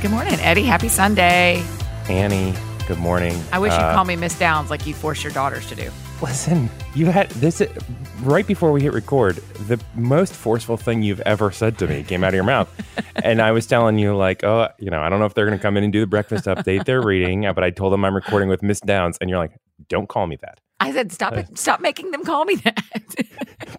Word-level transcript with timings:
Good 0.00 0.10
morning, 0.12 0.34
Eddie. 0.40 0.62
Happy 0.62 0.88
Sunday. 0.88 1.62
Annie, 2.08 2.54
good 2.86 2.98
morning. 2.98 3.36
I 3.52 3.58
wish 3.58 3.72
you'd 3.72 3.80
Uh, 3.80 3.94
call 3.94 4.04
me 4.04 4.14
Miss 4.14 4.38
Downs 4.38 4.70
like 4.70 4.86
you 4.86 4.94
force 4.94 5.24
your 5.24 5.32
daughters 5.32 5.66
to 5.68 5.74
do. 5.74 5.90
Listen, 6.22 6.70
you 6.94 7.06
had 7.06 7.28
this 7.30 7.60
right 8.22 8.46
before 8.46 8.70
we 8.72 8.80
hit 8.80 8.92
record. 8.92 9.36
The 9.66 9.80
most 9.96 10.32
forceful 10.34 10.76
thing 10.76 11.02
you've 11.02 11.20
ever 11.22 11.50
said 11.50 11.78
to 11.78 11.88
me 11.88 12.02
came 12.04 12.22
out 12.22 12.28
of 12.28 12.34
your 12.34 12.44
mouth, 12.44 12.68
and 13.24 13.42
I 13.42 13.50
was 13.50 13.66
telling 13.66 13.98
you 13.98 14.16
like, 14.16 14.44
oh, 14.44 14.68
you 14.78 14.90
know, 14.90 15.00
I 15.02 15.08
don't 15.08 15.18
know 15.18 15.26
if 15.26 15.34
they're 15.34 15.46
going 15.46 15.58
to 15.58 15.62
come 15.62 15.76
in 15.76 15.82
and 15.84 15.92
do 15.92 16.00
the 16.00 16.06
breakfast 16.06 16.44
update. 16.46 16.84
They're 16.84 17.02
reading, 17.02 17.42
but 17.54 17.64
I 17.64 17.70
told 17.70 17.92
them 17.92 18.04
I'm 18.04 18.14
recording 18.14 18.48
with 18.48 18.62
Miss 18.62 18.80
Downs, 18.80 19.18
and 19.20 19.28
you're 19.28 19.38
like, 19.38 19.52
don't 19.88 20.08
call 20.08 20.26
me 20.28 20.36
that. 20.42 20.60
I 20.80 20.92
said, 20.92 21.10
stop 21.12 21.34
it. 21.34 21.46
Stop 21.58 21.80
making 21.80 22.12
them 22.12 22.24
call 22.24 22.44
me 22.44 22.56
that. 22.56 22.82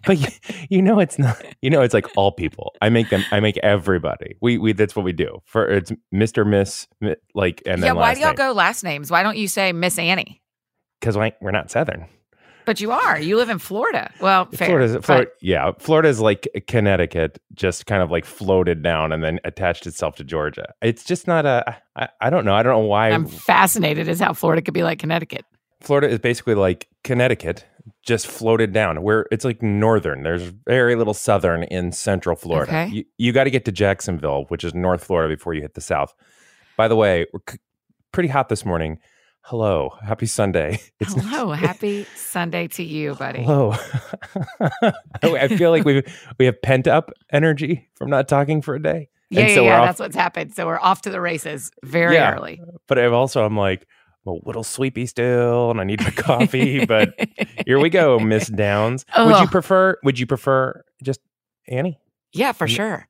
But 0.06 0.18
you, 0.18 0.28
you 0.70 0.82
know, 0.82 0.98
it's 0.98 1.18
not. 1.18 1.44
You 1.60 1.68
know, 1.68 1.82
it's 1.82 1.92
like 1.92 2.06
all 2.16 2.32
people. 2.32 2.74
I 2.80 2.88
make 2.88 3.10
them. 3.10 3.22
I 3.32 3.40
make 3.40 3.58
everybody. 3.58 4.36
We 4.40 4.56
we. 4.56 4.72
That's 4.72 4.96
what 4.96 5.04
we 5.04 5.12
do. 5.12 5.42
For 5.44 5.66
it's 5.66 5.92
Mister 6.10 6.44
Miss 6.44 6.86
like 7.34 7.62
and 7.66 7.82
yeah, 7.82 7.92
why 7.92 8.14
do 8.14 8.20
y'all 8.20 8.32
go 8.32 8.52
last 8.52 8.82
names? 8.82 9.10
Why 9.10 9.22
don't 9.22 9.36
you 9.36 9.46
say 9.46 9.72
Miss 9.72 9.98
Annie? 9.98 10.42
Because 11.00 11.16
we're 11.16 11.50
not 11.50 11.70
Southern. 11.70 12.06
But 12.64 12.80
you 12.80 12.92
are. 12.92 13.18
You 13.18 13.36
live 13.36 13.50
in 13.50 13.58
Florida. 13.58 14.12
Well, 14.20 14.46
fair. 14.46 14.68
Florida's, 14.68 15.04
Florida, 15.04 15.30
yeah, 15.40 15.72
Florida's 15.78 16.20
like 16.20 16.46
Connecticut, 16.66 17.38
just 17.54 17.86
kind 17.86 18.02
of 18.02 18.10
like 18.10 18.24
floated 18.24 18.82
down 18.82 19.12
and 19.12 19.24
then 19.24 19.40
attached 19.44 19.86
itself 19.86 20.16
to 20.16 20.24
Georgia. 20.24 20.72
It's 20.80 21.04
just 21.04 21.26
not 21.26 21.46
a. 21.46 21.76
I, 21.96 22.08
I 22.20 22.30
don't 22.30 22.44
know. 22.44 22.54
I 22.54 22.62
don't 22.62 22.74
know 22.74 22.86
why. 22.86 23.10
I'm 23.10 23.26
fascinated 23.26 24.08
as 24.08 24.20
how 24.20 24.32
Florida 24.32 24.62
could 24.62 24.74
be 24.74 24.82
like 24.82 24.98
Connecticut. 24.98 25.44
Florida 25.80 26.08
is 26.08 26.18
basically 26.18 26.54
like 26.54 26.88
Connecticut, 27.04 27.64
just 28.02 28.26
floated 28.26 28.72
down. 28.72 29.02
Where 29.02 29.26
it's 29.30 29.44
like 29.44 29.62
northern. 29.62 30.22
There's 30.22 30.42
very 30.42 30.94
little 30.94 31.14
southern 31.14 31.62
in 31.64 31.92
Central 31.92 32.36
Florida. 32.36 32.70
Okay. 32.70 32.88
You, 32.88 33.04
you 33.18 33.32
got 33.32 33.44
to 33.44 33.50
get 33.50 33.64
to 33.66 33.72
Jacksonville, 33.72 34.44
which 34.48 34.64
is 34.64 34.74
North 34.74 35.04
Florida, 35.04 35.34
before 35.34 35.54
you 35.54 35.62
hit 35.62 35.74
the 35.74 35.80
South. 35.80 36.14
By 36.76 36.88
the 36.88 36.96
way, 36.96 37.26
we're 37.32 37.40
c- 37.48 37.58
pretty 38.12 38.28
hot 38.28 38.48
this 38.48 38.64
morning. 38.64 38.98
Hello, 39.42 39.96
happy 40.02 40.26
Sunday. 40.26 40.80
It's 41.00 41.14
Hello. 41.14 41.52
Happy 41.52 42.04
Sunday 42.14 42.68
to 42.68 42.82
you, 42.84 43.14
buddy. 43.14 43.42
Hello. 43.42 43.74
I 45.22 45.48
feel 45.48 45.70
like 45.70 45.84
we 45.84 46.02
we 46.38 46.44
have 46.44 46.60
pent 46.60 46.86
up 46.86 47.10
energy 47.32 47.88
from 47.94 48.10
not 48.10 48.28
talking 48.28 48.60
for 48.62 48.74
a 48.74 48.82
day. 48.82 49.08
Yeah, 49.30 49.40
And 49.40 49.48
yeah, 49.48 49.54
so 49.54 49.62
yeah. 49.64 49.80
off- 49.80 49.86
That's 49.86 50.00
what's 50.00 50.16
happened. 50.16 50.54
So 50.54 50.66
we're 50.66 50.78
off 50.78 51.02
to 51.02 51.10
the 51.10 51.20
races 51.20 51.70
very 51.84 52.14
Yeah. 52.16 52.34
early. 52.34 52.60
But 52.86 52.98
I've 52.98 53.12
also 53.12 53.44
I'm 53.44 53.56
like 53.56 53.86
A 54.26 54.32
little 54.44 54.64
sleepy 54.64 55.06
still, 55.06 55.70
and 55.70 55.80
I 55.80 55.84
need 55.84 56.02
my 56.02 56.10
coffee. 56.10 56.84
but 56.84 57.14
here 57.66 57.80
we 57.80 57.88
go, 57.88 58.18
Miss 58.18 58.48
Downs. 58.48 59.06
Would 59.16 59.28
you 59.28 59.34
oh. 59.34 59.46
prefer? 59.46 59.98
Would 60.04 60.18
you 60.18 60.26
prefer 60.26 60.84
just 61.02 61.20
Annie? 61.68 61.98
yeah, 62.32 62.52
for 62.52 62.68
sure. 62.68 63.08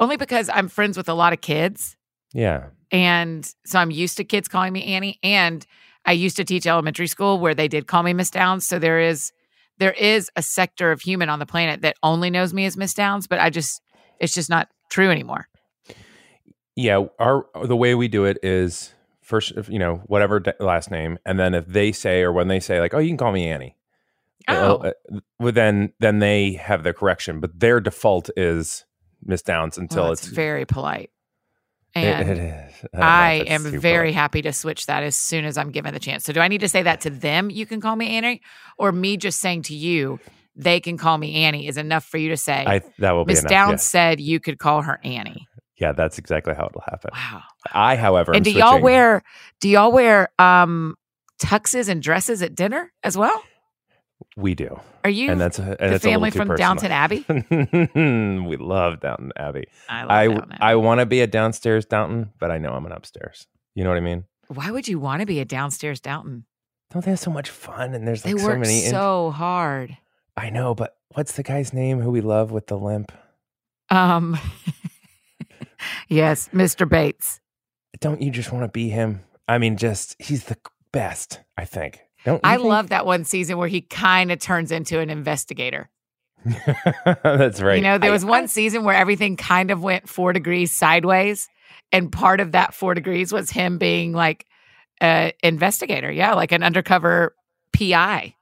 Only 0.00 0.16
because 0.16 0.48
I'm 0.48 0.68
friends 0.68 0.96
with 0.96 1.08
a 1.08 1.14
lot 1.14 1.32
of 1.32 1.40
kids. 1.40 1.96
Yeah. 2.32 2.66
And 2.90 3.48
so 3.64 3.78
I'm 3.78 3.90
used 3.90 4.16
to 4.18 4.24
kids 4.24 4.48
calling 4.48 4.72
me 4.72 4.84
Annie. 4.84 5.18
And 5.22 5.64
I 6.04 6.12
used 6.12 6.36
to 6.36 6.44
teach 6.44 6.66
elementary 6.66 7.06
school 7.06 7.38
where 7.38 7.54
they 7.54 7.68
did 7.68 7.86
call 7.86 8.02
me 8.02 8.12
Miss 8.12 8.30
Downs. 8.30 8.66
So 8.66 8.78
there 8.78 9.00
is 9.00 9.32
there 9.78 9.92
is 9.92 10.30
a 10.36 10.42
sector 10.42 10.92
of 10.92 11.00
human 11.00 11.28
on 11.28 11.40
the 11.40 11.46
planet 11.46 11.82
that 11.82 11.96
only 12.02 12.30
knows 12.30 12.54
me 12.54 12.64
as 12.64 12.76
Miss 12.76 12.94
Downs, 12.94 13.26
but 13.26 13.40
I 13.40 13.50
just 13.50 13.80
it's 14.20 14.34
just 14.34 14.50
not 14.50 14.68
true 14.90 15.10
anymore. 15.10 15.48
Yeah. 16.76 17.06
Our 17.18 17.46
the 17.64 17.76
way 17.76 17.94
we 17.94 18.08
do 18.08 18.24
it 18.24 18.38
is 18.42 18.92
first, 19.24 19.52
you 19.68 19.78
know, 19.78 20.02
whatever 20.06 20.42
last 20.60 20.90
name, 20.90 21.18
and 21.26 21.38
then 21.38 21.54
if 21.54 21.66
they 21.66 21.92
say 21.92 22.22
or 22.22 22.32
when 22.32 22.48
they 22.48 22.60
say 22.60 22.80
like, 22.80 22.94
oh, 22.94 22.98
you 22.98 23.08
can 23.08 23.16
call 23.16 23.32
me 23.32 23.48
Annie. 23.48 23.76
Oh. 24.46 24.76
uh, 24.76 24.92
well, 25.38 25.52
then 25.52 25.92
then 26.00 26.18
they 26.18 26.52
have 26.52 26.82
the 26.82 26.92
correction, 26.92 27.40
but 27.40 27.58
their 27.58 27.80
default 27.80 28.30
is 28.36 28.84
Miss 29.24 29.42
Downs 29.42 29.78
until 29.78 30.04
Well, 30.04 30.12
it's 30.12 30.26
it's 30.26 30.34
very 30.34 30.66
polite. 30.66 31.10
It- 31.94 32.00
And 32.00 32.28
it 32.28 32.38
is. 32.38 32.84
I, 32.94 33.00
I 33.00 33.32
am 33.46 33.62
very 33.62 34.08
polite. 34.10 34.14
happy 34.14 34.42
to 34.42 34.52
switch 34.52 34.86
that 34.86 35.02
as 35.02 35.16
soon 35.16 35.44
as 35.44 35.56
I'm 35.56 35.70
given 35.70 35.94
the 35.94 36.00
chance. 36.00 36.24
So 36.24 36.32
do 36.32 36.40
I 36.40 36.48
need 36.48 36.60
to 36.60 36.68
say 36.68 36.82
that 36.82 37.00
to 37.02 37.10
them? 37.10 37.50
You 37.50 37.64
can 37.66 37.80
call 37.80 37.96
me 37.96 38.16
Annie, 38.16 38.42
or 38.76 38.92
me 38.92 39.16
just 39.16 39.38
saying 39.40 39.62
to 39.62 39.74
you, 39.74 40.20
they 40.56 40.80
can 40.80 40.98
call 40.98 41.16
me 41.16 41.36
Annie 41.44 41.66
is 41.66 41.78
enough 41.78 42.04
for 42.04 42.18
you 42.18 42.28
to 42.28 42.36
say. 42.36 42.64
I 42.66 42.80
that 42.98 43.12
will 43.12 43.24
be 43.24 43.32
Miss. 43.34 43.44
Downs 43.44 43.82
said 43.82 44.20
you 44.20 44.40
could 44.40 44.58
call 44.58 44.82
her 44.82 45.00
Annie. 45.04 45.48
Yeah. 45.84 45.92
that's 45.92 46.18
exactly 46.18 46.54
how 46.54 46.66
it'll 46.66 46.82
happen. 46.82 47.10
Wow. 47.12 47.42
I, 47.72 47.96
however, 47.96 48.32
and 48.34 48.44
do 48.44 48.50
y'all 48.50 48.80
wear 48.80 49.22
do 49.60 49.68
y'all 49.68 49.92
wear 49.92 50.28
um 50.38 50.96
tuxes 51.40 51.88
and 51.88 52.02
dresses 52.02 52.42
at 52.42 52.54
dinner 52.54 52.92
as 53.02 53.16
well? 53.16 53.42
We 54.36 54.54
do, 54.54 54.80
Are 55.04 55.10
you 55.10 55.30
and 55.30 55.40
that's 55.40 55.58
and 55.58 55.72
the 55.72 55.76
that's 55.78 56.04
family 56.04 56.30
from 56.30 56.48
personal. 56.48 56.56
Downton 56.74 56.92
Abbey? 56.92 57.24
we 58.48 58.56
love 58.56 59.00
Downton 59.00 59.32
Abbey. 59.36 59.66
I 59.88 60.00
love 60.02 60.10
I 60.10 60.26
Downton 60.26 60.52
Abbey. 60.52 60.58
I 60.62 60.74
want 60.76 61.00
to 61.00 61.06
be 61.06 61.20
a 61.20 61.26
downstairs 61.26 61.84
Downton, 61.84 62.32
but 62.38 62.50
I 62.50 62.58
know 62.58 62.72
I'm 62.72 62.86
an 62.86 62.92
upstairs. 62.92 63.46
You 63.74 63.84
know 63.84 63.90
what 63.90 63.96
I 63.96 64.00
mean? 64.02 64.24
Why 64.48 64.70
would 64.70 64.88
you 64.88 64.98
want 64.98 65.20
to 65.20 65.26
be 65.26 65.40
a 65.40 65.44
downstairs 65.44 66.00
Downton? 66.00 66.46
Don't 66.92 67.04
they 67.04 67.10
have 67.12 67.20
so 67.20 67.30
much 67.30 67.50
fun? 67.50 67.94
And 67.94 68.06
there's 68.06 68.22
They 68.22 68.32
like 68.34 68.42
so 68.42 68.48
work 68.48 68.58
many. 68.60 68.84
in- 68.84 68.90
so 68.90 69.30
hard. 69.30 69.96
I 70.36 70.50
know, 70.50 70.74
but 70.74 70.96
what's 71.12 71.32
the 71.32 71.42
guy's 71.42 71.72
name 71.72 72.00
who 72.00 72.10
we 72.10 72.20
love 72.20 72.50
with 72.50 72.66
the 72.68 72.78
limp? 72.78 73.12
Um 73.90 74.36
Yes, 76.08 76.48
Mr. 76.52 76.88
Bates. 76.88 77.40
Don't 78.00 78.20
you 78.22 78.30
just 78.30 78.52
want 78.52 78.64
to 78.64 78.68
be 78.70 78.88
him? 78.88 79.20
I 79.48 79.58
mean, 79.58 79.76
just 79.76 80.16
he's 80.20 80.44
the 80.44 80.56
best. 80.92 81.40
I 81.56 81.64
think. 81.64 82.00
Don't 82.24 82.40
I 82.44 82.56
think? 82.56 82.68
love 82.68 82.88
that 82.88 83.04
one 83.06 83.24
season 83.24 83.58
where 83.58 83.68
he 83.68 83.80
kind 83.82 84.32
of 84.32 84.38
turns 84.38 84.72
into 84.72 84.98
an 85.00 85.10
investigator. 85.10 85.90
That's 87.22 87.60
right. 87.60 87.76
You 87.76 87.82
know, 87.82 87.98
there 87.98 88.10
I- 88.10 88.12
was 88.12 88.24
one 88.24 88.44
I- 88.44 88.46
season 88.46 88.84
where 88.84 88.94
everything 88.96 89.36
kind 89.36 89.70
of 89.70 89.82
went 89.82 90.08
four 90.08 90.32
degrees 90.32 90.72
sideways. 90.72 91.48
And 91.92 92.10
part 92.10 92.40
of 92.40 92.52
that 92.52 92.74
four 92.74 92.94
degrees 92.94 93.32
was 93.32 93.50
him 93.50 93.78
being 93.78 94.12
like 94.12 94.46
an 95.00 95.32
investigator. 95.42 96.10
Yeah, 96.10 96.34
like 96.34 96.52
an 96.52 96.62
undercover 96.62 97.34
PI. 97.72 98.34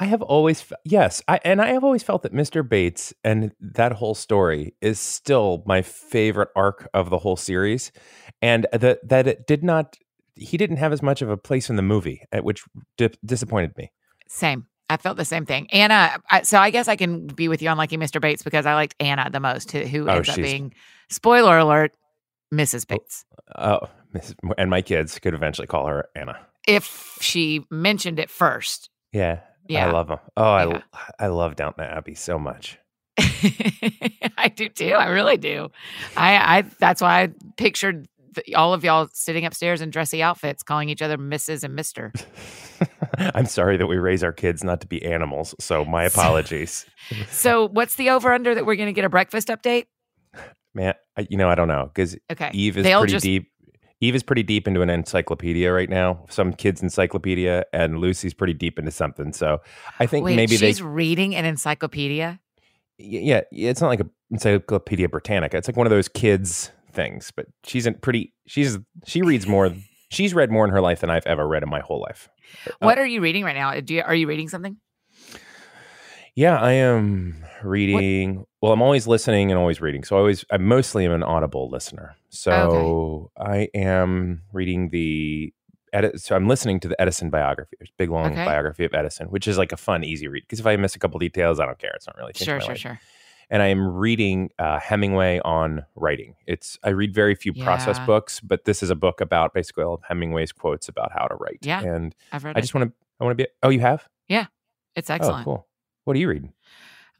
I 0.00 0.06
have 0.06 0.22
always, 0.22 0.62
fe- 0.62 0.76
yes, 0.84 1.22
I 1.28 1.38
and 1.44 1.60
I 1.60 1.68
have 1.72 1.84
always 1.84 2.02
felt 2.02 2.22
that 2.22 2.32
Mr. 2.32 2.66
Bates 2.66 3.12
and 3.22 3.52
that 3.60 3.92
whole 3.92 4.14
story 4.14 4.74
is 4.80 4.98
still 4.98 5.62
my 5.66 5.82
favorite 5.82 6.48
arc 6.56 6.88
of 6.94 7.10
the 7.10 7.18
whole 7.18 7.36
series, 7.36 7.92
and 8.40 8.66
that 8.72 9.06
that 9.06 9.26
it 9.26 9.46
did 9.46 9.62
not, 9.62 9.96
he 10.36 10.56
didn't 10.56 10.78
have 10.78 10.92
as 10.92 11.02
much 11.02 11.20
of 11.20 11.28
a 11.28 11.36
place 11.36 11.68
in 11.68 11.76
the 11.76 11.82
movie, 11.82 12.22
uh, 12.32 12.38
which 12.38 12.64
di- 12.96 13.10
disappointed 13.24 13.76
me. 13.76 13.92
Same. 14.26 14.66
I 14.88 14.96
felt 14.96 15.18
the 15.18 15.24
same 15.24 15.44
thing. 15.46 15.68
Anna, 15.70 16.18
I, 16.30 16.42
so 16.42 16.58
I 16.58 16.70
guess 16.70 16.88
I 16.88 16.96
can 16.96 17.26
be 17.26 17.46
with 17.48 17.60
you 17.62 17.68
on 17.68 17.76
liking 17.76 18.00
Mr. 18.00 18.20
Bates 18.20 18.42
because 18.42 18.64
I 18.66 18.74
liked 18.74 18.96
Anna 18.98 19.28
the 19.30 19.38
most, 19.38 19.70
who, 19.70 19.80
who 19.80 20.08
Oh, 20.08 20.14
ends 20.16 20.28
up 20.30 20.36
being, 20.36 20.74
spoiler 21.10 21.58
alert, 21.58 21.92
Mrs. 22.52 22.88
Bates. 22.88 23.24
Oh, 23.54 23.80
Mrs. 24.14 24.34
and 24.58 24.68
my 24.70 24.82
kids 24.82 25.18
could 25.20 25.34
eventually 25.34 25.68
call 25.68 25.86
her 25.86 26.08
Anna. 26.16 26.38
If 26.66 27.18
she 27.20 27.64
mentioned 27.70 28.18
it 28.18 28.30
first. 28.30 28.90
Yeah, 29.12 29.40
Yeah. 29.70 29.86
I 29.88 29.92
love 29.92 30.08
them. 30.08 30.18
Oh, 30.36 30.42
I 30.44 30.66
Yeah. 30.66 30.80
I 31.18 31.26
love 31.28 31.56
Downton 31.56 31.84
Abbey 31.84 32.14
so 32.14 32.38
much. 32.38 32.78
I 33.18 34.48
do 34.54 34.68
too. 34.68 34.92
I 34.92 35.08
really 35.08 35.36
do. 35.36 35.70
I, 36.16 36.58
I 36.58 36.62
that's 36.78 37.00
why 37.00 37.22
I 37.22 37.28
pictured 37.56 38.08
the, 38.34 38.54
all 38.54 38.74
of 38.74 38.84
y'all 38.84 39.08
sitting 39.12 39.44
upstairs 39.44 39.80
in 39.80 39.90
dressy 39.90 40.22
outfits, 40.22 40.62
calling 40.62 40.88
each 40.88 41.02
other 41.02 41.16
Mrs. 41.18 41.64
and 41.64 41.74
Mister. 41.74 42.12
I'm 43.18 43.46
sorry 43.46 43.76
that 43.76 43.86
we 43.86 43.96
raise 43.98 44.22
our 44.24 44.32
kids 44.32 44.62
not 44.64 44.80
to 44.82 44.86
be 44.86 45.04
animals, 45.04 45.54
so 45.60 45.84
my 45.84 46.04
apologies. 46.04 46.86
So, 47.30 47.66
what's 47.66 47.96
the 47.96 48.10
over 48.10 48.32
under 48.32 48.54
that 48.54 48.64
we're 48.64 48.76
going 48.76 48.86
to 48.88 48.92
get 48.92 49.04
a 49.04 49.08
breakfast 49.08 49.48
update? 49.48 49.86
Man, 50.74 50.94
I, 51.16 51.26
you 51.28 51.36
know 51.36 51.48
I 51.48 51.56
don't 51.56 51.66
know 51.66 51.90
because 51.92 52.16
Okay, 52.30 52.50
Eve 52.52 52.76
is 52.78 52.84
They'll 52.84 53.00
pretty 53.00 53.12
just- 53.14 53.24
deep. 53.24 53.50
Eve 54.00 54.14
is 54.14 54.22
pretty 54.22 54.42
deep 54.42 54.66
into 54.66 54.80
an 54.82 54.90
encyclopedia 54.90 55.70
right 55.72 55.90
now, 55.90 56.24
some 56.30 56.52
kid's 56.52 56.82
encyclopedia, 56.82 57.64
and 57.72 57.98
Lucy's 57.98 58.32
pretty 58.32 58.54
deep 58.54 58.78
into 58.78 58.90
something. 58.90 59.32
So 59.32 59.60
I 59.98 60.06
think 60.06 60.24
Wait, 60.24 60.36
maybe 60.36 60.56
they, 60.56 60.68
she's 60.68 60.82
reading 60.82 61.34
an 61.34 61.44
encyclopedia. 61.44 62.40
yeah, 62.98 63.42
it's 63.52 63.80
not 63.80 63.88
like 63.88 64.00
a 64.00 64.06
Encyclopedia 64.30 65.08
Britannica. 65.08 65.56
It's 65.56 65.66
like 65.66 65.76
one 65.76 65.86
of 65.86 65.90
those 65.90 66.08
kids 66.08 66.70
things. 66.92 67.32
But 67.34 67.46
she's 67.64 67.86
in 67.86 67.94
pretty. 67.94 68.32
She's 68.46 68.78
she 69.06 69.22
reads 69.22 69.46
more. 69.46 69.72
She's 70.12 70.34
read 70.34 70.50
more 70.50 70.64
in 70.64 70.72
her 70.72 70.80
life 70.80 71.02
than 71.02 71.08
I've 71.08 71.24
ever 71.24 71.46
read 71.46 71.62
in 71.62 71.68
my 71.68 71.78
whole 71.78 72.00
life. 72.00 72.28
Uh, 72.66 72.72
what 72.80 72.98
are 72.98 73.06
you 73.06 73.20
reading 73.20 73.44
right 73.44 73.54
now? 73.54 73.78
Do 73.78 73.94
you, 73.94 74.02
are 74.02 74.12
you 74.12 74.26
reading 74.26 74.48
something? 74.48 74.76
Yeah, 76.34 76.58
I 76.60 76.72
am 76.72 77.44
reading. 77.62 78.44
Well, 78.62 78.72
I'm 78.72 78.82
always 78.82 79.06
listening 79.06 79.50
and 79.50 79.58
always 79.58 79.80
reading. 79.80 80.04
So 80.04 80.16
I 80.16 80.18
always, 80.18 80.44
I 80.50 80.58
mostly 80.58 81.06
am 81.06 81.12
an 81.12 81.22
audible 81.22 81.70
listener. 81.70 82.14
So 82.28 83.30
I 83.38 83.68
am 83.74 84.42
reading 84.52 84.90
the 84.90 85.52
edit. 85.94 86.20
So 86.20 86.36
I'm 86.36 86.46
listening 86.46 86.78
to 86.80 86.88
the 86.88 87.00
Edison 87.00 87.30
biography, 87.30 87.76
There's 87.78 87.88
a 87.88 87.94
big 87.96 88.10
long 88.10 88.32
Okay. 88.32 88.44
biography 88.44 88.84
of 88.84 88.92
Edison, 88.94 89.28
which 89.28 89.48
is 89.48 89.56
like 89.56 89.72
a 89.72 89.78
fun, 89.78 90.04
easy 90.04 90.28
read. 90.28 90.42
Because 90.42 90.60
if 90.60 90.66
I 90.66 90.76
miss 90.76 90.94
a 90.94 90.98
couple 90.98 91.18
details, 91.18 91.58
I 91.58 91.64
don't 91.66 91.78
care. 91.78 91.92
It's 91.94 92.06
not 92.06 92.16
really 92.18 92.32
Sure, 92.34 92.60
sure, 92.60 92.68
life. 92.70 92.78
sure. 92.78 93.00
And 93.52 93.62
I 93.62 93.66
am 93.68 93.84
reading 93.96 94.50
uh, 94.60 94.78
Hemingway 94.78 95.40
on 95.44 95.84
writing. 95.96 96.36
It's 96.46 96.78
I 96.84 96.90
read 96.90 97.12
very 97.14 97.34
few 97.34 97.52
process 97.52 97.98
books, 98.00 98.38
but 98.40 98.64
this 98.64 98.80
is 98.80 98.90
a 98.90 98.94
book 98.94 99.20
about 99.20 99.54
basically 99.54 99.82
all 99.82 99.94
of 99.94 100.02
Hemingway's 100.06 100.52
quotes 100.52 100.88
about 100.88 101.10
how 101.12 101.26
to 101.26 101.34
write. 101.34 101.58
Yeah. 101.62 101.80
and 101.82 102.14
I've 102.30 102.44
read 102.44 102.56
I 102.56 102.60
just 102.60 102.74
want 102.74 102.90
to. 102.90 102.94
I 103.18 103.24
want 103.24 103.36
to 103.36 103.42
be. 103.44 103.48
Oh, 103.64 103.70
you 103.70 103.80
have? 103.80 104.06
Yeah. 104.28 104.46
It's 104.94 105.10
excellent. 105.10 105.40
Oh, 105.40 105.44
cool. 105.44 105.66
What 106.04 106.14
are 106.16 106.20
you 106.20 106.28
reading? 106.28 106.52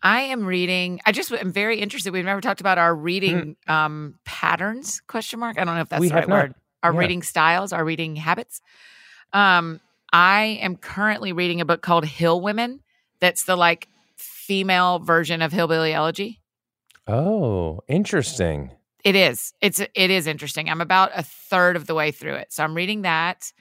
I 0.03 0.21
am 0.23 0.47
reading. 0.47 1.01
I 1.05 1.13
just 1.13 1.31
am 1.33 1.53
very 1.53 1.79
interested. 1.79 2.13
We've 2.13 2.25
never 2.25 2.41
talked 2.41 2.61
about 2.61 2.79
our 2.79 2.95
reading 2.95 3.57
um, 3.69 4.15
patterns? 4.25 5.01
Question 5.07 5.41
mark. 5.41 5.59
I 5.59 5.65
don't 5.65 5.75
know 5.75 5.83
if 5.83 5.89
that's 5.91 6.01
We 6.01 6.09
the 6.09 6.15
right 6.15 6.29
not. 6.29 6.43
word. 6.43 6.55
Our 6.83 6.95
Yeah. 6.95 6.99
reading 7.01 7.23
styles, 7.23 7.73
our 7.73 7.85
reading 7.85 8.17
habits. 8.17 8.61
Um, 9.33 9.81
I 10.13 10.59
am 10.63 10.77
currently 10.77 11.33
reading 11.33 11.61
a 11.61 11.65
book 11.65 11.83
called 11.83 12.05
Hill 12.07 12.41
Women. 12.41 12.81
That's 13.21 13.45
the 13.45 13.57
like 13.57 13.89
female 14.17 14.99
version 14.99 15.43
of 15.43 15.53
Hillbilly 15.53 15.93
Elegy. 15.93 16.41
Oh, 17.07 17.81
interesting. 17.89 18.71
It 19.05 19.15
is. 19.15 19.53
It's 19.61 19.81
it 19.81 20.11
is 20.11 20.27
interesting. 20.27 20.69
I'm 20.69 20.81
about 20.81 21.11
a 21.15 21.23
third 21.23 21.77
of 21.77 21.87
the 21.87 21.95
way 21.95 22.11
through 22.11 22.35
it. 22.35 22.53
So 22.53 22.65
I'm 22.65 22.75
reading 22.75 23.03
that. 23.03 23.53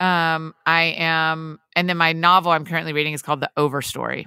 Um, 0.00 0.54
I 0.66 0.94
am 0.96 1.60
and 1.76 1.88
then 1.88 1.96
my 1.96 2.12
novel 2.12 2.50
I'm 2.52 2.64
currently 2.64 2.92
reading 2.92 3.12
is 3.12 3.22
called 3.22 3.40
The 3.40 3.50
Overstory. 3.56 4.26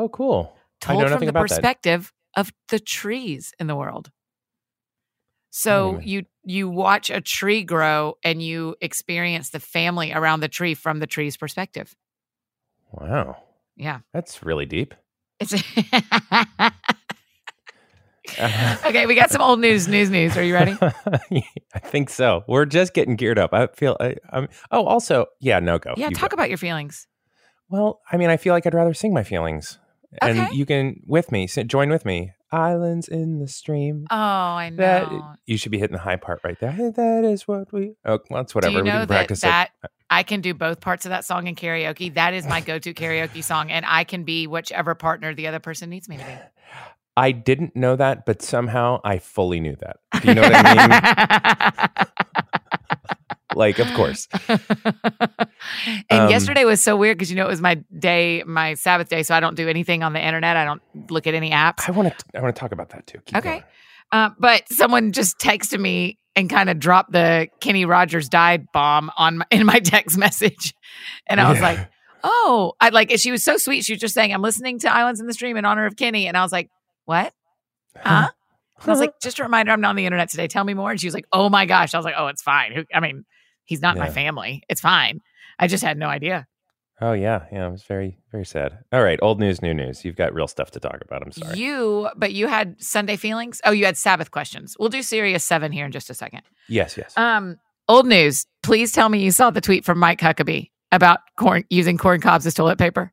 Oh, 0.00 0.08
cool. 0.08 0.56
I 0.86 0.94
know 0.94 1.00
Told 1.00 1.08
from 1.08 1.12
nothing 1.14 1.26
the 1.26 1.30
about 1.30 1.48
that. 1.50 1.54
perspective 1.56 2.12
of 2.36 2.52
the 2.68 2.78
trees 2.80 3.52
in 3.60 3.66
the 3.66 3.76
world. 3.76 4.10
So 5.50 5.96
Hmm. 5.96 6.00
you 6.02 6.24
you 6.44 6.68
watch 6.70 7.10
a 7.10 7.20
tree 7.20 7.64
grow 7.64 8.14
and 8.24 8.42
you 8.42 8.76
experience 8.80 9.50
the 9.50 9.60
family 9.60 10.10
around 10.12 10.40
the 10.40 10.48
tree 10.48 10.72
from 10.74 11.00
the 11.00 11.06
tree's 11.06 11.36
perspective. 11.36 11.94
Wow. 12.92 13.36
Yeah. 13.76 14.00
That's 14.14 14.42
really 14.42 14.64
deep. 14.64 14.94
It's 15.38 15.52
Okay, 18.86 19.06
we 19.06 19.14
got 19.16 19.30
some 19.30 19.42
old 19.42 19.60
news, 19.60 19.88
news, 19.88 20.08
news. 20.08 20.36
Are 20.36 20.42
you 20.42 20.54
ready? 20.54 20.76
I 20.80 21.78
think 21.80 22.08
so. 22.10 22.44
We're 22.46 22.64
just 22.64 22.94
getting 22.94 23.16
geared 23.16 23.38
up. 23.38 23.52
I 23.52 23.66
feel 23.68 23.96
I, 24.00 24.16
I'm. 24.30 24.48
Oh, 24.70 24.86
also, 24.86 25.26
yeah, 25.40 25.58
no 25.58 25.78
go. 25.78 25.94
Yeah, 25.96 26.08
You 26.08 26.14
talk 26.14 26.30
go. 26.30 26.34
about 26.34 26.48
your 26.48 26.58
feelings. 26.58 27.06
Well, 27.68 28.00
I 28.10 28.16
mean, 28.16 28.30
I 28.30 28.36
feel 28.36 28.54
like 28.54 28.66
I'd 28.66 28.74
rather 28.74 28.94
sing 28.94 29.12
my 29.12 29.24
feelings, 29.24 29.78
and 30.20 30.38
Okay. 30.38 30.54
you 30.54 30.66
can 30.66 31.00
with 31.06 31.30
me, 31.32 31.46
join 31.46 31.90
with 31.90 32.04
me. 32.04 32.32
Islands 32.52 33.06
in 33.06 33.38
the 33.38 33.46
stream. 33.46 34.06
Oh, 34.10 34.16
I 34.16 34.70
know. 34.70 34.76
That 34.76 35.08
you 35.46 35.56
should 35.56 35.70
be 35.70 35.78
hitting 35.78 35.94
the 35.94 36.02
high 36.02 36.16
part 36.16 36.40
right 36.42 36.58
there. 36.58 36.72
Hey, 36.72 36.90
that 36.90 37.24
is 37.24 37.46
what 37.46 37.72
we. 37.72 37.94
Oh, 38.04 38.18
well, 38.28 38.42
that's 38.42 38.54
whatever. 38.56 38.72
Do 38.72 38.78
you 38.78 38.82
we 38.82 38.88
know 38.88 38.98
can 38.98 39.08
that 39.08 39.14
practice 39.14 39.40
that 39.42 39.70
I 40.10 40.24
can 40.24 40.40
do 40.40 40.52
both 40.52 40.80
parts 40.80 41.06
of 41.06 41.10
that 41.10 41.24
song 41.24 41.46
in 41.46 41.54
karaoke? 41.54 42.12
That 42.14 42.34
is 42.34 42.46
my 42.48 42.60
go-to 42.70 42.92
karaoke 42.92 43.44
song, 43.44 43.70
and 43.70 43.84
I 43.86 44.02
can 44.02 44.24
be 44.24 44.48
whichever 44.48 44.96
partner 44.96 45.32
the 45.32 45.46
other 45.46 45.60
person 45.60 45.90
needs 45.90 46.08
me 46.08 46.16
to 46.16 46.24
be. 46.24 46.32
I 47.16 47.30
didn't 47.32 47.76
know 47.76 47.94
that, 47.96 48.26
but 48.26 48.42
somehow 48.42 49.00
I 49.04 49.18
fully 49.18 49.60
knew 49.60 49.76
that. 49.76 49.98
Do 50.20 50.28
you 50.28 50.34
know 50.34 50.42
what 50.42 50.52
I 50.54 52.06
mean? 52.06 52.06
like, 53.54 53.78
of 53.78 53.92
course. 53.94 54.28
and 54.48 54.60
Um, 56.10 56.30
yesterday 56.30 56.64
was 56.64 56.80
so 56.80 56.96
weird 56.96 57.18
because 57.18 57.30
you 57.30 57.36
know 57.36 57.46
it 57.46 57.50
was 57.50 57.60
my 57.60 57.76
day, 57.98 58.42
my 58.46 58.74
Sabbath 58.74 59.08
day, 59.08 59.22
so 59.22 59.34
I 59.34 59.40
don't 59.40 59.56
do 59.56 59.68
anything 59.68 60.02
on 60.02 60.12
the 60.12 60.24
internet. 60.24 60.56
I 60.56 60.64
don't 60.64 60.82
look 61.10 61.26
at 61.26 61.34
any 61.34 61.50
apps. 61.50 61.88
I 61.88 61.92
want 61.92 62.16
to. 62.16 62.24
I 62.34 62.40
want 62.40 62.54
to 62.54 62.60
talk 62.60 62.72
about 62.72 62.90
that 62.90 63.06
too. 63.06 63.18
Keep 63.24 63.38
Okay. 63.38 63.62
Uh, 64.12 64.30
but 64.38 64.62
someone 64.70 65.12
just 65.12 65.38
texted 65.38 65.78
me 65.78 66.18
and 66.34 66.50
kind 66.50 66.68
of 66.70 66.78
dropped 66.78 67.12
the 67.12 67.48
Kenny 67.60 67.84
Rogers 67.84 68.28
died 68.28 68.66
bomb 68.72 69.10
on 69.16 69.38
my, 69.38 69.44
in 69.50 69.66
my 69.66 69.78
text 69.80 70.18
message, 70.18 70.74
and 71.28 71.40
I 71.40 71.50
was 71.50 71.60
like, 71.60 71.78
"Oh, 72.24 72.72
I 72.80 72.88
like." 72.90 73.10
She 73.18 73.30
was 73.30 73.44
so 73.44 73.56
sweet. 73.56 73.84
She 73.84 73.92
was 73.92 74.00
just 74.00 74.14
saying, 74.14 74.32
"I'm 74.32 74.42
listening 74.42 74.78
to 74.80 74.92
Islands 74.92 75.20
in 75.20 75.26
the 75.26 75.32
Stream 75.32 75.56
in 75.56 75.64
honor 75.64 75.86
of 75.86 75.96
Kenny," 75.96 76.26
and 76.26 76.36
I 76.36 76.42
was 76.42 76.52
like, 76.52 76.70
"What? 77.04 77.32
Huh?" 77.96 78.30
I 78.82 78.90
was 78.90 78.98
like, 78.98 79.20
"Just 79.20 79.38
a 79.38 79.42
reminder, 79.42 79.72
I'm 79.72 79.82
not 79.82 79.90
on 79.90 79.96
the 79.96 80.06
internet 80.06 80.30
today. 80.30 80.48
Tell 80.48 80.64
me 80.64 80.72
more." 80.74 80.90
And 80.90 80.98
she 81.00 81.06
was 81.06 81.14
like, 81.14 81.26
"Oh 81.32 81.48
my 81.48 81.66
gosh!" 81.66 81.94
I 81.94 81.98
was 81.98 82.04
like, 82.04 82.14
"Oh, 82.16 82.28
it's 82.28 82.42
fine. 82.42 82.72
Who, 82.72 82.84
I 82.94 83.00
mean, 83.00 83.24
he's 83.70 83.80
not 83.80 83.96
in 83.96 84.00
my 84.02 84.10
family. 84.10 84.62
It's 84.68 84.80
fine. 84.80 85.20
I 85.58 85.66
just 85.68 85.84
had 85.84 85.96
no 85.96 86.08
idea." 86.08 86.46
Oh 87.00 87.12
yeah, 87.12 87.46
yeah. 87.50 87.66
It 87.66 87.70
was 87.70 87.84
very, 87.84 88.18
very 88.30 88.44
sad. 88.44 88.78
All 88.92 89.02
right, 89.02 89.18
old 89.22 89.40
news, 89.40 89.62
new 89.62 89.72
news. 89.72 90.04
You've 90.04 90.16
got 90.16 90.34
real 90.34 90.46
stuff 90.46 90.70
to 90.72 90.80
talk 90.80 90.98
about. 91.00 91.22
I'm 91.22 91.32
sorry. 91.32 91.56
You, 91.58 92.10
but 92.14 92.32
you 92.34 92.46
had 92.46 92.76
Sunday 92.82 93.16
feelings. 93.16 93.60
Oh, 93.64 93.70
you 93.70 93.86
had 93.86 93.96
Sabbath 93.96 94.30
questions. 94.30 94.76
We'll 94.78 94.90
do 94.90 95.00
Serious 95.02 95.42
Seven 95.42 95.72
here 95.72 95.86
in 95.86 95.92
just 95.92 96.10
a 96.10 96.14
second. 96.14 96.42
yes, 96.68 96.98
yes. 96.98 97.16
Um, 97.16 97.56
old 97.88 98.06
news. 98.06 98.44
Please 98.62 98.92
tell 98.92 99.08
me 99.08 99.20
you 99.22 99.30
saw 99.30 99.50
the 99.50 99.62
tweet 99.62 99.86
from 99.86 99.98
Mike 99.98 100.20
Huckabee 100.20 100.70
about 100.92 101.20
corn 101.36 101.64
using 101.70 101.96
corn 101.96 102.20
cobs 102.20 102.44
as 102.46 102.52
toilet 102.52 102.78
paper. 102.78 103.12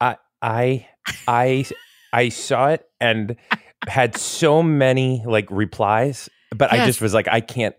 I, 0.00 0.16
I, 0.42 0.88
I 1.28 1.66
I 2.12 2.28
saw 2.30 2.68
it 2.70 2.84
and 3.00 3.36
had 3.86 4.16
so 4.16 4.62
many 4.64 5.22
like 5.24 5.46
replies, 5.50 6.28
but 6.56 6.72
I 6.72 6.84
just 6.86 7.00
was 7.00 7.14
like, 7.14 7.28
I 7.28 7.40
can't. 7.40 7.76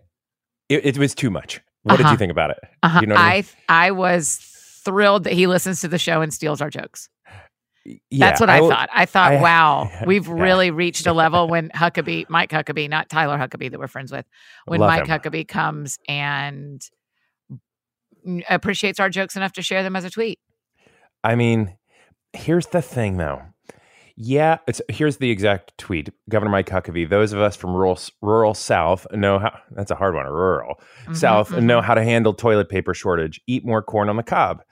It, 0.70 0.86
it 0.86 0.98
was 0.98 1.14
too 1.14 1.30
much. 1.30 1.60
What 1.82 1.96
did 1.96 2.04
Uh-huh. 2.04 2.12
you 2.12 2.18
think 2.18 2.32
about 2.32 2.50
it? 2.50 2.58
Uh-huh. 2.82 3.00
You 3.00 3.06
know 3.08 3.14
I 3.16 3.44
I 3.68 3.86
I 3.86 3.90
was 3.92 4.36
thrilled 4.84 5.24
that 5.24 5.32
he 5.32 5.46
listens 5.46 5.80
to 5.82 5.88
the 5.88 5.98
show 5.98 6.20
and 6.22 6.32
steals 6.32 6.60
our 6.60 6.70
jokes. 6.70 7.08
Yeah, 7.84 7.98
That's 8.28 8.40
what 8.40 8.50
I, 8.50 8.60
will- 8.60 8.68
thought. 8.68 8.90
I 8.92 9.06
thought, 9.06 9.32
I- 9.32 9.40
wow, 9.40 9.90
we've 10.06 10.26
yeah. 10.28 10.34
really 10.34 10.70
reached 10.70 11.06
a 11.06 11.12
level 11.14 11.48
when 11.48 11.70
Huckabee, 11.74 12.26
Mike 12.28 12.50
Huckabee, 12.50 12.88
not 12.90 13.08
Tyler 13.08 13.38
Huckabee 13.38 13.70
that 13.70 13.80
we're 13.80 13.88
friends 13.88 14.12
with, 14.12 14.26
when 14.66 14.80
Love 14.80 14.88
Mike 14.90 15.06
him. 15.06 15.18
Huckabee 15.18 15.48
comes 15.48 15.98
and 16.06 16.82
appreciates 18.48 19.00
our 19.00 19.08
jokes 19.08 19.34
enough 19.36 19.52
to 19.54 19.62
share 19.62 19.82
them 19.82 19.96
as 19.96 20.04
a 20.04 20.10
tweet. 20.10 20.38
I 21.24 21.34
mean, 21.36 21.76
here's 22.34 22.66
the 22.66 22.82
thing, 22.82 23.16
though. 23.16 23.42
Yeah, 24.22 24.58
it's 24.68 24.82
here's 24.90 25.16
the 25.16 25.30
exact 25.30 25.72
tweet. 25.78 26.10
Governor 26.28 26.50
Mike 26.50 26.68
Huckabee. 26.68 27.08
Those 27.08 27.32
of 27.32 27.40
us 27.40 27.56
from 27.56 27.74
rural 27.74 27.98
rural 28.20 28.52
South 28.52 29.06
know 29.12 29.38
how. 29.38 29.58
That's 29.70 29.90
a 29.90 29.94
hard 29.94 30.14
one. 30.14 30.26
Rural 30.26 30.78
Mhm, 31.06 31.16
South 31.16 31.48
mhm. 31.48 31.62
know 31.62 31.80
how 31.80 31.94
to 31.94 32.04
handle 32.04 32.34
toilet 32.34 32.68
paper 32.68 32.92
shortage. 32.92 33.40
Eat 33.46 33.64
more 33.64 33.82
corn 33.82 34.10
on 34.10 34.16
the 34.16 34.22
cob. 34.22 34.62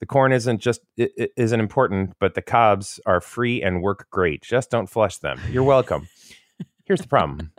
The 0.00 0.06
corn 0.06 0.32
isn't 0.32 0.60
just 0.60 0.80
isn't 0.96 1.60
important, 1.60 2.14
but 2.18 2.34
the 2.34 2.42
cobs 2.42 2.98
are 3.06 3.20
free 3.20 3.62
and 3.62 3.80
work 3.80 4.08
great. 4.10 4.42
Just 4.42 4.72
don't 4.72 4.88
flush 4.88 5.18
them. 5.18 5.38
You're 5.52 5.62
welcome. 5.62 6.08
Here's 6.84 7.00
the 7.00 7.08
problem. 7.08 7.52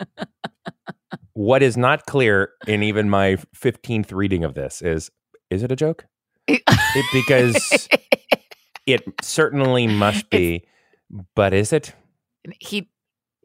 what 1.31 1.63
is 1.63 1.77
not 1.77 2.05
clear 2.07 2.51
in 2.67 2.83
even 2.83 3.09
my 3.09 3.38
15th 3.55 4.11
reading 4.11 4.43
of 4.43 4.53
this 4.53 4.81
is 4.81 5.09
is 5.50 5.63
it 5.63 5.71
a 5.71 5.77
joke? 5.77 6.05
It, 6.50 7.05
because 7.13 7.88
it 8.85 9.03
certainly 9.21 9.88
must 9.88 10.29
be, 10.29 10.65
but 11.36 11.54
is 11.54 11.71
it? 11.74 11.94
he 12.59 12.89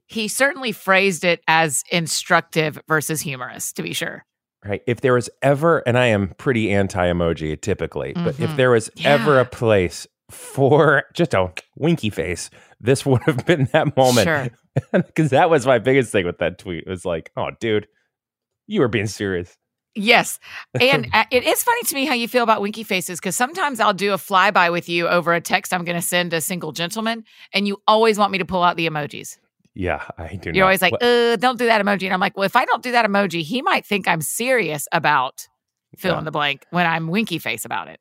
he 0.06 0.29
certainly 0.29 0.73
phrased 0.73 1.25
it 1.25 1.41
as 1.49 1.82
instructive 1.91 2.79
versus 2.87 3.20
humorous 3.23 3.73
to 3.73 3.82
be 3.82 3.93
sure 3.93 4.25
Right. 4.64 4.81
If 4.87 5.00
there 5.00 5.14
was 5.14 5.29
ever, 5.43 5.79
and 5.88 5.99
I 5.99 6.06
am 6.06 6.35
pretty 6.38 6.70
anti 6.70 7.05
emoji 7.09 7.61
typically, 7.61 8.12
but 8.12 8.38
if 8.38 8.50
Mhm. 8.50 8.56
there 8.56 8.70
was 8.70 8.91
ever 9.05 9.41
a 9.41 9.44
place 9.44 10.06
for 10.31 11.03
just 11.14 11.35
a 11.35 11.53
winky 11.76 12.11
face, 12.11 12.49
this 12.81 13.05
would 13.06 13.23
have 13.25 13.44
been 13.44 13.69
that 13.73 13.97
moment. 13.97 14.25
Sure. 14.25 14.48
Because 14.93 15.31
that 15.31 15.51
was 15.51 15.67
my 15.67 15.79
biggest 15.81 16.13
thing 16.13 16.25
with 16.27 16.39
that 16.39 16.58
tweet. 16.58 16.84
It 16.86 16.89
was 16.89 17.05
like, 17.05 17.31
oh, 17.36 17.48
dude, 17.60 17.89
you 18.69 18.81
were 18.81 18.89
being 18.89 19.06
serious. 19.08 19.55
Yes 19.94 20.39
and 20.81 21.08
uh, 21.13 21.25
it 21.31 21.44
is 21.44 21.63
funny 21.63 21.82
to 21.82 21.94
me 21.94 22.05
how 22.06 22.15
you 22.15 22.27
feel 22.29 22.43
about 22.43 22.61
winky 22.61 22.82
faces 22.82 23.19
because 23.20 23.37
sometimes 23.37 23.79
i'll 23.81 23.93
do 23.93 24.13
a 24.13 24.17
flyby 24.17 24.70
with 24.72 24.89
you 24.89 25.06
over 25.08 25.34
a 25.34 25.41
text 25.41 25.72
i'm 25.75 25.84
going 25.84 25.96
to 25.96 26.06
send 26.06 26.32
a 26.32 26.41
single 26.41 26.72
gentleman 26.72 27.25
and 27.53 27.67
you 27.69 27.77
always 27.87 28.19
want 28.19 28.32
me 28.32 28.39
to 28.39 28.44
pull 28.44 28.63
out 28.63 28.77
the 28.77 28.89
emojis 28.89 29.39
Yeah, 29.75 30.03
I 30.19 30.37
do. 30.37 30.51
you're 30.51 30.55
not- 30.56 30.63
always 30.63 30.82
like 30.82 30.94
uh 31.01 31.37
don't 31.37 31.58
do 31.58 31.67
that 31.67 31.84
emoji 31.84 32.05
and 32.05 32.15
i'm 32.15 32.20
like 32.20 32.37
well 32.37 32.46
if 32.46 32.56
i 32.56 32.65
don't 32.65 32.82
do 32.82 32.93
that 32.93 33.05
emoji 33.06 33.43
he 33.43 33.61
might 33.63 33.84
think 33.87 34.08
i'm 34.08 34.22
serious 34.22 34.87
about 34.93 35.46
fill 35.99 36.13
Yeah. 36.13 36.19
in 36.20 36.25
the 36.25 36.31
blank 36.31 36.65
when 36.70 36.87
i'm 36.87 37.08
winky 37.08 37.39
face 37.39 37.65
about 37.65 37.89
it 37.89 38.01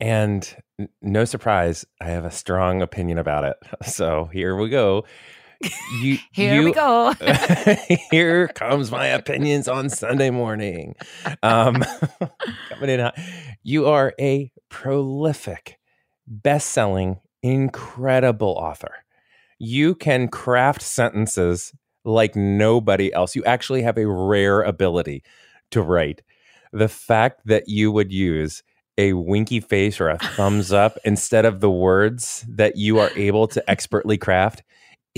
and 0.00 0.54
n- 0.78 0.88
no 1.02 1.24
surprise, 1.24 1.84
I 2.00 2.04
have 2.10 2.24
a 2.24 2.30
strong 2.30 2.82
opinion 2.82 3.18
about 3.18 3.42
it. 3.42 3.56
So 3.84 4.26
here 4.32 4.54
we 4.54 4.68
go. 4.68 5.04
You, 6.00 6.18
here 6.32 6.54
you, 6.54 6.64
we 6.64 6.72
go 6.72 7.12
Here 8.10 8.48
comes 8.48 8.90
my 8.90 9.06
opinions 9.06 9.66
on 9.66 9.88
Sunday 9.88 10.30
morning. 10.30 10.94
Um, 11.42 11.84
coming 12.68 12.90
in 12.90 13.00
hot. 13.00 13.18
You 13.62 13.86
are 13.86 14.14
a 14.20 14.52
prolific, 14.68 15.78
best 16.26 16.70
selling, 16.70 17.18
incredible 17.42 18.50
author. 18.50 18.94
You 19.58 19.94
can 19.94 20.28
craft 20.28 20.82
sentences 20.82 21.72
like 22.04 22.36
nobody 22.36 23.12
else. 23.12 23.34
You 23.34 23.44
actually 23.44 23.82
have 23.82 23.98
a 23.98 24.06
rare 24.06 24.62
ability 24.62 25.24
to 25.72 25.82
write. 25.82 26.22
The 26.72 26.88
fact 26.88 27.40
that 27.46 27.68
you 27.68 27.90
would 27.90 28.12
use 28.12 28.62
a 28.98 29.12
winky 29.14 29.60
face 29.60 30.00
or 30.00 30.10
a 30.10 30.18
thumbs 30.18 30.72
up 30.72 30.98
instead 31.04 31.44
of 31.44 31.60
the 31.60 31.70
words 31.70 32.44
that 32.48 32.76
you 32.76 32.98
are 32.98 33.10
able 33.16 33.46
to 33.48 33.70
expertly 33.70 34.18
craft 34.18 34.62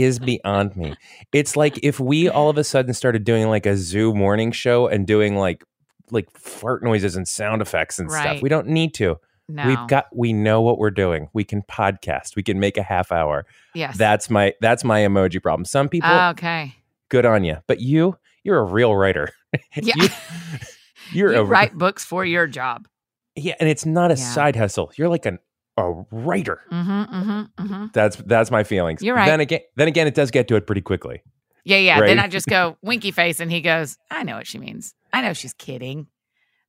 is 0.03 0.19
beyond 0.33 0.77
me. 0.77 0.95
It's 1.33 1.57
like 1.57 1.79
if 1.83 2.01
we 2.01 2.29
all 2.29 2.49
of 2.51 2.59
a 2.59 2.65
sudden 2.65 2.95
started 2.95 3.25
doing 3.25 3.49
like 3.49 3.67
a 3.67 3.77
zoo 3.77 4.15
morning 4.15 4.53
show 4.53 4.87
and 4.89 5.07
doing 5.07 5.37
like 5.37 5.65
like 6.11 6.31
fart 6.37 6.83
noises 6.83 7.15
and 7.17 7.27
sound 7.29 7.63
effects 7.63 7.99
and 7.99 8.11
stuff. 8.11 8.43
We 8.43 8.49
don't 8.49 8.67
need 8.67 8.95
to. 8.95 9.17
no 9.49 9.67
We've 9.67 9.87
got 9.89 10.07
we 10.15 10.33
know 10.33 10.61
what 10.61 10.79
we're 10.79 10.91
doing. 10.91 11.29
We 11.33 11.45
can 11.45 11.63
podcast. 11.63 12.35
We 12.37 12.43
can 12.43 12.59
make 12.59 12.77
a 12.77 12.83
half 12.83 13.13
hour. 13.13 13.47
yes 13.75 13.97
That's 13.97 14.29
my 14.31 14.55
that's 14.61 14.83
my 14.85 15.01
emoji 15.01 15.41
problem. 15.43 15.65
Some 15.65 15.89
people 15.89 16.11
okay 16.31 16.75
good 17.09 17.27
on 17.27 17.45
you, 17.45 17.59
but 17.67 17.81
you 17.81 18.17
you're 18.43 18.59
a 18.59 18.65
real 18.65 18.95
writer. 18.97 19.29
yeah 19.77 19.95
You- 19.97 20.09
You're 21.13 21.33
you 21.33 21.41
a 21.41 21.45
write 21.45 21.75
books 21.77 22.05
for 22.05 22.25
your 22.25 22.47
job 22.47 22.87
Yeah, 23.35 23.55
and 23.59 23.69
it's 23.69 23.85
not 23.87 24.11
a 24.13 24.15
Yeah. 24.15 24.25
side 24.35 24.55
hustle. 24.57 24.93
You're 24.97 25.09
like 25.09 25.27
an 25.27 25.39
a 25.81 26.07
writer. 26.11 26.61
Mm-hmm, 26.71 26.91
mm-hmm, 27.15 27.65
mm-hmm. 27.65 27.87
That's 27.93 28.17
that's 28.17 28.51
my 28.51 28.65
feelings. 28.65 29.03
You're 29.03 29.17
right. 29.17 29.27
Then 29.27 29.41
again, 29.41 29.61
then 29.77 29.89
again, 29.89 30.07
it 30.07 30.15
does 30.15 30.31
get 30.31 30.49
to 30.49 30.57
it 30.57 30.67
pretty 30.67 30.81
quickly. 30.83 31.23
Yeah, 31.65 31.79
yeah. 31.79 32.01
Then 32.01 32.19
I 32.19 32.29
just 32.29 32.47
go 32.47 32.77
winky 32.83 33.11
face, 33.11 33.41
and 33.41 33.51
he 33.51 33.61
goes, 33.61 33.99
"I 34.11 34.23
know 34.23 34.37
what 34.37 34.47
she 34.47 34.59
means. 34.59 34.95
I 35.13 35.21
know 35.23 35.33
she's 35.33 35.53
kidding. 35.55 36.07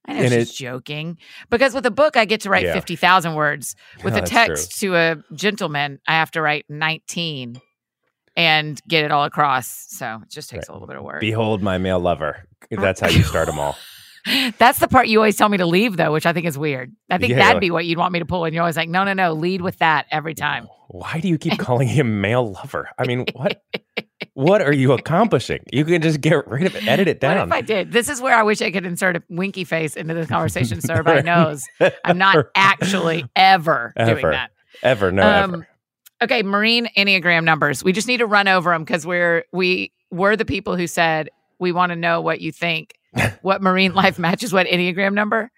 I 0.06 0.14
know 0.14 0.20
And 0.22 0.34
she's 0.34 0.52
it- 0.52 0.56
joking." 0.56 1.18
Because 1.50 1.74
with 1.74 1.86
a 1.86 1.92
book, 1.92 2.18
I 2.18 2.26
get 2.26 2.42
to 2.42 2.50
write 2.50 2.66
Yeah. 2.66 2.74
fifty 2.74 2.96
thousand 2.96 3.36
words. 3.36 3.76
With 4.04 4.16
a 4.16 4.22
text 4.22 4.80
to 4.82 4.96
a 4.96 5.16
gentleman, 5.34 6.00
I 6.08 6.14
have 6.14 6.32
to 6.32 6.42
write 6.42 6.66
nineteen 6.70 7.62
and 8.36 8.82
get 8.88 9.04
it 9.06 9.12
all 9.12 9.24
across. 9.26 9.86
So 9.90 10.20
it 10.24 10.30
just 10.30 10.50
takes 10.50 10.68
a 10.70 10.74
little 10.74 10.88
bit 10.88 10.98
of 10.98 11.04
work. 11.04 11.20
Behold 11.22 11.62
my 11.62 11.78
male 11.78 12.00
lover. 12.00 12.48
That's 12.70 13.00
how 13.00 13.10
you 13.10 13.24
start 13.24 13.48
them 13.48 13.60
all. 13.60 13.78
That's 14.58 14.80
the 14.80 14.88
part 14.88 15.08
you 15.08 15.20
always 15.20 15.36
tell 15.36 15.50
me 15.50 15.58
to 15.58 15.66
leave, 15.66 15.98
though, 15.98 16.12
which 16.12 16.26
I 16.26 16.34
think 16.34 16.46
is 16.46 16.58
weird. 16.58 16.92
I 17.10 17.18
think 17.18 17.32
Yeah. 17.32 17.38
that'd 17.40 17.60
be 17.60 17.72
what 17.72 17.86
you'd 17.86 17.98
want 17.98 18.14
me 18.14 18.20
to 18.20 18.26
pull, 18.26 18.46
and 18.46 18.54
you're 18.54 18.62
always 18.64 18.78
like, 18.78 18.90
"No, 18.90 19.04
no, 19.04 19.14
no, 19.14 19.34
lead 19.34 19.62
with 19.62 19.78
that 19.80 20.06
every 20.12 20.34
time." 20.36 20.68
Why 20.90 21.20
do 21.20 21.28
you 21.28 21.38
keep 21.38 21.58
calling 21.60 21.88
him 21.88 22.22
male 22.22 22.52
lover? 22.52 22.90
I 23.00 23.06
mean, 23.08 23.26
what 23.34 23.64
what 24.34 24.62
are 24.62 24.74
you 24.74 24.92
accomplishing? 24.94 25.60
You 25.72 25.84
can 25.86 26.02
just 26.02 26.22
get 26.22 26.48
rid 26.48 26.66
of 26.68 26.76
it, 26.76 26.88
edit 26.88 27.08
it 27.08 27.16
What 27.22 27.34
down. 27.36 27.48
if 27.48 27.54
I 27.54 27.62
did? 27.62 27.92
This 27.92 28.10
is 28.10 28.22
where 28.22 28.36
I 28.38 28.44
wish 28.44 28.62
I 28.62 28.72
could 28.72 28.86
insert 28.86 29.16
a 29.18 29.24
winky 29.30 29.64
face 29.64 29.96
into 29.96 30.14
this 30.14 30.28
conversation 30.28 30.82
so 30.82 30.94
everybody 30.94 31.24
knows 31.24 31.64
I'm 32.06 32.18
not 32.18 32.46
actually 32.56 33.26
ever, 33.36 33.94
doing 33.98 34.22
that. 34.22 34.52
ever, 34.84 35.12
no, 35.12 35.24
Um, 35.24 35.54
ever. 35.56 35.68
Okay, 36.24 36.44
Marine 36.44 36.88
Enneagram 36.96 37.44
numbers. 37.44 37.84
We 37.84 37.94
just 37.94 38.08
need 38.08 38.18
to 38.18 38.28
run 38.28 38.48
over 38.48 38.72
them 38.72 38.84
because 38.84 39.06
we're 39.08 39.44
we 39.52 39.92
were 40.12 40.36
the 40.36 40.46
people 40.46 40.76
who 40.76 40.86
said 40.88 41.30
we 41.60 41.72
want 41.72 41.92
to 41.92 41.96
know 41.96 42.22
what 42.22 42.42
you 42.42 42.52
think, 42.52 42.94
what 43.42 43.62
Marine 43.62 43.94
life 43.94 44.18
matches 44.20 44.54
what 44.54 44.68
Enneagram 44.68 45.14
number, 45.14 45.52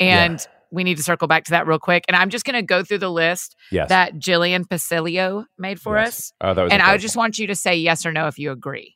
and 0.00 0.44
we 0.70 0.84
need 0.84 0.96
to 0.98 1.02
circle 1.02 1.28
back 1.28 1.44
to 1.44 1.50
that 1.52 1.66
real 1.66 1.78
quick. 1.78 2.04
And 2.08 2.16
I'm 2.16 2.28
just 2.30 2.44
going 2.44 2.54
to 2.56 2.62
go 2.62 2.82
through 2.84 2.98
the 2.98 3.10
list 3.10 3.56
Yes. 3.72 3.88
that 3.88 4.14
Jillian 4.16 4.64
Pasilio 4.66 5.46
made 5.56 5.80
for 5.80 5.96
Yes. 5.96 6.08
us, 6.18 6.32
Oh, 6.42 6.52
that 6.54 6.62
was 6.64 6.72
and 6.72 6.82
I 6.82 6.98
just 6.98 7.16
want 7.16 7.38
you 7.38 7.46
to 7.46 7.54
say 7.54 7.76
yes 7.76 8.04
or 8.04 8.12
no 8.12 8.26
if 8.26 8.38
you 8.38 8.50
agree. 8.52 8.94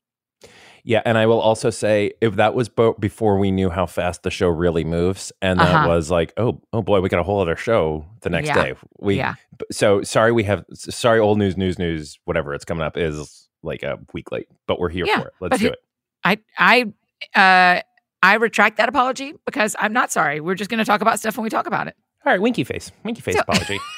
Yeah, 0.85 1.01
and 1.05 1.17
I 1.17 1.27
will 1.27 1.41
also 1.41 1.71
say 1.71 2.11
if 2.21 2.35
that 2.37 2.55
was 2.55 2.69
bo- 2.69 2.95
before 2.95 3.39
we 3.39 3.53
knew 3.53 3.71
how 3.71 3.87
fast 3.87 4.25
the 4.25 4.31
show 4.33 4.49
really 4.49 4.83
moves, 4.85 5.33
and 5.41 5.61
that 5.61 5.77
Uh-huh. 5.77 5.87
was 5.89 6.11
like, 6.11 6.33
oh, 6.37 6.61
oh 6.73 6.83
boy, 6.83 7.01
we 7.01 7.09
got 7.09 7.21
a 7.21 7.23
whole 7.23 7.41
other 7.41 7.55
show 7.55 8.05
the 8.23 8.31
next 8.31 8.49
Yeah. 8.49 8.55
day. 8.65 8.75
We 8.99 9.17
yeah, 9.17 9.35
so 9.71 10.03
sorry 10.03 10.33
we 10.33 10.43
have 10.43 10.65
sorry 10.75 11.21
old 11.21 11.39
news 11.39 11.57
news 11.57 11.79
news 11.79 12.19
whatever 12.25 12.53
it's 12.53 12.65
coming 12.65 12.83
up 12.85 12.97
is 12.97 13.49
like 13.63 13.85
a 13.85 13.99
week 14.13 14.33
late, 14.33 14.49
but 14.67 14.81
we're 14.81 14.89
here 14.89 15.07
Yeah, 15.07 15.21
for 15.21 15.29
it. 15.29 15.35
Let's 15.41 15.59
do 15.61 15.69
it. 15.69 15.79
I 16.25 16.39
I 16.59 16.93
uh 17.37 17.83
I 18.23 18.35
retract 18.35 18.77
that 18.77 18.89
apology 18.89 19.35
because 19.47 19.75
I'm 19.79 19.93
not 19.93 20.13
sorry. 20.13 20.41
We're 20.41 20.55
just 20.55 20.71
going 20.71 20.79
to 20.79 20.85
talk 20.85 21.01
about 21.01 21.19
stuff 21.19 21.37
when 21.37 21.45
we 21.45 21.51
talk 21.51 21.67
about 21.67 21.89
it. 21.89 21.97
All 22.25 22.33
right, 22.33 22.41
winky 22.41 22.63
face, 22.65 22.93
winky 23.05 23.21
face 23.21 23.35
So- 23.35 23.41
apology. 23.41 23.79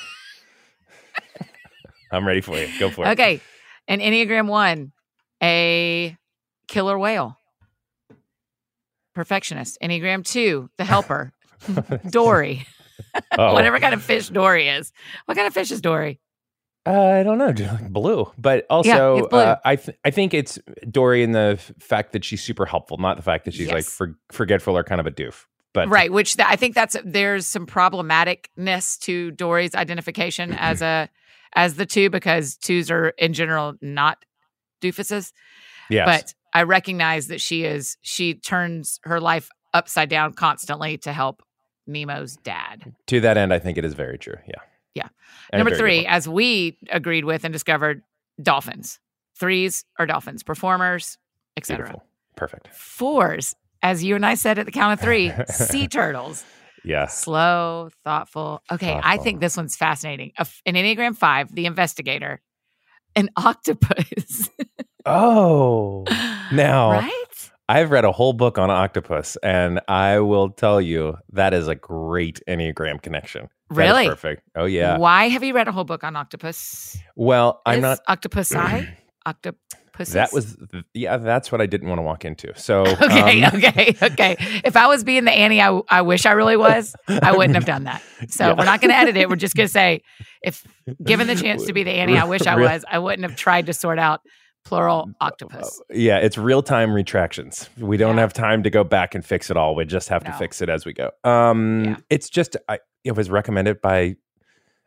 I'm 2.10 2.26
ready 2.26 2.40
for 2.40 2.56
you. 2.58 2.68
Go 2.78 2.90
for 2.90 3.04
it. 3.04 3.08
Okay. 3.10 3.40
An 3.88 4.00
Enneagram 4.00 4.46
1, 4.48 4.92
a 5.42 6.16
killer 6.68 6.98
whale. 6.98 7.36
Perfectionist. 9.14 9.78
Enneagram 9.82 10.24
2, 10.24 10.70
the 10.78 10.84
helper. 10.84 11.32
Dory. 12.10 12.66
Oh, 13.36 13.52
Whatever 13.54 13.78
kind 13.80 13.94
of 13.94 14.02
fish 14.02 14.28
Dory 14.28 14.68
is. 14.68 14.92
What 15.26 15.34
kind 15.36 15.46
of 15.46 15.54
fish 15.54 15.70
is 15.70 15.80
Dory? 15.80 16.20
Uh, 16.86 16.90
I 17.20 17.22
don't 17.22 17.38
know, 17.38 17.52
blue, 17.88 18.30
but 18.36 18.66
also 18.68 19.26
blue. 19.28 19.38
Uh, 19.38 19.56
I 19.64 19.76
th- 19.76 19.96
I 20.04 20.10
think 20.10 20.34
it's 20.34 20.58
Dory 20.90 21.22
in 21.22 21.32
the 21.32 21.54
f- 21.58 21.72
fact 21.80 22.12
that 22.12 22.24
she's 22.24 22.42
super 22.42 22.66
helpful, 22.66 22.98
not 22.98 23.16
the 23.16 23.22
fact 23.22 23.46
that 23.46 23.54
she's 23.54 23.70
like 23.70 23.84
for- 23.84 24.18
forgetful 24.30 24.76
or 24.76 24.84
kind 24.84 25.00
of 25.00 25.06
a 25.06 25.10
doof. 25.10 25.46
But 25.72 25.88
Right, 25.88 26.12
which 26.12 26.36
th- 26.36 26.46
I 26.48 26.56
think 26.56 26.74
that's 26.74 26.94
there's 27.04 27.46
some 27.46 27.66
problematicness 27.66 28.98
to 29.00 29.30
Dory's 29.32 29.74
identification 29.74 30.52
as 30.52 30.82
a 30.82 31.08
as 31.54 31.76
the 31.76 31.86
two 31.86 32.10
because 32.10 32.56
twos 32.56 32.90
are 32.90 33.08
in 33.18 33.32
general 33.32 33.74
not 33.80 34.24
doofuses. 34.82 35.32
yes, 35.88 36.06
but 36.06 36.34
I 36.52 36.64
recognize 36.64 37.28
that 37.28 37.40
she 37.40 37.64
is 37.64 37.96
she 38.02 38.34
turns 38.34 39.00
her 39.04 39.20
life 39.20 39.48
upside 39.72 40.08
down 40.08 40.34
constantly 40.34 40.98
to 40.98 41.12
help 41.12 41.42
Nemo's 41.86 42.36
dad. 42.36 42.94
to 43.06 43.20
that 43.20 43.36
end, 43.36 43.52
I 43.52 43.58
think 43.58 43.78
it 43.78 43.84
is 43.84 43.94
very 43.94 44.18
true. 44.18 44.36
Yeah, 44.46 44.60
Yeah. 44.94 45.08
And 45.52 45.60
Number 45.60 45.74
three, 45.76 46.06
as 46.06 46.28
we 46.28 46.78
agreed 46.90 47.24
with 47.24 47.44
and 47.44 47.52
discovered, 47.52 48.02
dolphins. 48.42 48.98
Threes 49.38 49.84
are 49.98 50.06
dolphins, 50.06 50.42
performers, 50.42 51.18
etc. 51.56 52.00
perfect. 52.36 52.68
Fours, 52.74 53.54
as 53.82 54.04
you 54.04 54.14
and 54.14 54.24
I 54.24 54.34
said 54.34 54.58
at 54.58 54.66
the 54.66 54.72
count 54.72 54.92
of 54.92 55.00
three, 55.00 55.32
sea 55.48 55.88
turtles. 55.88 56.44
Yeah, 56.84 57.06
Slow, 57.06 57.88
thoughtful. 58.04 58.62
Okay, 58.70 59.00
I 59.02 59.16
think 59.16 59.40
this 59.40 59.56
one's 59.56 59.74
fascinating. 59.74 60.32
An 60.38 60.74
Enneagram 60.74 61.16
five, 61.16 61.52
the 61.54 61.66
investigator, 61.66 62.40
an 63.16 63.30
octopus. 63.36 64.50
Oh, 65.06 66.04
now 66.50 66.92
right? 66.92 67.23
I've 67.68 67.90
read 67.90 68.04
a 68.04 68.12
whole 68.12 68.32
book 68.34 68.58
on 68.58 68.70
octopus, 68.70 69.36
and 69.42 69.80
I 69.88 70.20
will 70.20 70.50
tell 70.50 70.80
you 70.80 71.16
that 71.32 71.54
is 71.54 71.66
a 71.68 71.74
great 71.74 72.40
enneagram 72.48 73.00
connection. 73.00 73.48
Really? 73.70 74.06
perfect. 74.06 74.42
Oh 74.54 74.66
yeah. 74.66 74.98
Why 74.98 75.28
have 75.28 75.42
you 75.42 75.54
read 75.54 75.68
a 75.68 75.72
whole 75.72 75.84
book 75.84 76.04
on 76.04 76.14
octopus? 76.16 76.96
Well, 77.16 77.62
I'm 77.64 77.78
Is 77.78 77.82
not. 77.82 78.00
Octopus. 78.06 78.54
I 78.54 78.96
octopus. 79.26 80.10
That 80.10 80.32
was 80.32 80.56
yeah. 80.92 81.16
That's 81.16 81.50
what 81.50 81.60
I 81.60 81.66
didn't 81.66 81.88
want 81.88 81.98
to 81.98 82.02
walk 82.02 82.24
into. 82.24 82.52
So 82.56 82.82
okay. 82.86 83.42
um, 83.42 83.54
okay. 83.56 83.96
Okay. 84.02 84.36
If 84.64 84.76
I 84.76 84.86
was 84.86 85.02
being 85.02 85.24
the 85.24 85.32
Annie, 85.32 85.62
I, 85.62 85.80
I 85.88 86.02
wish 86.02 86.26
I 86.26 86.32
really 86.32 86.56
was. 86.58 86.94
I 87.08 87.34
wouldn't 87.34 87.54
have 87.54 87.64
done 87.64 87.84
that. 87.84 88.02
So 88.28 88.48
Yeah. 88.48 88.54
we're 88.58 88.64
not 88.64 88.80
going 88.80 88.90
to 88.90 88.96
edit 88.96 89.16
it. 89.16 89.28
We're 89.28 89.36
just 89.36 89.54
going 89.54 89.66
to 89.66 89.72
say, 89.72 90.02
if 90.42 90.66
given 91.02 91.26
the 91.26 91.34
chance 91.34 91.66
to 91.66 91.72
be 91.74 91.82
the 91.82 91.90
Annie, 91.90 92.16
I 92.18 92.24
wish 92.24 92.46
I 92.46 92.56
was. 92.56 92.84
I 92.90 92.98
wouldn't 92.98 93.28
have 93.28 93.36
tried 93.36 93.66
to 93.66 93.72
sort 93.74 93.98
out 93.98 94.20
plural 94.64 95.10
uh, 95.20 95.24
octopus. 95.26 95.80
Uh, 95.80 95.94
yeah, 95.94 96.18
it's 96.18 96.38
real 96.38 96.62
time 96.62 96.92
retractions. 96.92 97.68
We 97.78 97.96
don't 97.96 98.16
Yeah. 98.16 98.22
have 98.22 98.32
time 98.32 98.62
to 98.62 98.70
go 98.70 98.84
back 98.84 99.14
and 99.14 99.24
fix 99.24 99.50
it 99.50 99.56
all. 99.56 99.74
We 99.74 99.84
just 99.84 100.08
have 100.08 100.24
to 100.24 100.32
fix 100.32 100.60
it 100.62 100.68
as 100.68 100.84
we 100.86 100.92
go. 100.92 101.10
Um, 101.24 101.84
Yeah. 101.84 101.96
it's 102.10 102.28
just 102.30 102.56
I, 102.68 102.78
it 103.04 103.12
was 103.16 103.30
recommended 103.30 103.80
by 103.80 104.16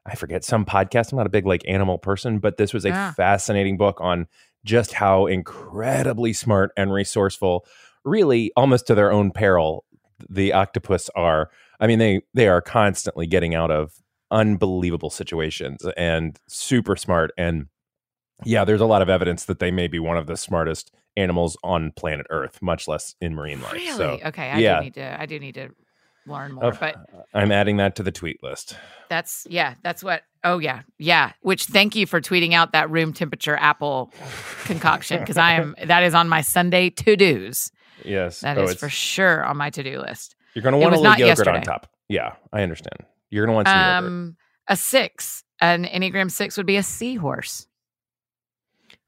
I 0.06 0.16
forget 0.16 0.44
some 0.46 0.64
podcast. 0.66 1.12
I'm 1.12 1.18
not 1.18 1.28
a 1.28 1.30
big 1.30 1.46
like 1.46 1.64
animal 1.68 1.98
person, 1.98 2.40
but 2.40 2.58
this 2.58 2.74
was 2.74 2.86
a 2.86 2.90
Yeah. 2.90 3.12
fascinating 3.14 3.78
book 3.78 4.00
on 4.00 4.28
just 4.64 4.94
how 4.94 5.26
incredibly 5.26 6.32
smart 6.34 6.72
and 6.78 6.92
resourceful, 6.94 7.66
really 8.06 8.52
almost 8.56 8.88
to 8.88 8.96
their 8.96 9.12
own 9.12 9.32
peril, 9.32 9.84
the 10.30 10.54
octopus 10.54 11.10
are. 11.16 11.50
I 11.80 11.88
mean, 11.88 12.00
they 12.00 12.22
they 12.34 12.48
are 12.48 12.62
constantly 12.62 13.28
getting 13.28 13.54
out 13.54 13.70
of 13.70 13.94
unbelievable 14.32 15.10
situations 15.10 15.86
and 15.96 16.38
super 16.48 16.96
smart 16.96 17.32
and 17.38 17.68
yeah, 18.46 18.66
there's 18.66 18.82
a 18.82 18.86
lot 18.86 19.02
of 19.02 19.10
evidence 19.10 19.46
that 19.46 19.60
they 19.60 19.72
may 19.72 19.88
be 19.88 20.00
one 20.00 20.18
of 20.18 20.28
the 20.28 20.38
smartest 20.38 20.92
animals 21.16 21.58
on 21.64 21.92
planet 21.96 22.26
Earth, 22.30 22.62
much 22.62 22.88
less 22.88 23.16
in 23.22 23.34
marine 23.36 23.62
life. 23.62 23.74
Really? 23.74 23.98
So 23.98 24.20
okay. 24.26 24.50
I 24.52 24.60
yeah. 24.60 24.78
do 24.80 24.84
need 24.84 24.94
to. 24.96 25.22
I 25.22 25.26
do 25.26 25.40
need 25.40 25.56
to 25.56 25.70
learn 26.28 26.54
more. 26.54 26.66
of- 26.66 26.80
but 26.80 26.96
I'm 27.34 27.52
adding 27.52 27.78
that 27.78 27.96
to 27.96 28.04
the 28.04 28.12
tweet 28.12 28.44
list. 28.44 28.78
that's 29.10 29.48
yeah. 29.50 29.76
That's 29.84 30.04
what. 30.04 30.24
Oh 30.44 30.60
yeah, 30.60 30.82
yeah. 31.00 31.32
Which 31.42 31.66
thank 31.66 31.96
you 31.96 32.06
for 32.06 32.22
tweeting 32.22 32.54
out 32.54 32.72
that 32.74 32.90
room 32.90 33.12
temperature 33.12 33.58
apple 33.58 34.14
concoction 34.66 35.20
because 35.20 35.38
I 35.38 35.54
am 35.54 35.76
that 35.86 36.04
is 36.04 36.14
on 36.14 36.30
my 36.30 36.42
Sunday 36.42 36.90
to 36.92 37.16
dos. 37.16 37.72
Yes, 38.06 38.42
That 38.42 38.58
Oh, 38.58 38.64
is 38.64 38.76
for 38.76 38.90
sure 38.90 39.44
on 39.44 39.58
my 39.58 39.70
to 39.72 39.84
do 39.84 40.00
list. 40.00 40.36
You're 40.54 40.62
going 40.62 40.74
to 40.74 40.78
want 40.80 40.96
a 40.96 41.00
little 41.00 41.18
yogurt 41.18 41.48
on 41.48 41.62
top. 41.64 41.88
Yeah, 42.08 42.34
I 42.54 42.62
understand. 42.62 42.96
You're 43.30 43.46
going 43.46 43.54
to 43.54 43.56
want 43.56 43.68
some 43.68 43.78
yogurt. 43.78 44.08
Um, 44.08 44.38
a 44.68 44.76
six, 44.78 45.44
an 45.60 45.86
Enneagram 45.86 46.32
six 46.32 46.58
would 46.58 46.66
be 46.66 46.78
a 46.78 46.84
seahorse. 46.84 47.67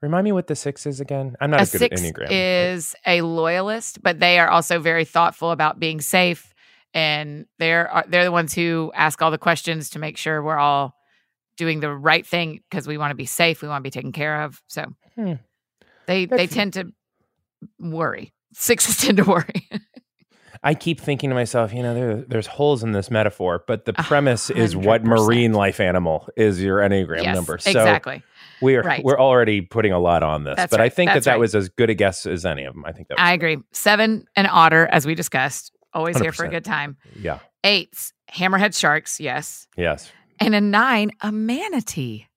Remind 0.01 0.23
me 0.23 0.31
what 0.31 0.47
the 0.47 0.55
six 0.55 0.85
is 0.85 0.99
again. 1.01 1.35
I'm 1.41 1.51
not 1.51 1.59
a 1.59 1.61
as 1.63 1.71
good 1.71 1.83
at 1.83 1.97
six 1.97 2.01
enneagram. 2.01 2.27
is 2.29 2.95
a 3.05 3.21
loyalist, 3.21 4.01
but 4.01 4.19
they 4.19 4.39
are 4.39 4.49
also 4.49 4.79
very 4.79 5.03
thoughtful 5.03 5.51
about 5.51 5.79
being 5.79 5.99
safe, 5.99 6.53
and 6.93 7.45
they're 7.57 7.93
uh, 7.93 8.03
they're 8.07 8.23
the 8.23 8.31
ones 8.31 8.53
who 8.53 8.91
ask 8.95 9.21
all 9.21 9.31
the 9.31 9.37
questions 9.37 9.89
to 9.91 9.99
make 9.99 10.15
sure 10.17 10.41
we're 10.41 10.57
all 10.57 10.95
doing 11.57 11.81
the 11.81 11.91
right 11.91 12.25
thing 12.25 12.61
because 12.69 12.87
we 12.87 12.97
want 12.97 13.11
to 13.11 13.15
be 13.15 13.25
safe, 13.25 13.61
we 13.61 13.67
want 13.67 13.81
to 13.81 13.87
be 13.87 13.91
taken 13.91 14.13
care 14.13 14.43
of. 14.43 14.61
So 14.67 14.85
Hmm. 15.15 15.33
they 16.07 16.25
they 16.25 16.47
tend 16.47 16.73
to 16.73 16.93
worry. 17.77 18.31
Sixes 18.53 18.97
tend 18.97 19.17
to 19.17 19.23
worry. 19.25 19.69
I 20.63 20.73
keep 20.73 20.99
thinking 20.99 21.29
to 21.29 21.35
myself, 21.35 21.73
you 21.73 21.83
know, 21.83 21.93
there, 21.93 22.15
there's 22.27 22.47
holes 22.47 22.83
in 22.83 22.91
this 22.91 23.09
metaphor, 23.09 23.63
but 23.65 23.85
the 23.85 23.93
A 23.97 24.03
premise 24.03 24.49
is 24.49 24.75
what 24.75 25.05
marine 25.05 25.53
life 25.53 25.79
animal 25.79 26.27
is 26.35 26.61
your 26.61 26.79
enneagram 26.79 27.23
yes, 27.23 27.35
number. 27.35 27.57
So 27.59 27.69
exactly. 27.69 28.23
We're 28.61 28.81
Right. 28.81 29.03
we're 29.03 29.19
already 29.19 29.61
putting 29.61 29.91
a 29.91 29.99
lot 29.99 30.23
on 30.23 30.43
this, 30.43 30.55
That's 30.57 30.71
but 30.71 30.81
I 30.81 30.89
think 30.89 31.09
that 31.09 31.13
That's 31.15 31.25
that 31.25 31.31
right. 31.33 31.39
was 31.39 31.55
as 31.55 31.69
good 31.69 31.89
a 31.89 31.93
guess 31.93 32.25
as 32.25 32.45
any 32.45 32.63
of 32.65 32.73
them. 32.73 32.85
I 32.85 32.91
think 32.91 33.07
that 33.09 33.15
was 33.17 33.21
I 33.23 33.33
agree. 33.33 33.57
Seven, 33.71 34.25
an 34.35 34.47
otter, 34.49 34.87
as 34.91 35.05
we 35.05 35.15
discussed. 35.15 35.71
Always 35.93 36.19
here 36.19 36.31
for 36.31 36.45
a 36.45 36.49
good 36.49 36.65
time. 36.65 36.97
yeah, 37.19 37.39
Eights, 37.63 38.13
hammerhead 38.31 38.77
sharks. 38.77 39.19
Yes. 39.19 39.67
yes. 39.75 40.11
And 40.39 40.53
a 40.53 40.61
nine, 40.61 41.11
a 41.21 41.31
manatee. 41.31 42.27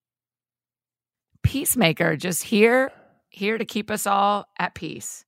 Peacemaker, 1.43 2.17
just 2.17 2.45
here, 2.45 2.91
here 3.31 3.59
to 3.59 3.64
keep 3.64 3.91
us 3.91 4.07
all 4.07 4.47
at 4.59 4.75
peace. 4.75 5.25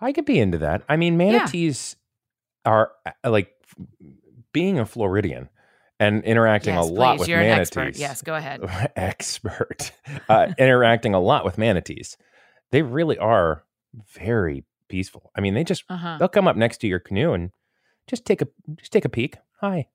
I 0.00 0.12
could 0.12 0.24
be 0.24 0.38
into 0.38 0.58
that. 0.58 0.82
I 0.88 0.96
mean, 0.96 1.16
manatees 1.16 1.96
are 2.64 2.92
uh, 3.24 3.30
like 3.30 3.52
being 4.52 4.78
a 4.78 4.86
Floridian 4.86 5.48
and 6.02 6.24
interacting 6.24 6.74
yes, 6.74 6.84
a 6.88 6.92
lot 6.92 7.12
please. 7.16 7.20
with 7.20 7.28
You're 7.28 7.40
an 7.40 7.58
expert. 7.60 7.96
Yes, 7.96 8.22
go 8.22 8.34
ahead. 8.34 8.60
expert. 8.96 9.92
Uh, 10.28 10.52
interacting 10.58 11.14
a 11.14 11.20
lot 11.20 11.44
with 11.44 11.58
manatees. 11.58 12.16
They 12.70 12.82
really 12.82 13.18
are 13.18 13.64
very 14.14 14.64
peaceful. 14.88 15.30
I 15.36 15.40
mean, 15.40 15.54
they 15.54 15.64
just 15.64 15.84
Uh-huh. 15.88 16.16
they'll 16.18 16.28
come 16.28 16.48
up 16.48 16.56
next 16.56 16.78
to 16.78 16.86
your 16.86 16.98
canoe 17.00 17.32
and 17.32 17.50
just 18.06 18.24
take 18.24 18.42
a 18.42 18.48
just 18.76 18.92
take 18.92 19.04
a 19.04 19.08
peek. 19.08 19.36
Hi, 19.60 19.86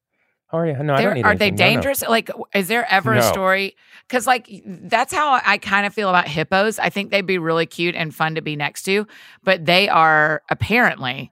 how 0.47 0.59
are 0.59 0.65
you? 0.67 0.73
No, 0.81 0.93
I 0.93 0.97
They're- 0.97 1.05
don't 1.09 1.13
need 1.15 1.25
are 1.25 1.35
they 1.35 1.47
anything. 1.47 1.55
No, 1.55 1.65
no. 1.65 1.73
dangerous? 1.75 2.01
Like, 2.07 2.29
is 2.53 2.67
there 2.67 2.85
ever 2.89 3.13
a 3.13 3.21
story? 3.21 3.75
Because, 4.07 4.25
like, 4.25 4.47
that's 4.65 5.13
how 5.13 5.39
I 5.45 5.57
kind 5.57 5.85
of 5.85 5.93
feel 5.93 6.07
about 6.09 6.27
hippos. 6.27 6.79
I 6.79 6.89
think 6.89 7.11
they'd 7.11 7.25
be 7.25 7.37
really 7.37 7.65
cute 7.65 7.95
and 7.95 8.15
fun 8.15 8.35
to 8.35 8.41
be 8.41 8.55
next 8.55 8.83
to, 8.83 9.05
but 9.43 9.65
they 9.65 9.89
are 9.89 10.41
apparently 10.49 11.31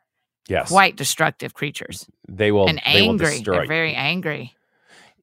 Yes, 0.49 0.67
quite 0.69 0.95
destructive 0.97 1.53
creatures 1.53 2.07
they 2.27 2.51
will 2.51 2.67
and 2.67 2.79
they 2.85 3.01
will 3.03 3.11
angry. 3.11 3.27
destroy 3.27 3.55
They're 3.59 3.67
very 3.67 3.93
angry. 3.95 4.53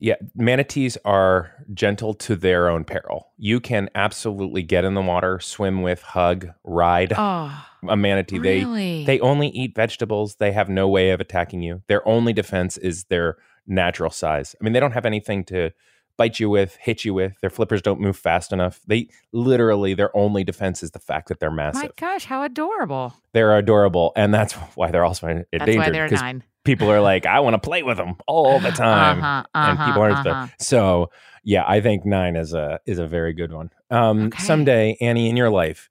Yeah, 0.02 0.16
manatees 0.34 0.98
are 1.04 1.52
gentle 1.72 2.12
to 2.14 2.34
their 2.34 2.68
own 2.68 2.82
peril. 2.82 3.28
You 3.38 3.60
can 3.60 3.88
absolutely 3.94 4.64
get 4.64 4.84
in 4.84 4.94
the 4.94 5.00
water, 5.00 5.38
swim 5.38 5.80
with, 5.80 6.02
hug, 6.02 6.48
ride 6.64 7.12
Oh, 7.16 7.64
a 7.88 7.96
manatee. 7.96 8.40
really? 8.40 9.04
They 9.04 9.18
they 9.18 9.20
only 9.20 9.46
eat 9.50 9.76
vegetables. 9.76 10.36
They 10.36 10.50
have 10.50 10.68
no 10.68 10.88
way 10.88 11.10
of 11.10 11.20
attacking 11.20 11.62
you. 11.62 11.82
Their 11.86 12.06
only 12.06 12.32
defense 12.32 12.76
is 12.78 13.04
their 13.04 13.36
natural 13.64 14.10
size. 14.10 14.56
I 14.60 14.64
mean, 14.64 14.72
they 14.72 14.80
don't 14.80 14.90
have 14.90 15.06
anything 15.06 15.44
to 15.44 15.70
bite 16.16 16.40
you 16.40 16.50
with, 16.50 16.76
hit 16.80 17.04
you 17.04 17.14
with. 17.14 17.40
Their 17.40 17.50
flippers 17.50 17.80
don't 17.80 18.00
move 18.00 18.16
fast 18.16 18.52
enough. 18.52 18.80
They 18.88 19.08
literally 19.32 19.94
their 19.94 20.14
only 20.16 20.42
defense 20.42 20.82
is 20.82 20.90
the 20.90 20.98
fact 20.98 21.28
that 21.28 21.38
they're 21.38 21.50
massive. 21.52 21.82
My 21.82 21.90
gosh, 21.96 22.24
how 22.24 22.42
adorable! 22.42 23.14
They're 23.34 23.56
adorable, 23.56 24.12
and 24.16 24.34
that's 24.34 24.52
why 24.74 24.90
they're 24.90 25.04
also 25.04 25.28
endangered. 25.28 25.46
That's 25.52 25.76
why 25.76 25.90
they're 25.90 26.08
nine. 26.08 26.42
People 26.64 26.90
are 26.90 27.00
like, 27.00 27.26
I 27.26 27.40
want 27.40 27.54
to 27.54 27.58
play 27.60 27.82
with 27.82 27.96
them 27.96 28.16
all 28.26 28.60
the 28.60 28.72
time 28.72 29.20
Uh-huh, 29.20 29.42
and 29.62 29.78
uh-huh, 29.78 29.84
people 29.84 30.02
aren't 30.02 30.26
uh-huh. 30.26 30.46
so 30.58 31.10
yeah 31.44 31.64
i 31.66 31.80
think 31.80 32.04
nine 32.04 32.36
is 32.36 32.52
a 32.52 32.80
is 32.86 32.98
a 32.98 33.06
very 33.06 33.32
good 33.32 33.52
one 33.52 33.70
um 33.90 34.32
Okay. 34.34 34.38
someday 34.38 34.96
annie 35.00 35.28
in 35.28 35.36
your 35.36 35.50
life 35.50 35.88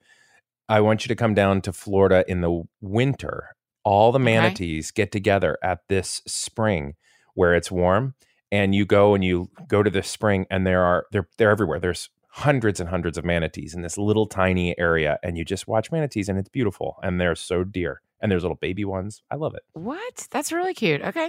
i 0.69 0.79
want 0.79 1.03
you 1.03 1.07
to 1.07 1.15
come 1.15 1.33
down 1.33 1.61
to 1.61 1.71
florida 1.73 2.23
in 2.27 2.41
the 2.41 2.63
winter 2.81 3.55
all 3.83 4.11
the 4.11 4.19
Okay. 4.19 4.25
manatees 4.25 4.91
get 4.91 5.11
together 5.11 5.57
at 5.63 5.79
this 5.89 6.21
spring 6.27 6.95
where 7.33 7.55
it's 7.55 7.71
warm 7.71 8.13
and 8.51 8.75
you 8.75 8.85
go 8.85 9.13
and 9.15 9.23
you 9.23 9.49
go 9.67 9.81
to 9.83 9.89
the 9.89 10.03
spring 10.03 10.45
and 10.49 10.65
there 10.67 10.83
are 10.83 11.05
they're 11.11 11.27
they're 11.37 11.51
everywhere 11.51 11.79
there's 11.79 12.09
hundreds 12.29 12.79
and 12.79 12.89
hundreds 12.89 13.17
of 13.17 13.25
manatees 13.25 13.73
in 13.73 13.81
this 13.81 13.97
little 13.97 14.25
tiny 14.27 14.77
area 14.79 15.17
and 15.23 15.37
you 15.37 15.43
just 15.45 15.67
watch 15.67 15.91
manatees 15.91 16.29
and 16.29 16.37
it's 16.39 16.49
beautiful 16.49 16.97
and 17.03 17.19
they're 17.19 17.35
so 17.35 17.63
dear 17.63 18.01
and 18.21 18.31
there's 18.31 18.43
little 18.43 18.57
baby 18.57 18.85
ones 18.85 19.21
i 19.31 19.35
love 19.35 19.53
it 19.55 19.63
What? 19.73 20.27
That's 20.31 20.51
really 20.51 20.73
cute. 20.73 21.01
Okay, 21.01 21.25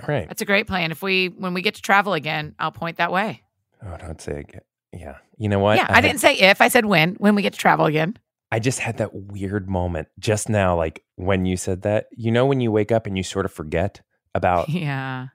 all 0.00 0.06
right 0.08 0.28
that's 0.28 0.42
a 0.42 0.44
great 0.46 0.66
plan. 0.66 0.90
If 0.90 1.02
we 1.02 1.28
when 1.28 1.54
we 1.54 1.62
get 1.62 1.74
to 1.76 1.82
travel 1.82 2.12
again, 2.14 2.54
I'll 2.58 2.72
point 2.72 2.96
that 2.98 3.12
way. 3.12 3.42
oh 3.84 3.96
don't 3.98 4.20
say 4.20 4.40
again 4.40 4.60
yeah 4.92 5.16
you 5.38 5.48
know 5.48 5.58
what 5.58 5.76
yeah, 5.76 5.86
I, 5.88 5.94
had- 5.96 6.00
didn't 6.02 6.20
say 6.20 6.34
if. 6.36 6.60
I 6.60 6.68
said 6.68 6.84
when. 6.86 7.14
When 7.16 7.34
we 7.34 7.42
get 7.42 7.52
to 7.54 7.58
travel 7.58 7.86
again. 7.86 8.16
I 8.52 8.60
just 8.60 8.78
had 8.78 8.98
that 8.98 9.10
weird 9.12 9.68
moment 9.68 10.06
just 10.20 10.48
now, 10.48 10.76
like 10.76 11.02
when 11.16 11.44
you 11.44 11.56
said 11.56 11.82
that. 11.82 12.06
You 12.16 12.30
know, 12.30 12.46
when 12.46 12.60
you 12.60 12.70
wake 12.70 12.92
up 12.92 13.06
and 13.08 13.16
you 13.16 13.24
sort 13.24 13.44
of 13.46 13.52
forget 13.52 14.00
about, 14.32 14.68
Yeah. 14.86 15.28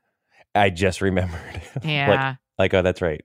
I 0.56 0.70
just 0.70 1.02
remembered. 1.02 1.62
Yeah. 1.84 2.36
like, 2.58 2.72
like, 2.72 2.74
oh, 2.76 2.82
that's 2.82 3.02
right. 3.02 3.22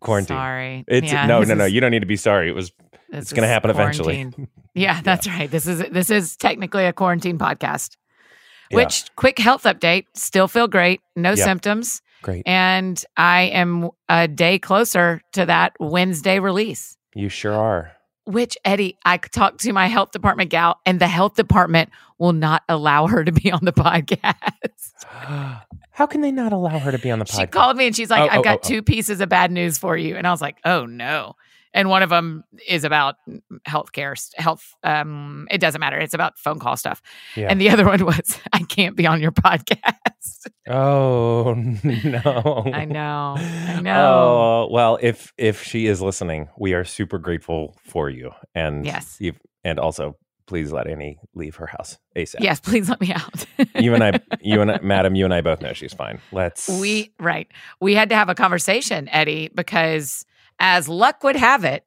Quarantine. 0.00 0.36
Sorry. 0.36 0.84
It's 0.88 1.12
Yeah, 1.12 1.26
no, 1.26 1.42
no, 1.42 1.54
no. 1.54 1.64
is- 1.66 1.72
You 1.72 1.80
don't 1.80 1.92
need 1.92 2.00
to 2.00 2.06
be 2.06 2.16
sorry. 2.16 2.48
It 2.48 2.54
was, 2.56 2.72
this 3.10 3.22
it's 3.22 3.32
going 3.32 3.42
to 3.42 3.48
happen 3.48 3.70
eventually. 3.70 4.14
quarantine. 4.16 4.48
Yeah, 4.72 5.00
that's 5.02 5.26
right. 5.26 5.50
This 5.50 5.66
is 5.66 5.80
this 5.90 6.10
is 6.10 6.36
technically 6.36 6.84
a 6.86 6.92
quarantine 6.92 7.38
podcast. 7.38 7.96
Yeah. 8.70 8.76
Which 8.76 9.04
quick 9.16 9.38
health 9.40 9.64
update, 9.64 10.04
still 10.14 10.46
feel 10.46 10.68
great, 10.68 11.00
no 11.16 11.30
Yeah. 11.32 11.44
symptoms, 11.44 12.02
Great. 12.22 12.44
and 12.46 13.04
I 13.16 13.42
am 13.52 13.90
a 14.08 14.28
day 14.28 14.60
closer 14.60 15.22
to 15.32 15.44
that 15.46 15.72
Wednesday 15.80 16.38
release. 16.38 16.96
You 17.16 17.28
sure 17.28 17.52
are. 17.52 17.90
Which 18.26 18.56
Eddie, 18.64 18.96
I 19.04 19.16
talked 19.16 19.58
to 19.62 19.72
my 19.72 19.88
health 19.88 20.12
department 20.12 20.50
gal, 20.50 20.78
and 20.86 21.00
the 21.00 21.08
health 21.08 21.34
department 21.34 21.90
will 22.20 22.32
not 22.32 22.62
allow 22.68 23.08
her 23.08 23.24
to 23.24 23.32
be 23.32 23.50
on 23.50 23.64
the 23.64 23.72
podcast. 23.72 24.92
How 25.90 26.06
can 26.06 26.20
they 26.20 26.30
not 26.30 26.52
allow 26.52 26.78
her 26.78 26.92
to 26.92 26.98
be 26.98 27.10
on 27.10 27.18
the 27.18 27.24
podcast? 27.24 27.40
She 27.40 27.46
called 27.48 27.76
me 27.76 27.86
and 27.88 27.96
she's 27.96 28.08
like, 28.08 28.22
Oh, 28.22 28.32
I've 28.32 28.38
oh, 28.38 28.42
got 28.42 28.56
oh, 28.58 28.60
oh. 28.64 28.68
two 28.68 28.82
pieces 28.82 29.20
of 29.20 29.28
bad 29.28 29.50
news 29.50 29.78
for 29.78 29.96
you. 29.96 30.14
And 30.16 30.26
I 30.26 30.30
was 30.30 30.40
like, 30.40 30.56
oh 30.64 30.86
no. 30.86 31.34
And 31.72 31.88
one 31.88 32.02
of 32.02 32.10
them 32.10 32.42
is 32.68 32.82
about 32.84 33.14
healthcare, 33.66 34.14
health. 34.36 34.74
Um, 34.82 35.46
it 35.50 35.58
doesn't 35.60 35.80
matter. 35.80 35.98
It's 35.98 36.14
about 36.14 36.38
phone 36.38 36.58
call 36.58 36.76
stuff. 36.76 37.00
Yeah. 37.36 37.46
And 37.48 37.60
the 37.60 37.70
other 37.70 37.84
one 37.86 38.04
was, 38.04 38.38
I 38.52 38.60
can't 38.64 38.96
be 38.96 39.06
on 39.06 39.20
your 39.20 39.32
podcast. 39.32 40.48
Oh 40.68 41.54
no! 41.84 42.62
I 42.72 42.84
know. 42.84 43.34
I 43.36 43.80
know 43.80 44.04
Oh 44.04 44.68
well, 44.70 44.98
if 45.02 45.32
if 45.36 45.62
she 45.64 45.86
is 45.86 46.00
listening, 46.00 46.48
we 46.58 46.74
are 46.74 46.84
super 46.84 47.18
grateful 47.18 47.76
for 47.84 48.08
you, 48.10 48.30
and 48.54 48.84
Yes. 48.84 49.16
you- 49.18 49.34
and 49.64 49.78
also 49.80 50.16
please 50.46 50.70
let 50.72 50.86
Annie 50.86 51.18
leave 51.34 51.56
her 51.56 51.66
house 51.66 51.98
asap. 52.16 52.40
Yes, 52.40 52.60
please 52.60 52.88
let 52.88 53.00
me 53.00 53.12
out. 53.12 53.46
you 53.76 53.94
and 53.94 54.02
I, 54.04 54.20
you 54.40 54.60
and 54.60 54.70
I, 54.72 54.78
Madam, 54.82 55.14
you 55.14 55.24
and 55.24 55.32
I 55.34 55.40
both 55.40 55.60
know 55.60 55.72
she's 55.72 55.94
fine. 55.94 56.20
Let's 56.32 56.68
we 56.68 57.12
right. 57.18 57.48
We 57.80 57.94
had 57.94 58.08
to 58.10 58.14
have 58.14 58.28
a 58.28 58.34
conversation, 58.34 59.08
Eddie, 59.08 59.50
because 59.54 60.24
as 60.60 60.88
luck 60.88 61.24
would 61.24 61.36
have 61.36 61.64
it, 61.64 61.84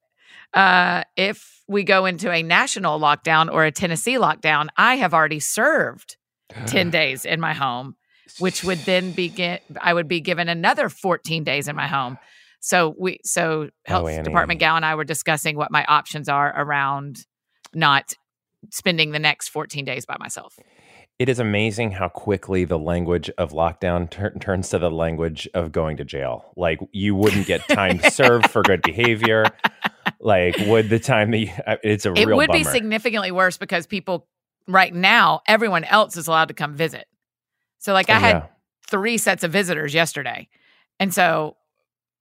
uh, 0.54 1.04
if 1.16 1.62
we 1.68 1.84
go 1.84 2.06
into 2.06 2.30
a 2.32 2.44
national 2.44 3.00
lockdown 3.00 3.52
or 3.52 3.64
a 3.64 3.72
Tennessee 3.72 4.16
lockdown, 4.16 4.68
I 4.76 4.96
have 4.96 5.14
already 5.14 5.40
served 5.40 6.18
10 6.66 6.90
days 6.90 7.24
in 7.24 7.40
my 7.40 7.54
home, 7.54 7.96
which 8.40 8.64
would 8.64 8.80
then 8.80 9.12
begin 9.12 9.60
I 9.80 9.94
would 9.94 10.08
be 10.08 10.20
given 10.20 10.50
another 10.50 10.90
14 10.90 11.44
days 11.44 11.68
in 11.68 11.76
my 11.76 11.88
home. 11.88 12.18
So 12.60 12.96
we 12.98 13.20
so 13.24 13.70
health 13.86 14.10
Oh, 14.10 14.24
department 14.24 14.60
gal 14.60 14.76
and 14.76 14.86
I 14.86 14.96
were 14.96 15.04
discussing 15.04 15.56
what 15.56 15.72
my 15.72 15.86
options 15.86 16.28
are 16.30 16.54
around 16.56 17.26
not 17.74 18.14
spending 18.72 19.12
the 19.12 19.20
next 19.20 19.50
14 19.50 19.86
days 19.86 20.06
by 20.06 20.16
myself. 20.20 20.58
It 21.20 21.30
is 21.30 21.40
amazing 21.40 21.92
how 21.92 22.10
quickly 22.10 22.66
the 22.66 22.80
language 22.80 23.30
of 23.38 23.52
lockdown 23.52 24.10
tur- 24.10 24.34
turns 24.40 24.70
to 24.70 24.80
the 24.80 24.90
language 24.92 25.48
of 25.54 25.72
going 25.72 25.98
to 25.98 26.04
jail. 26.06 26.52
Like 26.56 26.80
you 26.92 27.16
wouldn't 27.16 27.46
get 27.48 27.68
time 27.70 28.00
served 28.00 28.50
for 28.50 28.62
good 28.64 28.82
behavior. 28.82 29.46
Like 30.20 30.56
would 30.68 30.90
the 30.90 31.00
time 31.00 31.32
that 31.32 31.38
you, 31.38 31.50
uh, 31.68 31.76
it's 31.84 32.06
a 32.06 32.12
real 32.12 32.30
it 32.30 32.36
would 32.36 32.52
be 32.52 32.64
significantly 32.64 33.32
worse 33.32 33.58
because 33.58 33.86
people 33.88 34.28
right 34.68 34.94
now 34.94 35.42
everyone 35.48 35.84
else 35.84 36.16
is 36.18 36.28
allowed 36.28 36.48
to 36.48 36.54
come 36.54 36.74
visit 36.74 37.06
so 37.80 37.92
like 37.92 38.10
i 38.10 38.16
Oh, 38.16 38.20
had 38.20 38.32
yeah. 38.38 38.46
three 38.90 39.18
sets 39.18 39.44
of 39.44 39.52
visitors 39.52 39.94
yesterday 39.94 40.48
and 41.02 41.14
so 41.14 41.58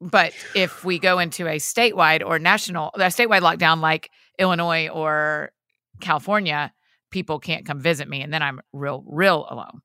but 0.00 0.32
if 0.56 0.84
we 0.84 0.98
go 0.98 1.20
into 1.20 1.46
a 1.46 1.56
statewide 1.58 2.20
or 2.26 2.40
national 2.40 2.90
a 2.94 2.98
statewide 3.02 3.42
lockdown 3.42 3.80
like 3.80 4.10
illinois 4.40 4.88
or 4.88 5.52
california 6.00 6.72
people 7.12 7.38
can't 7.38 7.64
come 7.64 7.78
visit 7.78 8.08
me 8.08 8.20
and 8.22 8.32
then 8.32 8.42
i'm 8.42 8.60
real 8.72 9.04
real 9.06 9.46
alone 9.50 9.80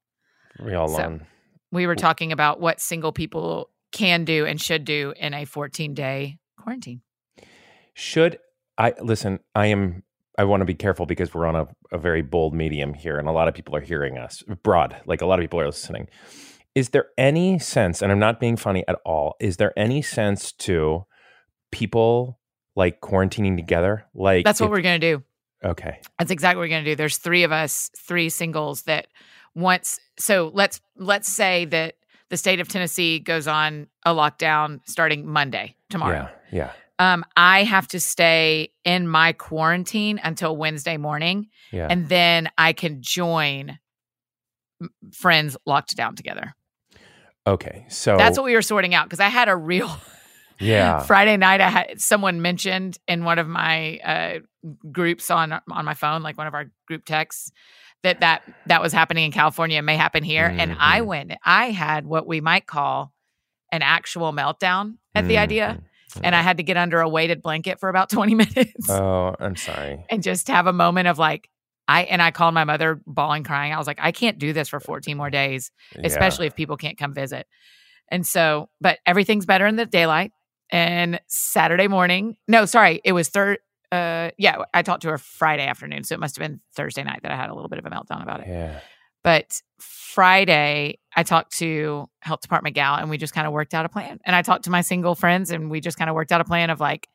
real 0.59 0.87
so- 0.87 0.95
alone. 0.95 1.27
we 1.71 1.85
were 1.85 1.95
talking 1.95 2.31
about 2.31 2.59
what 2.59 2.79
single 2.81 3.11
people 3.11 3.69
can 3.91 4.25
do 4.25 4.45
and 4.45 4.59
should 4.59 4.83
do 4.85 5.13
in 5.17 5.33
a 5.33 5.45
14 5.45 5.93
day 5.93 6.39
quarantine 6.59 7.01
Should 7.93 8.39
I 8.77 8.93
listen? 9.01 9.39
I 9.55 9.67
am. 9.67 10.03
I 10.37 10.43
want 10.43 10.61
to 10.61 10.65
be 10.65 10.75
careful 10.75 11.07
because 11.07 11.33
we're 11.33 11.47
on 11.47 11.55
a, 11.55 11.67
a 11.91 11.97
very 11.97 12.21
bold 12.21 12.53
medium 12.53 12.93
here, 12.93 13.17
and 13.17 13.27
a 13.27 13.31
lot 13.31 13.47
of 13.47 13.55
people 13.55 13.75
are 13.75 13.81
hearing 13.81 14.19
us 14.19 14.43
broad. 14.61 14.95
Like 15.07 15.21
a 15.21 15.25
lot 15.25 15.39
of 15.39 15.43
people 15.43 15.59
are 15.59 15.65
listening. 15.65 16.07
Is 16.75 16.89
there 16.89 17.07
any 17.17 17.57
sense, 17.57 18.03
and 18.03 18.11
I'm 18.11 18.19
not 18.19 18.39
being 18.39 18.55
funny 18.55 18.83
at 18.87 18.97
all, 19.03 19.35
is 19.39 19.57
there 19.57 19.73
any 19.75 20.03
sense 20.03 20.51
to 20.67 21.05
people 21.71 22.39
like 22.75 23.01
quarantining 23.01 23.55
together? 23.55 24.05
Like 24.13 24.45
that's 24.45 24.59
what 24.59 24.67
if- 24.67 24.71
we're 24.71 24.81
going 24.81 25.01
to 25.01 25.15
do 25.17 25.23
okay. 25.63 25.99
That's 26.19 26.31
exactly 26.31 26.57
what 26.57 26.63
we're 26.65 26.69
going 26.69 26.83
to 26.85 26.91
do. 26.91 26.95
There's 26.95 27.17
three 27.17 27.43
of 27.43 27.51
us, 27.51 27.89
three 27.97 28.29
singles 28.29 28.83
that 28.83 29.07
once. 29.55 29.99
So 30.19 30.51
let's 30.53 30.81
let's 30.97 31.27
say 31.31 31.65
that 31.65 31.95
the 32.29 32.37
state 32.37 32.59
of 32.59 32.67
Tennessee 32.67 33.19
goes 33.19 33.47
on 33.47 33.87
a 34.05 34.13
lockdown 34.13 34.81
starting 34.85 35.25
Monday 35.27 35.75
tomorrow. 35.89 36.29
Yeah. 36.51 36.71
Um, 36.99 37.23
I 37.35 37.63
have 37.63 37.87
to 37.89 37.99
stay 37.99 38.71
in 38.83 39.07
my 39.07 39.31
quarantine 39.33 40.19
until 40.23 40.57
Wednesday 40.57 40.97
morning, 40.97 41.47
Yeah. 41.71 41.81
Yeah. 41.81 41.87
and 41.91 42.09
then 42.09 42.49
I 42.57 42.73
can 42.73 43.01
join 43.01 43.77
friends 45.13 45.55
locked 45.65 45.95
down 45.95 46.15
together. 46.15 46.53
okay. 47.45 47.85
So 47.89 48.17
That's 48.17 48.37
what 48.37 48.45
we 48.45 48.53
were 48.55 48.61
sorting 48.61 48.93
out 48.95 49.05
because 49.05 49.19
I 49.19 49.29
had 49.29 49.47
a 49.47 49.55
real 49.55 49.89
Yeah. 50.59 50.99
Friday 51.01 51.37
night, 51.37 51.61
I 51.61 51.69
had 51.69 52.01
someone 52.01 52.41
mentioned 52.41 52.97
in 53.07 53.23
one 53.23 53.39
of 53.39 53.47
my 53.47 53.97
uh, 53.99 54.39
groups 54.91 55.29
on 55.31 55.51
on 55.53 55.85
my 55.85 55.93
phone, 55.93 56.23
like 56.23 56.37
one 56.37 56.47
of 56.47 56.53
our 56.53 56.65
group 56.87 57.05
texts, 57.05 57.51
that 58.03 58.19
that 58.21 58.43
that 58.67 58.81
was 58.81 58.93
happening 58.93 59.25
in 59.25 59.31
California 59.31 59.77
and 59.77 59.85
may 59.85 59.97
happen 59.97 60.23
here. 60.23 60.45
And 60.45 60.75
I 60.79 61.01
Mhm. 61.01 61.05
went, 61.05 61.33
I 61.43 61.71
had 61.71 62.05
what 62.05 62.27
we 62.27 62.41
might 62.41 62.65
call 62.67 63.13
an 63.71 63.81
actual 63.81 64.31
meltdown 64.33 64.97
at 65.13 65.27
the 65.27 65.37
idea, 65.37 65.81
Mhm. 66.15 66.21
and 66.23 66.35
I 66.35 66.41
had 66.41 66.57
to 66.57 66.63
get 66.63 66.77
under 66.77 67.01
a 67.01 67.09
weighted 67.09 67.41
blanket 67.41 67.79
for 67.79 67.89
about 67.89 68.09
twenty 68.15 68.33
minutes 68.35 68.89
Oh, 68.89 69.35
I'm 69.39 69.55
sorry. 69.55 70.05
and 70.09 70.23
just 70.23 70.47
have 70.47 70.67
a 70.67 70.73
moment 70.73 71.07
of 71.07 71.17
like. 71.19 71.49
I 71.89 72.01
and 72.03 72.21
I 72.21 72.31
called 72.31 72.53
my 72.53 72.65
mother 72.65 72.99
bawling 73.07 73.45
crying. 73.45 73.71
I 73.73 73.77
was 73.77 73.87
like, 73.87 73.99
I 74.01 74.11
can't 74.11 74.37
do 74.37 74.51
this 74.51 74.67
for 74.67 74.81
14 74.81 75.15
more 75.15 75.29
days 75.29 75.71
Yeah. 75.95 76.01
especially 76.03 76.45
if 76.45 76.53
people 76.53 76.75
can't 76.75 76.97
come 76.97 77.13
visit. 77.13 77.47
And 78.11 78.27
so, 78.27 78.69
but 78.81 78.99
everything's 79.05 79.45
better 79.45 79.65
in 79.65 79.77
the 79.77 79.85
daylight. 79.85 80.33
And 80.69 81.19
Saturday 81.27 81.87
morning, 81.87 82.37
no, 82.47 82.65
sorry, 82.65 83.01
it 83.03 83.13
was 83.13 83.29
third. 83.29 83.59
Uh, 83.91 84.31
yeah, 84.37 84.63
I 84.73 84.81
talked 84.81 85.03
to 85.03 85.09
her 85.09 85.17
Friday 85.17 85.65
afternoon, 85.65 86.03
so 86.03 86.13
it 86.13 86.19
must 86.19 86.37
have 86.37 86.47
been 86.47 86.59
Thursday 86.75 87.03
night 87.03 87.21
that 87.23 87.31
I 87.31 87.35
had 87.35 87.49
a 87.49 87.53
little 87.53 87.69
bit 87.69 87.79
of 87.79 87.85
a 87.85 87.89
meltdown 87.89 88.21
about 88.21 88.41
it. 88.41 88.47
Yeah. 88.49 88.79
But 89.23 89.61
Friday, 89.79 90.99
I 91.15 91.23
talked 91.23 91.57
to 91.57 92.09
Health 92.19 92.41
Department 92.41 92.75
gal, 92.75 92.95
and 92.95 93.09
we 93.09 93.17
just 93.17 93.33
kind 93.33 93.47
of 93.47 93.53
worked 93.53 93.73
out 93.73 93.85
a 93.85 93.89
plan. 93.89 94.19
And 94.25 94.35
I 94.35 94.41
talked 94.41 94.65
to 94.65 94.69
my 94.69 94.81
single 94.81 95.15
friends, 95.15 95.51
and 95.51 95.69
we 95.69 95.79
just 95.79 95.97
kind 95.97 96.09
of 96.09 96.15
worked 96.15 96.31
out 96.31 96.41
a 96.41 96.45
plan 96.45 96.69
of 96.69 96.79
like, 96.79 97.07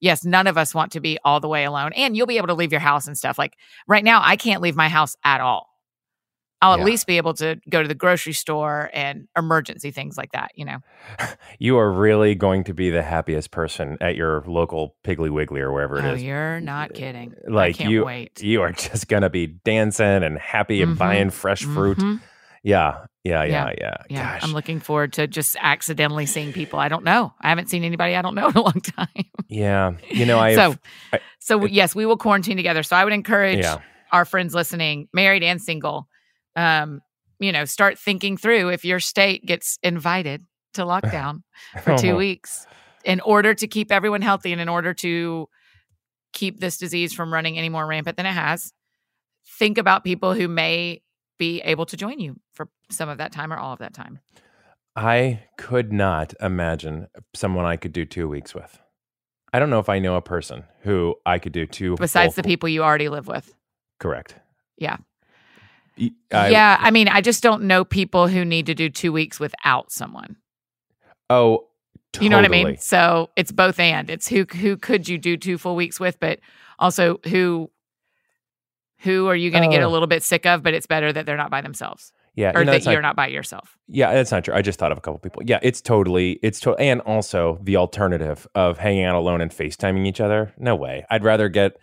yes, 0.00 0.24
none 0.24 0.46
of 0.46 0.58
us 0.58 0.74
want 0.74 0.92
to 0.92 1.00
be 1.00 1.18
all 1.24 1.40
the 1.40 1.48
way 1.48 1.64
alone, 1.64 1.92
and 1.94 2.16
you'll 2.16 2.26
be 2.26 2.36
able 2.36 2.48
to 2.48 2.54
leave 2.54 2.72
your 2.72 2.80
house 2.80 3.06
and 3.06 3.16
stuff. 3.18 3.38
Like 3.38 3.56
right 3.88 4.04
now, 4.04 4.20
I 4.22 4.36
can't 4.36 4.62
leave 4.62 4.76
my 4.76 4.88
house 4.88 5.16
at 5.24 5.40
all. 5.40 5.68
I'll 6.64 6.76
Yeah. 6.76 6.82
at 6.82 6.86
least 6.86 7.06
be 7.06 7.16
able 7.18 7.34
to 7.34 7.60
go 7.68 7.82
to 7.82 7.88
the 7.88 7.94
grocery 7.94 8.32
store 8.32 8.90
and 8.94 9.28
emergency 9.36 9.90
things 9.90 10.16
like 10.16 10.32
that, 10.32 10.52
you 10.54 10.64
know. 10.64 10.78
You 11.58 11.78
are 11.78 11.92
really 11.92 12.34
going 12.34 12.64
to 12.64 12.74
be 12.74 12.90
the 12.90 13.02
happiest 13.02 13.50
person 13.50 13.96
at 14.00 14.16
your 14.16 14.42
local 14.46 14.96
Piggly 15.04 15.30
Wiggly 15.30 15.60
or 15.60 15.72
wherever 15.72 15.98
it 15.98 16.04
Oh, 16.04 16.14
is. 16.14 16.22
you're 16.22 16.60
not 16.60 16.94
kidding. 16.94 17.34
Like 17.46 17.74
I 17.76 17.78
can't 17.78 17.90
you, 17.90 18.04
wait. 18.04 18.42
you 18.42 18.62
are 18.62 18.72
just 18.72 19.08
gonna 19.08 19.30
be 19.30 19.46
dancing 19.46 20.22
and 20.24 20.38
happy 20.38 20.82
and 20.82 20.94
Mhm. 20.94 20.98
buying 20.98 21.30
fresh 21.30 21.62
fruit. 21.62 21.98
Mhm. 21.98 22.20
Yeah, 22.62 23.04
yeah, 23.24 23.44
yeah, 23.44 23.66
Yeah. 23.66 23.72
yeah. 23.78 23.96
Yeah, 24.08 24.32
Gosh, 24.34 24.44
I'm 24.44 24.52
looking 24.54 24.80
forward 24.80 25.12
to 25.14 25.26
just 25.26 25.56
accidentally 25.60 26.24
seeing 26.26 26.52
people 26.52 26.78
I 26.78 26.88
don't 26.88 27.04
know. 27.04 27.34
I 27.40 27.50
haven't 27.50 27.68
seen 27.68 27.84
anybody 27.84 28.16
I 28.16 28.22
don't 28.22 28.34
know 28.34 28.48
in 28.52 28.56
a 28.56 28.62
long 28.62 28.80
time. 28.80 29.24
yeah. 29.48 29.92
You 30.10 30.24
know, 30.26 30.38
I 30.38 30.54
so, 30.54 30.76
I- 31.12 31.20
so 31.40 31.66
yes, 31.66 31.94
we 31.94 32.06
will 32.06 32.16
quarantine 32.16 32.56
together. 32.56 32.82
So 32.82 32.96
I 32.96 33.04
would 33.04 33.12
encourage 33.12 33.58
yeah, 33.58 33.78
our 34.12 34.24
friends 34.24 34.54
listening, 34.54 35.08
married 35.12 35.42
and 35.42 35.60
single, 35.60 36.08
um, 36.56 37.00
you 37.38 37.52
know, 37.52 37.64
start 37.64 37.98
thinking 37.98 38.36
through 38.36 38.68
if 38.70 38.84
your 38.84 39.00
state 39.00 39.44
gets 39.44 39.78
invited 39.82 40.44
to 40.74 40.82
lockdown 40.84 41.42
for 41.82 41.96
two 41.96 42.16
weeks 42.16 42.66
in 43.04 43.20
order 43.20 43.54
to 43.54 43.66
keep 43.66 43.92
everyone 43.92 44.22
healthy 44.22 44.52
and 44.52 44.60
in 44.60 44.68
order 44.68 44.94
to 44.94 45.48
keep 46.32 46.60
this 46.60 46.78
disease 46.78 47.12
from 47.12 47.32
running 47.32 47.58
any 47.58 47.68
more 47.68 47.86
rampant 47.86 48.16
than 48.16 48.26
it 48.26 48.32
has. 48.32 48.72
Think 49.58 49.78
about 49.78 50.04
people 50.04 50.34
who 50.34 50.48
may 50.48 51.02
be 51.38 51.60
able 51.60 51.86
to 51.86 51.96
join 51.96 52.18
you 52.18 52.36
for 52.52 52.68
some 52.90 53.08
of 53.08 53.18
that 53.18 53.32
time 53.32 53.52
or 53.52 53.56
all 53.56 53.72
of 53.72 53.78
that 53.80 53.94
time. 53.94 54.20
I 54.96 55.42
could 55.58 55.92
not 55.92 56.34
imagine 56.40 57.08
someone 57.34 57.64
I 57.64 57.76
could 57.76 57.92
do 57.92 58.04
two 58.04 58.28
weeks 58.28 58.54
with. 58.54 58.78
I 59.52 59.58
don't 59.58 59.70
know 59.70 59.78
if 59.78 59.88
I 59.88 59.98
know 59.98 60.16
a 60.16 60.22
person 60.22 60.64
who 60.82 61.16
I 61.26 61.38
could 61.38 61.52
do 61.52 61.66
two. 61.66 61.96
Besides 61.96 62.34
the 62.34 62.42
people 62.42 62.68
you 62.68 62.82
already 62.82 63.08
live 63.08 63.26
with. 63.26 63.54
correct. 64.00 64.36
Yeah. 64.78 64.96
I- 65.98 66.48
yeah. 66.48 66.76
I 66.80 66.90
mean, 66.90 67.08
I 67.08 67.20
just 67.20 67.42
don't 67.42 67.62
know 67.64 67.84
people 67.84 68.28
who 68.28 68.44
need 68.44 68.66
to 68.66 68.74
do 68.74 68.88
two 68.88 69.12
weeks 69.12 69.38
without 69.38 69.92
someone. 69.92 70.36
Oh, 71.30 71.66
You 72.20 72.28
know 72.28 72.36
what 72.36 72.44
I 72.44 72.48
mean? 72.48 72.76
So 72.78 73.30
it's 73.36 73.50
both 73.52 73.78
and. 73.80 74.10
It's 74.10 74.28
who 74.28 74.44
who 74.44 74.76
could 74.76 75.08
you 75.08 75.18
do 75.18 75.36
two 75.36 75.58
full 75.58 75.74
weeks 75.76 75.98
with, 75.98 76.18
but 76.20 76.40
also 76.78 77.18
who 77.26 77.70
who 78.98 79.26
are 79.28 79.36
you 79.36 79.50
going 79.50 79.62
to 79.64 79.68
get 79.68 79.82
a 79.82 79.86
Oh. 79.86 79.90
little 79.90 80.06
bit 80.06 80.22
sick 80.22 80.46
of? 80.46 80.62
But 80.62 80.74
it's 80.74 80.86
better 80.86 81.12
that 81.12 81.26
they're 81.26 81.36
not 81.36 81.50
by 81.50 81.60
themselves 81.60 82.12
Yeah, 82.36 82.52
or 82.54 82.60
you 82.60 82.64
know, 82.66 82.72
that 82.72 82.84
not, 82.84 82.92
you're 82.92 83.02
not 83.02 83.16
by 83.16 83.26
yourself. 83.28 83.76
Yeah, 83.88 84.12
that's 84.14 84.30
not 84.30 84.44
true. 84.44 84.54
I 84.54 84.62
just 84.62 84.78
thought 84.78 84.92
of 84.92 84.98
a 84.98 85.00
couple 85.00 85.18
people. 85.18 85.42
Yeah, 85.44 85.58
it's 85.62 85.80
totally, 85.80 86.38
it's 86.42 86.58
to, 86.60 86.74
and 86.76 87.00
also 87.02 87.58
the 87.62 87.76
alternative 87.76 88.46
of 88.54 88.78
hanging 88.78 89.04
out 89.04 89.14
alone 89.16 89.40
and 89.40 89.50
FaceTiming 89.50 90.06
each 90.06 90.20
other. 90.20 90.52
No 90.58 90.74
way. 90.74 91.04
I'd 91.10 91.22
rather 91.24 91.48
get, 91.48 91.76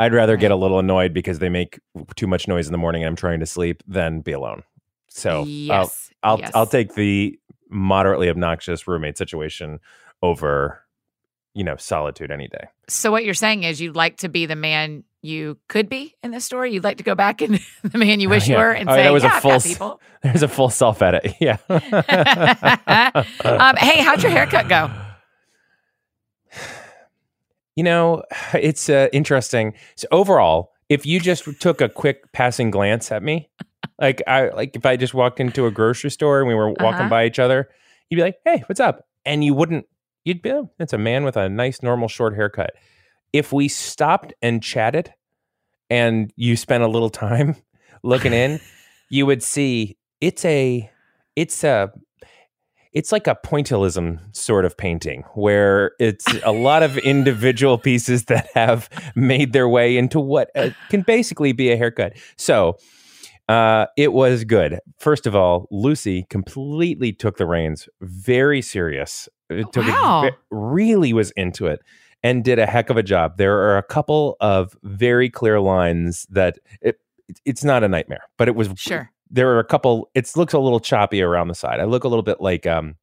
I'd 0.00 0.12
rather 0.14 0.36
get 0.36 0.50
a 0.50 0.56
little 0.56 0.78
annoyed 0.78 1.12
because 1.14 1.38
they 1.38 1.48
make 1.50 1.78
too 2.16 2.26
much 2.26 2.48
noise 2.48 2.66
in 2.66 2.72
the 2.72 2.78
morning 2.78 3.02
and 3.02 3.08
I'm 3.08 3.16
trying 3.16 3.40
to 3.40 3.46
sleep 3.46 3.82
than 3.86 4.20
be 4.22 4.32
alone. 4.32 4.62
So 5.08 5.40
I'll, 5.40 5.46
yes, 5.46 6.10
I'll, 6.22 6.38
yes. 6.40 6.50
I'll 6.54 6.66
take 6.66 6.94
the 6.94 7.38
moderately 7.68 8.28
obnoxious 8.30 8.88
roommate 8.88 9.18
situation 9.18 9.78
over, 10.22 10.82
you 11.54 11.64
know, 11.64 11.76
solitude 11.76 12.30
any 12.30 12.48
day. 12.48 12.64
So 12.88 13.10
what 13.10 13.24
you're 13.24 13.34
saying 13.34 13.64
is 13.64 13.80
you'd 13.80 13.94
like 13.94 14.16
to 14.18 14.28
be 14.28 14.46
the 14.46 14.56
man 14.56 15.04
you 15.22 15.58
could 15.68 15.90
be 15.90 16.14
in 16.22 16.30
this 16.30 16.46
story. 16.46 16.72
You'd 16.72 16.82
like 16.84 16.96
to 16.96 17.04
go 17.04 17.14
back 17.14 17.42
and 17.42 17.60
the 17.82 17.98
man 17.98 18.20
you 18.20 18.30
wish 18.30 18.48
you 18.48 18.54
Yeah. 18.54 18.60
were 18.62 18.70
and 18.72 18.88
Oh, 18.88 18.94
say, 18.94 19.02
that 19.02 19.12
was 19.12 19.22
a 19.22 19.26
"Yeah, 19.26 19.34
I've 19.34 19.42
full 19.42 19.60
people." 19.60 20.00
There's 20.22 20.42
a 20.42 20.48
full 20.48 20.70
self 20.70 21.02
edit. 21.02 21.34
Yeah. 21.40 21.58
um, 21.68 21.80
hey, 23.76 24.02
how'd 24.02 24.22
your 24.22 24.32
haircut 24.32 24.66
go? 24.68 24.90
You 27.76 27.84
know, 27.84 28.22
it's 28.54 28.88
uh, 28.88 29.08
interesting. 29.12 29.74
So 29.96 30.08
overall, 30.10 30.72
if 30.88 31.06
you 31.06 31.20
just 31.20 31.48
took 31.60 31.80
a 31.80 31.88
quick 31.88 32.32
passing 32.32 32.70
glance 32.70 33.12
at 33.12 33.22
me, 33.22 33.48
like 34.00 34.22
I 34.26 34.48
like 34.50 34.74
if 34.76 34.84
I 34.86 34.96
just 34.96 35.14
walked 35.14 35.40
into 35.40 35.66
a 35.66 35.70
grocery 35.70 36.10
store 36.10 36.40
and 36.40 36.48
we 36.48 36.54
were 36.54 36.70
walking 36.70 37.00
Uh-huh. 37.02 37.08
by 37.08 37.26
each 37.26 37.38
other, 37.38 37.68
you'd 38.08 38.16
be 38.16 38.22
like, 38.22 38.38
"Hey, 38.44 38.62
what's 38.66 38.80
up?" 38.80 39.06
And 39.24 39.44
you 39.44 39.54
wouldn't. 39.54 39.86
You'd 40.24 40.42
be, 40.42 40.50
oh, 40.52 40.70
"It's 40.78 40.92
a 40.92 40.98
man 40.98 41.24
with 41.24 41.36
a 41.36 41.48
nice, 41.48 41.82
normal, 41.82 42.08
short 42.08 42.34
haircut." 42.34 42.72
If 43.32 43.52
we 43.52 43.68
stopped 43.68 44.32
and 44.42 44.62
chatted, 44.62 45.12
and 45.88 46.32
you 46.36 46.56
spent 46.56 46.82
a 46.82 46.88
little 46.88 47.10
time 47.26 47.56
looking 48.02 48.32
in, 48.32 48.60
you 49.10 49.26
would 49.26 49.42
see 49.42 49.96
it's 50.20 50.44
a, 50.44 50.90
it's 51.36 51.62
a, 51.64 51.92
it's 52.92 53.12
like 53.12 53.26
a 53.26 53.36
pointillism 53.44 54.18
sort 54.36 54.64
of 54.64 54.76
painting 54.76 55.22
where 55.34 55.92
it's 56.00 56.26
a 56.42 56.52
lot 56.52 56.82
of 56.82 56.98
individual 56.98 57.78
pieces 57.88 58.24
that 58.24 58.48
have 58.54 58.88
made 59.14 59.52
their 59.52 59.68
way 59.68 59.96
into 59.96 60.18
what 60.20 60.50
uh, 60.56 60.70
can 60.88 61.02
basically 61.02 61.52
be 61.52 61.70
a 61.70 61.76
haircut. 61.76 62.14
So 62.36 62.76
uh, 63.48 63.86
it 63.96 64.12
was 64.12 64.44
good. 64.44 64.78
First 64.98 65.26
of 65.26 65.34
all, 65.34 65.66
Lucy 65.70 66.26
completely 66.30 67.12
took 67.12 67.36
the 67.36 67.46
reins, 67.46 67.88
very 68.00 68.62
serious. 68.62 69.28
It 69.48 69.72
took 69.72 69.86
it 69.86 69.90
Wow. 69.92 70.22
ve- 70.22 70.36
really 70.50 71.12
was 71.12 71.30
into 71.32 71.66
it 71.66 71.80
and 72.22 72.44
did 72.44 72.58
a 72.58 72.66
heck 72.66 72.90
of 72.90 72.96
a 72.96 73.02
job. 73.02 73.38
There 73.38 73.56
are 73.58 73.78
a 73.78 73.82
couple 73.82 74.36
of 74.40 74.76
very 74.82 75.28
clear 75.30 75.58
lines 75.60 76.26
that 76.30 76.58
it, 76.80 77.00
it's 77.44 77.64
not 77.64 77.82
a 77.82 77.88
nightmare, 77.88 78.22
but 78.36 78.46
it 78.48 78.54
was 78.54 78.68
Sure. 78.76 79.10
There 79.30 79.48
are 79.50 79.58
a 79.58 79.64
couple 79.64 80.10
it 80.14 80.30
looks 80.36 80.52
a 80.52 80.58
little 80.58 80.80
choppy 80.80 81.22
around 81.22 81.48
the 81.48 81.54
side 81.54 81.80
i 81.80 81.84
look 81.84 82.04
a 82.04 82.08
little 82.08 82.22
bit 82.22 82.40
like 82.40 82.66
um 82.66 82.96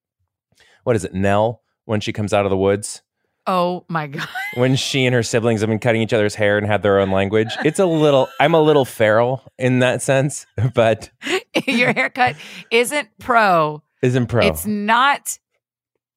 what 0.83 0.95
is 0.95 1.03
it 1.05 1.13
nell 1.13 1.61
when 1.85 1.99
she 2.01 2.11
comes 2.13 2.33
out 2.33 2.45
of 2.45 2.49
the 2.49 2.57
woods 2.57 3.01
Oh 3.49 3.85
my 3.87 4.07
god. 4.07 4.27
when 4.55 4.75
she 4.75 5.05
and 5.05 5.15
her 5.15 5.23
siblings 5.23 5.61
have 5.61 5.69
been 5.69 5.79
cutting 5.79 6.01
each 6.01 6.11
other's 6.13 6.35
hair 6.35 6.57
and 6.57 6.67
have 6.67 6.81
their 6.81 6.99
own 6.99 7.11
language 7.11 7.49
it's 7.63 7.79
a 7.79 7.85
little 7.85 8.27
i'm 8.39 8.53
a 8.53 8.61
little 8.61 8.83
feral 8.85 9.41
in 9.57 9.79
that 9.79 10.01
sense 10.01 10.45
but 10.73 11.09
your 11.67 11.93
haircut 11.93 12.35
isn't 12.71 13.07
pro. 13.19 13.81
isn't 14.01 14.27
pro 14.27 14.45
It's 14.47 14.65
not 14.65 15.37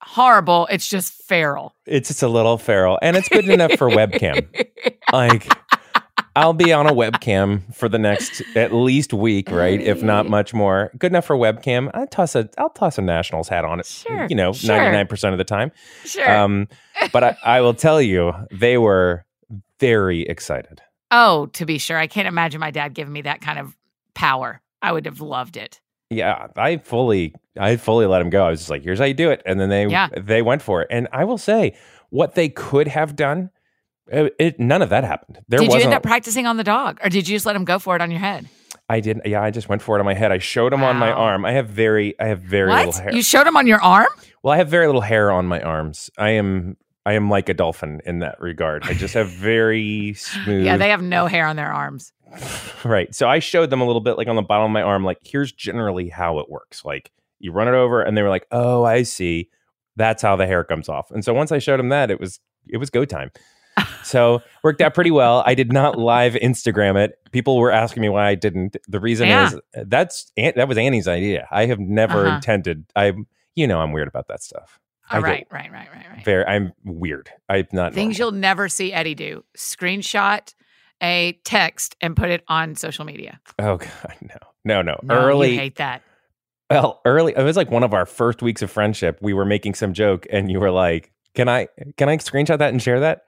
horrible. 0.03 0.67
It's 0.71 0.89
just 0.89 1.13
feral. 1.13 1.75
it's 1.87 2.09
just 2.09 2.23
a 2.23 2.29
little 2.29 2.57
feral 2.59 2.99
and 3.03 3.17
it's 3.17 3.29
good 3.29 3.49
enough 3.49 3.73
for 3.75 3.89
webcam 3.91 4.47
like 5.13 5.47
I'll 6.37 6.53
be 6.53 6.73
on 6.73 6.87
a 6.87 6.93
webcam 6.93 7.75
for 7.75 7.89
the 7.89 7.99
next 7.99 8.43
at 8.55 8.73
least 8.73 9.13
week, 9.13 9.51
right? 9.51 9.81
If 9.81 10.03
not 10.03 10.29
much 10.29 10.55
more. 10.55 10.91
Good 10.99 11.11
enough 11.13 11.25
for 11.27 11.37
webcam. 11.37 11.91
I 11.93 12.07
toss 12.07 12.35
a 12.37 12.49
I'll 12.57 12.71
toss 12.71 12.99
a 12.99 13.03
Nationals 13.03 13.49
hat 13.49 13.65
on 13.65 13.81
it. 13.81 13.87
Sure, 13.87 14.27
You 14.29 14.37
know, 14.37 14.53
ninety 14.65 14.93
nine 14.97 15.07
percent 15.07 15.33
of 15.33 15.39
the 15.39 15.45
time. 15.45 15.73
Sure. 16.05 16.31
Um, 16.31 16.69
but 17.13 17.25
I, 17.25 17.37
I 17.45 17.61
will 17.61 17.75
tell 17.75 18.01
you, 18.01 18.33
they 18.53 18.79
were 18.79 19.25
very 19.81 20.23
excited. 20.23 20.81
oh, 21.11 21.47
to 21.55 21.67
be 21.67 21.79
sure. 21.79 21.97
I 21.99 22.07
can't 22.07 22.29
imagine 22.29 22.61
my 22.61 22.71
dad 22.71 22.95
giving 22.95 23.13
me 23.13 23.23
that 23.23 23.41
kind 23.41 23.59
of 23.59 23.77
power. 24.15 24.61
I 24.83 24.93
would 24.93 25.07
have 25.07 25.21
loved 25.21 25.57
it. 25.57 25.81
Yeah, 26.11 26.49
I 26.57 26.77
fully, 26.79 27.35
I 27.59 27.77
fully 27.77 28.07
let 28.07 28.21
him 28.23 28.31
go. 28.31 28.45
I 28.47 28.51
was 28.51 28.61
just 28.61 28.71
like, 28.71 28.83
"Here's 28.83 28.99
how 28.99 29.05
you 29.05 29.15
do 29.15 29.31
it," 29.31 29.43
and 29.47 29.59
then 29.61 29.69
they, 29.69 29.87
Yeah. 29.87 30.09
they 30.17 30.43
went 30.43 30.61
for 30.63 30.83
it. 30.83 30.89
And 30.91 31.07
I 31.13 31.25
will 31.25 31.39
say, 31.39 31.77
what 32.11 32.35
they 32.35 32.49
could 32.49 32.89
have 32.89 33.15
done, 33.15 33.51
it, 34.11 34.35
it 34.39 34.61
none 34.61 34.83
of 34.83 34.91
that 34.91 35.05
happened. 35.05 35.41
There 35.49 35.61
did 35.61 35.73
you 35.73 35.81
end 35.81 35.95
up 35.95 36.03
practicing 36.03 36.47
on 36.47 36.57
the 36.57 36.65
dog, 36.65 36.99
or 37.03 37.09
did 37.09 37.29
you 37.29 37.37
just 37.37 37.47
let 37.47 37.57
him 37.57 37.65
go 37.65 37.79
for 37.79 37.97
it 37.97 38.03
on 38.03 38.11
your 38.11 38.21
head? 38.21 38.49
I 38.89 38.99
didn't. 39.01 39.25
Yeah, 39.27 39.41
I 39.41 39.51
just 39.51 39.69
went 39.69 39.83
for 39.83 39.97
it 39.97 40.01
on 40.01 40.05
my 40.05 40.15
head. 40.15 40.33
I 40.33 40.39
showed 40.39 40.73
them 40.73 40.83
on 40.83 40.97
my 40.97 41.13
arm. 41.13 41.45
I 41.45 41.53
have 41.53 41.69
very, 41.69 42.19
I 42.19 42.27
have 42.27 42.41
very 42.41 42.73
little 42.73 42.93
hair. 42.93 43.13
You 43.15 43.23
showed 43.23 43.47
him 43.47 43.57
on 43.57 43.67
your 43.69 43.81
arm? 43.81 44.09
well, 44.43 44.53
I 44.53 44.57
have 44.57 44.69
very 44.69 44.87
little 44.87 45.01
hair 45.01 45.31
on 45.31 45.47
my 45.47 45.61
arms. 45.61 46.11
I 46.19 46.31
am, 46.31 46.77
I 47.07 47.13
am 47.13 47.31
like 47.31 47.49
a 47.49 47.55
dolphin 47.55 48.01
in 48.05 48.19
that 48.19 48.41
regard. 48.41 48.83
I 48.85 48.95
just 48.95 49.15
have 49.15 49.29
very 49.29 50.15
smooth. 50.15 50.67
Yeah, 50.67 50.77
they 50.77 50.89
have 50.89 51.03
no 51.03 51.27
hair 51.27 51.47
on 51.47 51.57
their 51.57 51.73
arms. 51.73 52.13
Right. 52.83 53.15
So 53.15 53.29
I 53.29 53.41
showed 53.41 53.69
them 53.69 53.83
a 53.83 53.85
little 53.85 54.01
bit 54.01 54.17
like 54.17 54.27
on 54.27 54.37
the 54.37 54.43
bottom 54.43 54.65
of 54.65 54.71
my 54.71 54.81
arm, 54.81 55.05
like, 55.05 55.19
here's 55.23 55.53
generally 55.53 56.09
how 56.09 56.39
it 56.39 56.49
works. 56.49 56.83
Like 56.83 57.13
you 57.39 57.53
run 57.53 57.69
it 57.69 57.75
over 57.75 58.01
and 58.01 58.17
they 58.17 58.23
were 58.23 58.31
like, 58.31 58.47
oh, 58.51 58.85
I 58.85 59.03
see. 59.03 59.51
That's 59.97 60.23
how 60.23 60.37
the 60.37 60.47
hair 60.47 60.65
comes 60.65 60.89
off. 60.89 61.11
And 61.11 61.23
so 61.23 61.35
once 61.35 61.53
I 61.53 61.59
showed 61.59 61.79
them 61.79 61.91
that, 61.91 62.11
it 62.11 62.19
was 62.19 62.41
it 62.67 62.79
was 62.79 62.89
go 62.89 63.05
time. 63.05 63.33
So 64.05 64.43
worked 64.63 64.81
out 64.81 64.95
pretty 64.95 65.11
well. 65.11 65.43
I 65.47 65.55
did 65.55 65.73
not 65.73 65.99
live 65.99 66.35
Instagram 66.35 66.97
it. 66.97 67.19
People 67.33 67.59
were 67.59 67.71
asking 67.73 68.01
me 68.03 68.09
why 68.09 68.29
I 68.29 68.35
didn't. 68.35 68.77
The 68.89 69.01
reason 69.01 69.29
Yeah. 69.29 69.49
is 69.49 69.61
that's 69.87 70.33
that 70.37 70.69
was 70.69 70.79
Annie's 70.79 71.09
idea. 71.09 71.47
I 71.51 71.67
have 71.67 71.79
never 71.79 72.27
Uh-huh. 72.27 72.37
intended. 72.37 72.85
I 72.97 73.13
you 73.55 73.67
know 73.67 73.81
I'm 73.81 73.93
weird 73.93 74.09
about 74.09 74.29
that 74.29 74.43
stuff. 74.43 74.79
Oh, 75.13 75.21
right, 75.21 75.45
right, 75.51 75.73
right, 75.73 75.89
right, 75.93 76.05
right. 76.15 76.25
Very, 76.25 76.45
I'm 76.47 76.73
weird. 76.85 77.31
I'm 77.49 77.67
not 77.73 77.95
Things 77.95 78.19
normal. 78.21 78.35
you'll 78.35 78.41
never 78.41 78.69
see 78.69 78.93
Eddie 78.93 79.17
do: 79.17 79.45
screenshot 79.57 80.55
a 81.03 81.33
text 81.45 81.97
and 82.01 82.15
put 82.17 82.29
it 82.31 82.45
on 82.49 82.75
social 82.77 83.05
media. 83.05 83.41
Oh 83.59 83.77
god, 83.79 84.17
no. 84.21 84.37
No, 84.65 84.83
no. 84.83 85.01
No, 85.03 85.15
Early 85.15 85.57
hate 85.57 85.77
that. 85.77 86.03
Well, 86.71 87.01
early 87.05 87.33
it 87.37 87.43
was 87.43 87.57
like 87.57 87.71
one 87.71 87.83
of 87.83 87.93
our 87.95 88.07
first 88.07 88.43
weeks 88.43 88.63
of 88.63 88.71
friendship. 88.71 89.19
We 89.21 89.33
were 89.33 89.45
making 89.47 89.75
some 89.75 89.93
joke, 89.95 90.27
and 90.31 90.51
you 90.51 90.61
were 90.61 90.71
like, 90.71 91.11
"Can 91.35 91.49
I 91.49 91.67
can 91.97 92.09
I 92.09 92.17
screenshot 92.19 92.59
that 92.59 92.71
and 92.73 92.81
share 92.81 93.01
that?" 93.01 93.23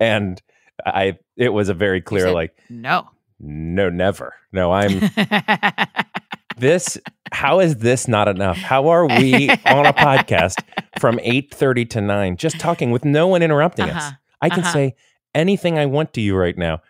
And 0.00 0.40
I 0.84 1.18
it 1.36 1.50
was 1.50 1.68
a 1.68 1.74
very 1.74 2.00
clear 2.00 2.26
said, 2.26 2.34
like, 2.34 2.56
No. 2.68 3.08
"No, 3.40 3.90
never. 3.90 4.34
No, 4.52 4.72
I'm 4.72 5.00
this. 6.56 6.98
How 7.32 7.60
is 7.60 7.76
this 7.76 8.08
not 8.08 8.26
enough? 8.28 8.56
How 8.56 8.88
are 8.88 9.06
we 9.06 9.50
on 9.50 9.86
a 9.86 9.92
podcast 9.92 10.62
from 10.98 11.18
eight 11.22 11.52
thirty 11.54 11.84
to 11.86 12.00
nine, 12.00 12.36
just 12.36 12.58
talking 12.58 12.90
with 12.90 13.04
no 13.04 13.26
one 13.26 13.42
interrupting 13.42 13.90
us? 13.90 13.96
Uh-huh. 14.04 14.12
I 14.40 14.48
can 14.48 14.60
Uh-huh. 14.60 14.72
say 14.72 14.94
anything 15.34 15.78
I 15.78 15.86
want 15.86 16.14
to 16.14 16.20
you 16.20 16.36
right 16.36 16.56
now, 16.56 16.80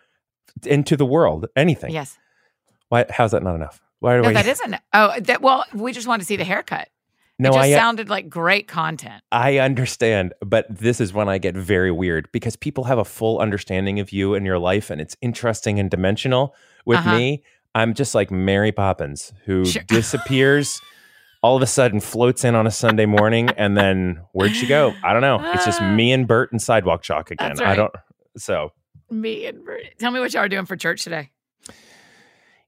into 0.65 0.95
the 0.95 1.05
world, 1.05 1.47
anything. 1.55 1.91
yes. 1.91 2.17
Why? 2.89 3.05
How's 3.09 3.31
that 3.31 3.43
not 3.43 3.55
enough? 3.55 3.81
Why 3.99 4.15
do 4.15 4.21
No, 4.23 4.29
I? 4.29 4.33
that 4.33 4.47
isn't. 4.47 4.75
Oh, 4.93 5.19
that, 5.19 5.41
well, 5.41 5.65
we 5.73 5.91
just 5.91 6.07
want 6.07 6.21
to 6.21 6.25
see 6.25 6.37
the 6.37 6.45
haircut. 6.45 6.87
No, 7.39 7.49
it 7.49 7.53
just 7.53 7.69
I. 7.69 7.73
uh, 7.73 7.77
sounded 7.77 8.09
like 8.09 8.29
great 8.29 8.67
content. 8.67 9.23
I 9.31 9.57
understand, 9.57 10.33
but 10.41 10.65
this 10.69 10.99
is 11.01 11.13
when 11.13 11.27
I 11.29 11.37
get 11.39 11.55
very 11.55 11.91
weird 11.91 12.31
because 12.31 12.55
people 12.55 12.83
have 12.83 12.97
a 12.99 13.05
full 13.05 13.39
understanding 13.39 13.99
of 13.99 14.11
you 14.11 14.35
and 14.35 14.45
your 14.45 14.59
life, 14.59 14.89
and 14.89 15.01
it's 15.01 15.15
interesting 15.21 15.79
and 15.79 15.89
dimensional. 15.89 16.53
With 16.85 16.99
Uh-huh. 16.99 17.17
me, 17.17 17.43
I'm 17.75 17.93
just 17.93 18.13
like 18.15 18.29
Mary 18.31 18.71
Poppins, 18.71 19.33
who 19.45 19.65
Sure. 19.65 19.83
disappears, 19.87 20.79
all 21.41 21.55
of 21.55 21.61
a 21.61 21.67
sudden 21.67 21.99
floats 22.01 22.43
in 22.43 22.53
on 22.55 22.67
a 22.67 22.71
Sunday 22.71 23.05
morning, 23.05 23.49
and 23.57 23.77
then 23.77 24.21
where'd 24.33 24.55
she 24.55 24.65
go? 24.67 24.93
I 25.03 25.13
don't 25.13 25.21
know. 25.21 25.39
It's 25.53 25.65
just 25.65 25.81
Ah. 25.81 25.89
me 25.95 26.11
and 26.11 26.27
Bert 26.27 26.51
and 26.51 26.61
sidewalk 26.61 27.01
chalk 27.01 27.31
again. 27.31 27.49
That's 27.55 27.61
I 27.61 27.75
don't. 27.75 27.93
So 28.37 28.71
Me 29.11 29.45
and 29.47 29.63
Bert. 29.65 29.83
Tell 29.97 30.11
me 30.11 30.19
what 30.19 30.33
y'all 30.33 30.43
are 30.43 30.49
doing 30.49 30.65
for 30.65 30.75
church 30.75 31.03
today. 31.03 31.29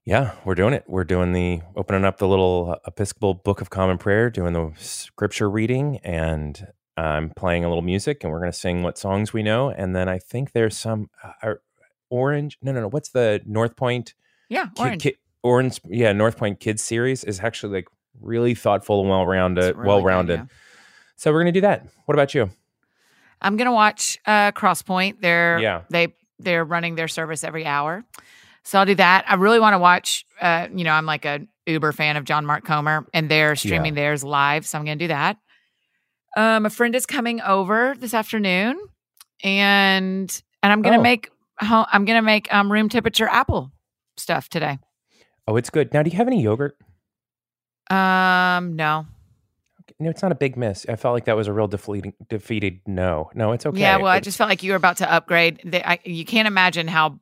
Yeah, 0.04 0.32
we're 0.44 0.54
doing 0.54 0.74
it. 0.74 0.84
We're 0.88 1.04
doing 1.04 1.32
the 1.32 1.60
opening 1.76 2.04
up 2.04 2.18
the 2.18 2.26
little 2.28 2.76
Episcopal 2.86 3.34
Book 3.34 3.60
of 3.60 3.70
Common 3.70 3.98
Prayer, 3.98 4.30
doing 4.30 4.52
the 4.52 4.72
scripture 4.76 5.48
reading, 5.48 5.98
and 6.02 6.66
I'm 6.96 7.30
playing 7.30 7.64
a 7.64 7.68
little 7.68 7.82
music, 7.82 8.24
and 8.24 8.32
we're 8.32 8.40
going 8.40 8.50
to 8.52 8.58
sing 8.58 8.82
what 8.82 8.98
songs 8.98 9.32
we 9.32 9.42
know. 9.42 9.70
And 9.70 9.94
then 9.94 10.08
I 10.08 10.18
think 10.18 10.52
there's 10.52 10.76
some 10.76 11.08
uh, 11.42 11.54
orange. 12.10 12.58
No, 12.62 12.72
no, 12.72 12.80
no. 12.80 12.88
What's 12.88 13.10
the 13.10 13.40
North 13.46 13.76
Point 13.76 14.14
Yeah, 14.48 14.66
Kid- 14.74 14.80
orange. 14.80 15.02
Kid- 15.02 15.16
orange? 15.42 15.80
Yeah, 15.88 16.12
North 16.12 16.36
Point 16.36 16.58
Kids 16.60 16.82
series 16.82 17.22
is 17.24 17.40
actually 17.40 17.74
like 17.74 17.88
really 18.20 18.54
thoughtful 18.54 19.00
and 19.00 19.08
well 19.08 19.26
rounded. 19.26 19.76
Really 19.76 19.88
well 19.88 20.02
rounded. 20.02 20.40
yeah. 20.40 20.46
So 21.16 21.30
we're 21.32 21.42
going 21.42 21.52
to 21.54 21.60
do 21.60 21.62
that. 21.62 21.86
What 22.06 22.14
about 22.14 22.34
you? 22.34 22.50
I'm 23.40 23.56
gonna 23.56 23.72
watch 23.72 24.18
uh, 24.24 24.52
Crosspoint. 24.52 25.20
They're 25.20 25.58
Yeah. 25.58 25.82
they 25.90 26.14
they're 26.38 26.64
running 26.64 26.94
their 26.94 27.08
service 27.08 27.42
every 27.42 27.66
hour, 27.66 28.04
so 28.64 28.78
I'll 28.78 28.86
do 28.86 28.94
that. 28.96 29.24
I 29.28 29.34
really 29.34 29.60
want 29.60 29.74
to 29.74 29.78
watch. 29.78 30.24
Uh, 30.40 30.68
you 30.74 30.84
know, 30.84 30.92
I'm 30.92 31.06
like 31.06 31.24
a 31.24 31.40
uber 31.66 31.92
fan 31.92 32.16
of 32.16 32.24
John 32.24 32.44
Mark 32.46 32.64
Comer, 32.64 33.06
and 33.14 33.28
they're 33.30 33.56
streaming 33.56 33.94
theirs 33.94 34.22
live, 34.24 34.66
so 34.66 34.78
I'm 34.78 34.84
gonna 34.84 34.96
do 34.96 35.08
that. 35.08 35.36
Um, 36.36 36.64
a 36.66 36.70
friend 36.70 36.94
is 36.94 37.04
coming 37.06 37.40
over 37.42 37.94
this 37.98 38.14
afternoon, 38.14 38.78
and 39.44 40.42
and 40.62 40.72
I'm 40.72 40.82
gonna 40.82 40.98
Oh. 40.98 41.02
make 41.02 41.30
I'm 41.60 42.04
gonna 42.04 42.22
make 42.22 42.52
um 42.52 42.70
room 42.72 42.88
temperature 42.88 43.28
apple 43.28 43.70
stuff 44.16 44.48
today. 44.48 44.78
Oh, 45.46 45.56
it's 45.56 45.70
good. 45.70 45.92
Now, 45.92 46.02
do 46.02 46.10
you 46.10 46.16
have 46.16 46.26
any 46.28 46.40
yogurt? 46.42 46.76
Um, 47.90 48.74
no, 48.76 49.06
No, 49.98 50.08
it's 50.10 50.22
not 50.22 50.32
a 50.32 50.36
big 50.36 50.56
miss. 50.56 50.86
I 50.88 50.96
felt 50.96 51.14
like 51.14 51.26
that 51.26 51.36
was 51.36 51.46
a 51.48 51.52
real 51.52 51.66
defeating, 51.68 52.14
defeated 52.28 52.80
no. 52.86 53.30
No, 53.34 53.52
it's 53.52 53.66
okay. 53.66 53.78
yeah. 53.80 53.96
Well, 53.98 54.06
I 54.06 54.20
just 54.20 54.38
felt 54.38 54.48
like 54.48 54.62
you 54.62 54.70
were 54.72 54.76
about 54.76 54.96
to 54.98 55.12
upgrade. 55.12 55.60
The, 55.64 55.86
I, 55.88 55.98
you 56.04 56.24
can't 56.24 56.48
imagine 56.48 56.88
how 56.88 57.18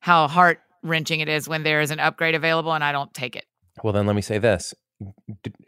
how 0.00 0.28
heart 0.28 0.60
wrenching 0.82 1.20
it 1.20 1.28
is 1.28 1.48
when 1.48 1.62
there 1.62 1.80
is 1.80 1.90
an 1.90 2.00
upgrade 2.00 2.34
available, 2.34 2.72
and 2.72 2.82
I 2.84 2.92
don't 2.92 3.12
take 3.14 3.36
it. 3.36 3.44
Well, 3.82 3.92
then 3.92 4.06
let 4.06 4.16
me 4.16 4.22
say 4.22 4.38
this: 4.38 4.74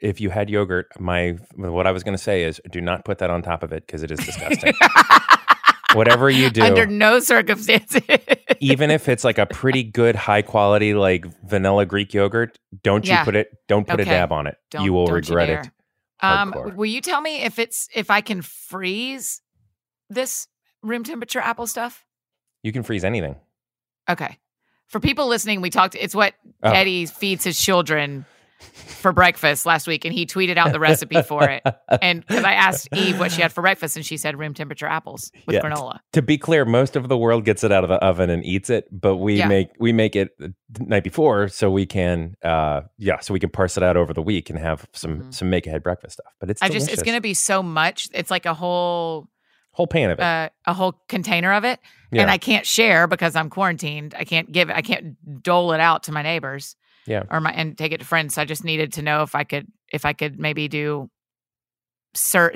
if 0.01 0.21
you 0.21 0.31
had 0.31 0.51
yogurt, 0.51 0.89
my 1.01 1.37
what 1.57 1.87
I 1.87 1.93
was 1.93 2.03
going 2.03 2.17
to 2.17 2.23
say 2.23 2.43
is, 2.45 2.61
do 2.71 2.81
not 2.81 3.05
put 3.05 3.19
that 3.19 3.31
on 3.31 3.43
top 3.43 3.63
of 3.63 3.73
it 3.73 3.87
because 3.87 4.03
it 4.03 4.11
is 4.11 4.19
disgusting. 4.21 4.75
Whatever 5.95 6.29
you 6.29 6.51
do, 6.51 6.63
Under 6.63 6.87
no 6.87 7.21
circumstances. 7.21 8.03
even 8.59 8.91
if 8.91 9.09
it's 9.09 9.23
like 9.23 9.39
a 9.39 9.47
pretty 9.47 9.85
good, 9.85 10.17
high 10.17 10.43
quality 10.43 10.93
like 10.93 11.25
vanilla 11.49 11.87
Greek 11.87 12.13
yogurt, 12.13 12.59
don't 12.83 13.07
you 13.07 13.17
put 13.19 13.37
it? 13.37 13.49
Don't 13.69 13.87
put 13.87 14.01
Okay. 14.01 14.11
a 14.11 14.13
dab 14.13 14.33
on 14.33 14.49
it. 14.49 14.57
Don't- 14.73 14.85
you 14.85 14.93
will 14.93 15.07
regret 15.07 15.47
dare. 15.47 15.61
it. 15.61 15.71
Um, 16.21 16.53
will 16.75 16.87
you 16.87 17.01
tell 17.01 17.21
me 17.21 17.43
if 17.43 17.59
it's 17.61 17.89
if 17.95 18.11
I 18.11 18.23
can 18.23 18.43
freeze 18.43 19.41
this 20.11 20.49
room 20.83 21.05
temperature 21.05 21.39
apple 21.39 21.67
stuff? 21.69 22.05
You 22.65 22.73
can 22.73 22.83
freeze 22.83 23.05
anything. 23.05 23.37
Okay. 24.11 24.39
For 24.89 25.01
people 25.01 25.27
listening, 25.29 25.61
we 25.61 25.71
talked. 25.71 25.95
It's 25.95 26.15
what 26.15 26.35
Oh. 26.63 26.71
Eddie 26.71 27.07
feeds 27.07 27.45
his 27.45 27.61
children 27.61 28.25
for 28.59 29.13
breakfast 29.13 29.67
last 29.67 29.87
week, 29.87 30.07
and 30.07 30.15
he 30.15 30.25
tweeted 30.25 30.57
out 30.57 30.73
the 30.73 30.81
recipe 30.81 31.21
for 31.21 31.45
it. 31.51 31.63
And 32.01 32.27
because 32.27 32.45
I 32.45 32.55
asked 32.55 32.89
Eve 32.95 33.19
what 33.19 33.31
she 33.33 33.43
had 33.43 33.53
for 33.53 33.61
breakfast, 33.61 33.97
and 33.97 34.07
she 34.07 34.17
said 34.17 34.39
room 34.39 34.55
temperature 34.55 34.87
apples 34.87 35.31
with 35.47 35.55
Yeah. 35.55 35.61
granola. 35.63 35.99
to 36.15 36.23
be 36.23 36.39
clear, 36.39 36.65
most 36.65 36.97
of 36.97 37.09
the 37.09 37.19
world 37.19 37.45
gets 37.45 37.63
it 37.65 37.71
out 37.73 37.85
of 37.85 37.89
the 37.91 37.97
oven 38.03 38.31
and 38.31 38.43
eats 38.47 38.71
it, 38.71 38.87
but 38.91 39.17
we 39.17 39.35
Yeah. 39.37 39.49
make 39.49 39.69
we 39.79 39.93
make 39.93 40.17
it 40.17 40.31
the 40.39 40.55
night 40.81 41.05
before 41.05 41.49
so 41.49 41.71
we 41.71 41.85
can 41.85 42.37
uh 42.43 42.83
yeah, 42.97 43.21
so 43.21 43.35
we 43.35 43.41
can 43.41 43.51
parse 43.51 43.77
it 43.77 43.83
out 43.83 43.99
over 43.99 44.15
the 44.15 44.23
week 44.23 44.49
and 44.49 44.59
have 44.59 44.87
some 44.95 45.21
Mhm. 45.21 45.35
some 45.35 45.51
make 45.51 45.67
ahead 45.67 45.83
breakfast 45.83 46.15
stuff. 46.15 46.33
But 46.41 46.49
it's 46.51 46.63
I 46.63 46.69
just 46.71 46.89
it's 46.91 47.03
going 47.03 47.17
to 47.17 47.21
be 47.21 47.35
so 47.35 47.63
much. 47.63 48.09
It's 48.15 48.31
like 48.31 48.47
a 48.47 48.55
whole 48.55 49.29
whole 49.75 49.87
pan 49.87 50.11
of 50.11 50.19
it. 50.19 50.23
uh, 50.23 50.49
a 50.67 50.73
whole 50.73 50.95
container 51.09 51.53
of 51.53 51.65
it, 51.65 51.79
yeah. 52.11 52.23
and 52.23 52.31
I 52.31 52.39
can't 52.39 52.65
share 52.65 53.07
because 53.07 53.37
I'm 53.37 53.51
quarantined. 53.51 54.15
I 54.19 54.25
can't 54.25 54.51
give 54.51 54.71
it. 54.71 54.77
I 54.77 54.83
can't 54.83 55.43
dole 55.43 55.73
it 55.73 55.81
out 55.81 56.05
to 56.05 56.13
my 56.13 56.23
neighbors. 56.23 56.77
Yeah. 57.07 57.25
Or 57.31 57.41
my 57.41 57.51
and 57.53 57.77
take 57.77 57.93
it 57.93 57.99
to 57.99 58.07
friends. 58.07 58.35
So 58.35 58.41
I 58.43 58.47
just 58.47 58.65
needed 58.65 58.95
to 58.95 59.03
know 59.03 59.23
if 59.23 59.35
I 59.35 59.45
could 59.45 59.67
if 59.93 60.07
I 60.07 60.15
could 60.15 60.39
maybe 60.41 60.69
do 60.69 61.11
sir 62.15 62.53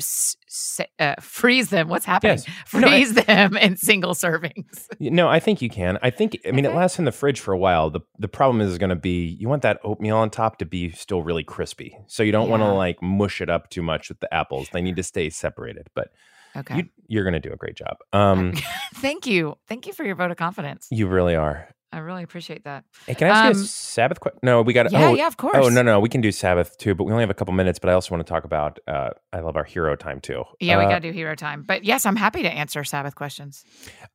uh, 0.98 1.14
freeze 1.20 1.68
them. 1.70 1.88
What's 1.88 2.04
happening? 2.04 2.38
Yes. 2.38 2.46
No, 2.72 2.86
I- 2.86 2.90
Freeze 2.90 3.14
them 3.14 3.56
in 3.56 3.76
single 3.76 4.14
servings. 4.14 4.86
No, 5.00 5.28
I 5.28 5.40
think 5.40 5.60
you 5.60 5.68
can. 5.68 5.98
I 6.02 6.10
think 6.10 6.38
I 6.46 6.52
mean 6.52 6.64
it 6.64 6.74
lasts 6.74 6.98
in 6.98 7.04
the 7.04 7.12
fridge 7.12 7.40
for 7.40 7.52
a 7.52 7.58
while. 7.58 7.90
The 7.90 8.00
the 8.18 8.28
problem 8.28 8.60
is 8.60 8.78
going 8.78 8.90
to 8.90 8.96
be 8.96 9.36
you 9.40 9.48
want 9.48 9.62
that 9.62 9.80
oatmeal 9.84 10.16
on 10.16 10.30
top 10.30 10.58
to 10.58 10.64
be 10.64 10.90
still 10.92 11.22
really 11.22 11.44
crispy. 11.44 11.96
So 12.06 12.22
you 12.22 12.32
don't 12.32 12.48
want 12.48 12.62
to 12.62 12.72
like 12.72 13.02
mush 13.02 13.40
it 13.40 13.50
up 13.50 13.68
too 13.70 13.82
much 13.82 14.08
with 14.08 14.20
the 14.20 14.32
apples. 14.32 14.68
They 14.72 14.80
need 14.80 14.96
to 14.96 15.02
stay 15.02 15.28
separated. 15.30 15.88
But 15.94 16.08
Okay. 16.58 16.76
you 16.76 16.84
you're 17.08 17.24
going 17.24 17.34
to 17.34 17.40
do 17.40 17.52
a 17.52 17.56
great 17.56 17.76
job. 17.76 17.96
Um 18.12 18.52
Thank 18.96 19.26
you. 19.26 19.56
Thank 19.66 19.86
you 19.86 19.92
for 19.92 20.04
your 20.04 20.14
vote 20.16 20.30
of 20.30 20.36
confidence. 20.36 20.86
you 20.90 21.06
really 21.08 21.34
are. 21.36 21.68
I 21.90 22.00
really 22.00 22.22
appreciate 22.22 22.64
that. 22.64 22.84
Hey, 23.06 23.14
can 23.14 23.28
I 23.28 23.30
ask 23.30 23.44
you 23.44 23.50
Um, 23.60 23.64
a 23.64 23.66
Sabbath 23.66 24.20
question? 24.20 24.40
No, 24.42 24.60
we 24.60 24.74
got 24.74 24.82
to 24.82 24.90
Yeah, 24.92 25.06
oh, 25.08 25.14
yeah, 25.14 25.26
of 25.26 25.38
course. 25.38 25.56
Oh 25.56 25.70
no, 25.70 25.80
no, 25.80 25.98
we 26.00 26.10
can 26.10 26.20
do 26.20 26.30
Sabbath 26.30 26.76
too, 26.76 26.94
but 26.94 27.04
we 27.04 27.12
only 27.12 27.22
have 27.22 27.30
a 27.30 27.34
couple 27.34 27.54
minutes. 27.54 27.78
But 27.78 27.88
I 27.88 27.94
also 27.94 28.14
want 28.14 28.26
to 28.26 28.30
talk 28.30 28.44
about. 28.44 28.78
Uh, 28.86 29.10
I 29.32 29.40
love 29.40 29.56
our 29.56 29.64
hero 29.64 29.96
time 29.96 30.20
too. 30.20 30.44
Yeah, 30.60 30.76
we 30.76 30.84
Uh, 30.84 30.88
got 30.90 31.00
to 31.00 31.08
do 31.08 31.12
hero 31.14 31.34
time. 31.34 31.62
But 31.62 31.84
yes, 31.84 32.04
I'm 32.04 32.16
happy 32.16 32.42
to 32.42 32.50
answer 32.50 32.84
Sabbath 32.84 33.14
questions. 33.14 33.64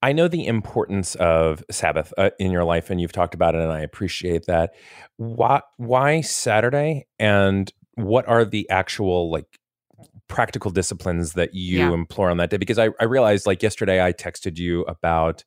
I 0.04 0.14
know 0.14 0.28
the 0.28 0.46
importance 0.46 1.16
of 1.16 1.64
Sabbath 1.72 2.14
uh, 2.16 2.30
in 2.38 2.52
your 2.52 2.64
life, 2.64 2.92
and 2.92 3.02
you've 3.02 3.12
talked 3.12 3.34
about 3.34 3.56
it, 3.56 3.62
and 3.62 3.72
I 3.72 3.80
appreciate 3.82 4.46
that. 4.46 4.76
Why, 5.18 5.62
why 5.78 6.22
Saturday, 6.22 7.08
and 7.18 7.74
what 7.96 8.28
are 8.28 8.46
the 8.46 8.70
actual 8.70 9.32
like 9.32 9.48
practical 10.34 10.72
disciplines 10.72 11.34
that 11.34 11.54
you 11.54 11.80
Yeah. 11.80 11.94
implore 11.94 12.30
on 12.30 12.38
that 12.38 12.50
day? 12.50 12.58
Because 12.58 12.80
I, 12.80 12.90
I 13.00 13.06
realized 13.06 13.46
like 13.46 13.62
yesterday, 13.64 14.04
I 14.04 14.12
texted 14.14 14.58
you 14.58 14.82
about 14.82 15.44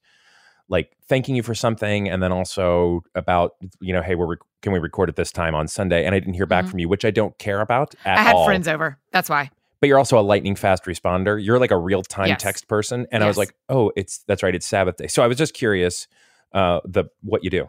like 0.69 0.97
thanking 1.09 1.37
you 1.37 1.43
for 1.43 1.55
something, 1.55 2.09
and 2.09 2.23
then 2.23 2.33
also 2.33 3.03
about 3.15 3.53
you 3.81 3.93
know, 3.93 4.03
hey, 4.03 4.15
we're 4.15 4.27
rec- 4.27 4.39
can 4.63 4.73
we 4.73 4.79
record 4.79 5.09
at 5.09 5.17
this 5.17 5.31
time 5.33 5.55
on 5.55 5.69
Sunday? 5.69 6.05
And 6.07 6.15
I 6.15 6.19
didn't 6.19 6.35
hear 6.35 6.47
back 6.47 6.65
Mhm. 6.65 6.71
from 6.71 6.79
you, 6.81 6.89
which 6.89 7.05
I 7.05 7.11
don't 7.11 7.37
care 7.39 7.61
about 7.61 7.95
at 8.05 8.19
I 8.19 8.23
had 8.23 8.35
all 8.35 8.45
friends 8.47 8.67
over. 8.69 8.99
That's 9.13 9.29
why. 9.29 9.51
but 9.81 9.89
you're 9.89 9.99
also 9.99 10.19
a 10.19 10.23
lightning 10.23 10.57
fast 10.57 10.85
responder. 10.87 11.43
You're 11.43 11.59
like 11.59 11.71
a 11.71 11.77
real 11.77 12.03
time 12.03 12.29
Yes. 12.29 12.43
text 12.43 12.67
person, 12.67 13.07
and 13.13 13.23
I 13.23 13.27
was 13.29 13.37
like, 13.37 13.55
oh, 13.69 13.93
it's 13.95 14.19
that's 14.27 14.43
right, 14.43 14.55
it's 14.55 14.67
Sabbath 14.67 14.97
day. 14.97 15.07
So 15.07 15.23
I 15.23 15.27
was 15.27 15.37
just 15.37 15.53
curious, 15.55 16.09
uh, 16.53 16.81
the 16.85 17.05
what 17.23 17.45
you 17.45 17.51
do. 17.51 17.69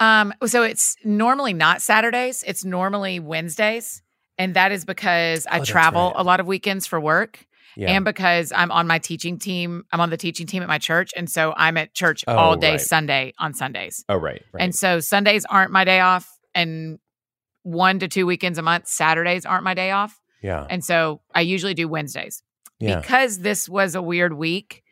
Um, 0.00 0.32
so 0.46 0.62
it's 0.62 0.96
normally 1.04 1.52
not 1.52 1.80
Saturdays. 1.82 2.42
It's 2.46 2.64
normally 2.64 3.20
Wednesdays. 3.20 4.02
And 4.38 4.54
that 4.54 4.72
is 4.72 4.84
because 4.84 5.46
I 5.50 5.60
Oh, 5.60 5.64
travel 5.64 6.06
right. 6.12 6.20
a 6.20 6.22
lot 6.24 6.40
of 6.40 6.46
weekends 6.46 6.86
for 6.86 6.98
work 7.00 7.44
Yeah, 7.76 7.90
and 7.92 8.04
because 8.04 8.52
I'm 8.52 8.70
on 8.72 8.86
my 8.86 8.98
teaching 8.98 9.38
team. 9.38 9.84
I'm 9.92 10.00
on 10.00 10.10
the 10.10 10.16
teaching 10.16 10.46
team 10.46 10.62
at 10.62 10.68
my 10.68 10.78
church. 10.78 11.12
And 11.16 11.28
so 11.30 11.52
I'm 11.56 11.76
at 11.76 11.92
church 11.94 12.24
Oh, 12.26 12.36
all 12.36 12.56
day 12.56 12.72
right. 12.72 12.80
Sunday 12.80 13.32
on 13.38 13.54
Sundays. 13.54 14.04
oh 14.08 14.16
right, 14.16 14.42
right. 14.52 14.62
And 14.62 14.74
so 14.74 15.00
Sundays 15.00 15.44
aren't 15.44 15.70
my 15.72 15.84
day 15.84 16.00
off. 16.00 16.26
And 16.54 16.98
one 17.62 17.98
to 18.00 18.08
two 18.08 18.26
weekends 18.26 18.58
a 18.58 18.62
month, 18.62 18.88
Saturdays 18.88 19.44
aren't 19.44 19.64
my 19.64 19.74
day 19.74 19.90
off. 19.90 20.18
yeah, 20.42 20.66
And 20.70 20.82
so 20.84 21.20
I 21.34 21.42
usually 21.42 21.74
do 21.74 21.86
Wednesdays. 21.88 22.42
yeah, 22.80 23.00
because 23.00 23.38
this 23.40 23.68
was 23.68 23.94
a 23.94 24.00
weird 24.02 24.32
week 24.32 24.82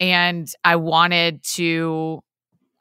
and 0.00 0.48
I 0.64 0.76
wanted 0.76 1.42
to 1.54 2.20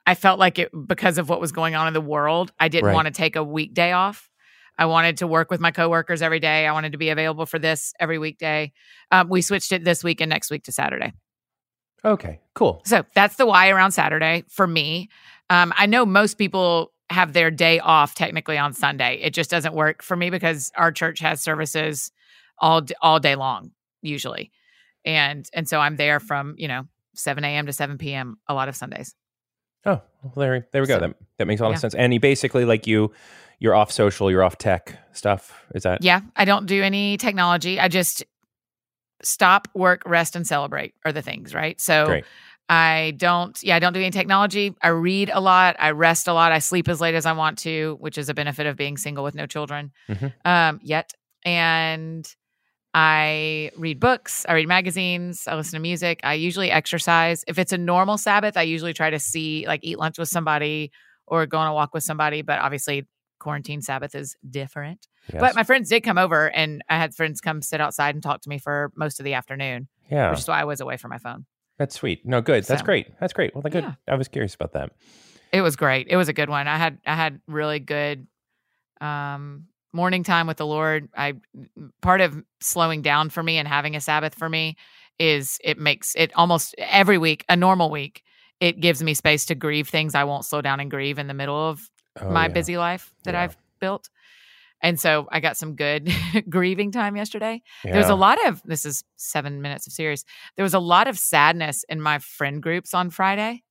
I 0.06 0.16
felt 0.16 0.40
like 0.40 0.58
it 0.58 0.72
because 0.88 1.18
of 1.18 1.28
what 1.30 1.42
was 1.42 1.52
going 1.52 1.76
on 1.76 1.88
in 1.88 1.94
the 1.94 2.02
world, 2.02 2.52
I 2.60 2.70
didn't 2.70 2.86
Right. 2.88 2.94
want 2.96 3.08
to 3.08 3.14
take 3.14 3.36
a 3.36 3.44
weekday 3.44 3.92
off. 3.92 4.30
I 4.78 4.86
wanted 4.86 5.18
to 5.18 5.28
work 5.28 5.50
with 5.50 5.60
my 5.60 5.72
coworkers 5.72 6.22
every 6.22 6.40
day. 6.40 6.68
I 6.68 6.72
wanted 6.72 6.92
to 6.92 6.98
be 6.98 7.10
available 7.10 7.46
for 7.46 7.60
this 7.60 7.94
every 8.00 8.18
weekday. 8.18 8.72
Um, 9.12 9.30
we 9.30 9.42
switched 9.42 9.72
it 9.72 9.84
this 9.84 10.04
week 10.04 10.22
and 10.22 10.30
next 10.30 10.52
week 10.52 10.64
to 10.64 10.72
Saturday. 10.72 11.14
okay, 12.06 12.40
cool. 12.54 12.82
So 12.86 13.06
that's 13.16 13.36
the 13.36 13.46
why 13.46 13.70
around 13.70 13.92
Saturday 13.92 14.44
for 14.50 14.68
me. 14.68 15.10
Um, 15.50 15.74
I 15.78 15.86
know 15.86 16.06
most 16.06 16.38
people 16.38 16.94
have 17.10 17.34
their 17.34 17.50
day 17.50 17.80
off 17.80 18.16
technically 18.16 18.58
on 18.58 18.74
Sunday. 18.74 19.20
It 19.22 19.34
just 19.34 19.50
doesn't 19.50 19.74
work 19.74 20.04
for 20.04 20.16
me 20.16 20.30
because 20.30 20.72
our 20.76 20.92
church 20.92 21.20
has 21.20 21.42
services 21.42 22.12
all 22.60 22.82
all 23.02 23.20
day 23.20 23.36
long 23.36 23.72
usually, 24.02 24.52
and 25.06 25.48
and 25.54 25.68
so 25.70 25.80
I'm 25.80 25.96
there 25.96 26.20
from 26.20 26.56
you 26.58 26.68
know 26.68 26.88
7 27.14 27.44
a.m. 27.44 27.66
to 27.66 27.74
7 27.74 27.98
p.m. 27.98 28.38
a 28.48 28.54
lot 28.54 28.68
of 28.68 28.76
Sundays. 28.76 29.16
Oh, 29.86 30.02
well, 30.22 30.34
there, 30.36 30.68
there 30.74 30.82
we 30.82 30.88
go. 30.88 30.96
So- 30.96 31.00
that 31.00 31.16
that 31.38 31.48
makes 31.48 31.62
a 31.62 31.64
lot 31.64 31.70
yeah. 31.70 31.76
of 31.76 31.82
sense. 31.82 31.96
And 31.96 32.14
you 32.14 32.20
basically 32.20 32.66
like 32.66 32.88
you, 32.88 33.12
you're 33.60 33.76
off 33.76 33.92
social, 33.92 34.30
you're 34.30 34.44
off 34.44 34.58
tech 34.58 34.98
stuff. 35.14 35.64
Is 35.74 35.84
that? 35.84 36.04
Yeah, 36.04 36.22
I 36.36 36.46
don't 36.46 36.66
do 36.66 36.82
any 36.84 37.18
technology. 37.18 37.80
I 37.80 37.88
just 37.88 38.24
stop, 39.24 39.68
work, 39.74 40.04
rest, 40.06 40.36
and 40.36 40.46
celebrate 40.46 40.94
are 41.06 41.12
the 41.12 41.22
things, 41.22 41.54
right? 41.54 41.80
So 41.82 42.06
Great. 42.06 42.26
I 42.70 43.14
don't, 43.18 43.58
yeah, 43.64 43.76
I 43.76 43.80
don't 43.80 43.94
do 43.94 44.00
any 44.00 44.12
technology. 44.12 44.76
I 44.82 44.90
read 44.90 45.32
a 45.34 45.40
lot. 45.40 45.76
I 45.80 45.92
rest 45.92 46.28
a 46.28 46.34
lot. 46.34 46.52
I 46.52 46.60
sleep 46.60 46.88
as 46.90 47.00
late 47.02 47.16
as 47.16 47.26
I 47.26 47.32
want 47.32 47.58
to, 47.60 47.98
which 48.00 48.18
is 48.18 48.30
a 48.30 48.34
benefit 48.34 48.68
of 48.68 48.76
being 48.76 48.98
single 48.98 49.24
with 49.24 49.36
no 49.36 49.46
children 49.46 49.92
Mhm. 50.10 50.34
um, 50.46 50.80
yet. 50.84 51.14
And 51.46 52.28
I 52.94 53.72
read 53.78 54.00
books. 54.00 54.46
I 54.50 54.54
read 54.54 54.68
magazines. 54.68 55.48
I 55.48 55.56
listen 55.56 55.74
to 55.78 55.82
music. 55.82 56.20
I 56.24 56.34
usually 56.34 56.70
exercise. 56.72 57.44
If 57.48 57.58
it's 57.58 57.72
a 57.72 57.78
normal 57.78 58.18
Sabbath, 58.18 58.58
I 58.58 58.64
usually 58.64 58.94
try 58.94 59.10
to 59.12 59.20
see, 59.20 59.66
like, 59.68 59.80
eat 59.84 59.98
lunch 59.98 60.18
with 60.18 60.30
somebody 60.30 60.92
or 61.26 61.46
go 61.46 61.58
on 61.58 61.68
a 61.68 61.74
walk 61.74 61.94
with 61.94 62.04
somebody. 62.04 62.42
But 62.42 62.60
obviously, 62.60 63.06
quarantine 63.40 63.82
Sabbath 63.82 64.16
is 64.16 64.36
different. 64.50 65.08
Yes. 65.32 65.42
But 65.42 65.56
my 65.56 65.64
friends 65.64 65.90
did 65.90 66.02
come 66.04 66.18
over, 66.18 66.50
and 66.50 66.82
I 66.90 66.98
had 66.98 67.14
friends 67.16 67.42
come 67.42 67.62
sit 67.62 67.82
outside 67.82 68.16
and 68.16 68.24
talk 68.24 68.42
to 68.42 68.50
me 68.50 68.58
for 68.60 68.92
most 68.96 69.20
of 69.20 69.24
the 69.26 69.34
afternoon, 69.34 69.88
yeah, 70.10 70.30
which 70.32 70.40
is 70.40 70.48
why 70.48 70.62
I 70.62 70.64
was 70.64 70.80
away 70.82 70.98
from 70.98 71.10
my 71.10 71.18
phone. 71.18 71.46
that's 71.78 71.96
sweet. 71.96 72.26
No, 72.26 72.42
good. 72.42 72.64
That's 72.64 72.82
So- 72.82 72.86
great. 72.86 73.08
That's 73.20 73.34
great. 73.34 73.54
Well, 73.54 73.62
good. 73.64 73.84
Yeah. 73.84 73.94
I 74.08 74.16
was 74.16 74.28
curious 74.28 74.56
about 74.56 74.74
that. 74.74 74.92
It 75.52 75.62
was 75.62 75.76
great. 75.76 76.08
It 76.10 76.16
was 76.18 76.28
a 76.30 76.34
good 76.34 76.50
one. 76.50 76.68
I 76.68 76.78
had 76.78 76.98
I 77.06 77.16
had 77.16 77.40
really 77.48 77.80
good 77.80 78.28
um 79.02 79.66
morning 79.94 80.24
time 80.24 80.48
with 80.48 80.58
the 80.58 80.66
Lord. 80.66 81.10
I 81.16 81.34
part 82.02 82.22
of 82.22 82.42
slowing 82.60 83.02
down 83.02 83.30
for 83.30 83.42
me 83.44 83.58
and 83.58 83.68
having 83.68 83.96
a 83.96 84.02
Sabbath 84.02 84.36
for 84.36 84.50
me 84.50 84.76
is 85.20 85.58
it 85.64 85.78
makes 85.80 86.14
it 86.16 86.32
almost 86.36 86.76
every 86.78 87.18
week, 87.18 87.44
a 87.50 87.56
normal 87.56 87.90
week, 87.90 88.24
it 88.60 88.80
gives 88.80 89.02
me 89.02 89.14
space 89.14 89.46
to 89.48 89.56
grieve 89.56 89.88
things 89.90 90.14
I 90.16 90.24
won't 90.26 90.46
slow 90.46 90.62
down 90.62 90.80
and 90.80 90.92
grieve 90.92 91.18
in 91.18 91.28
the 91.28 91.34
middle 91.34 91.56
of 91.70 91.90
Oh, 92.22 92.30
my 92.32 92.44
yeah. 92.48 92.54
busy 92.54 92.78
life 92.78 93.14
that 93.24 93.34
Yeah. 93.34 93.44
I've 93.44 93.58
built. 93.80 94.10
And 94.82 95.00
so 95.00 95.28
I 95.32 95.40
got 95.40 95.58
some 95.58 95.76
good 95.76 96.12
grieving 96.50 96.92
time 96.92 97.16
yesterday. 97.16 97.64
There 97.84 97.98
was 97.98 98.10
a 98.10 98.16
lot 98.16 98.38
of 98.48 98.62
this 98.64 98.86
is 98.86 99.04
seven 99.16 99.62
minutes 99.62 99.88
of 99.88 99.94
serious. 99.94 100.24
There 100.56 100.64
was 100.64 100.76
a 100.76 100.80
lot 100.80 101.08
of 101.08 101.18
sadness 101.18 101.84
in 101.90 102.00
my 102.00 102.20
friend 102.20 102.62
groups 102.62 102.94
on 102.94 103.10
Friday. 103.10 103.64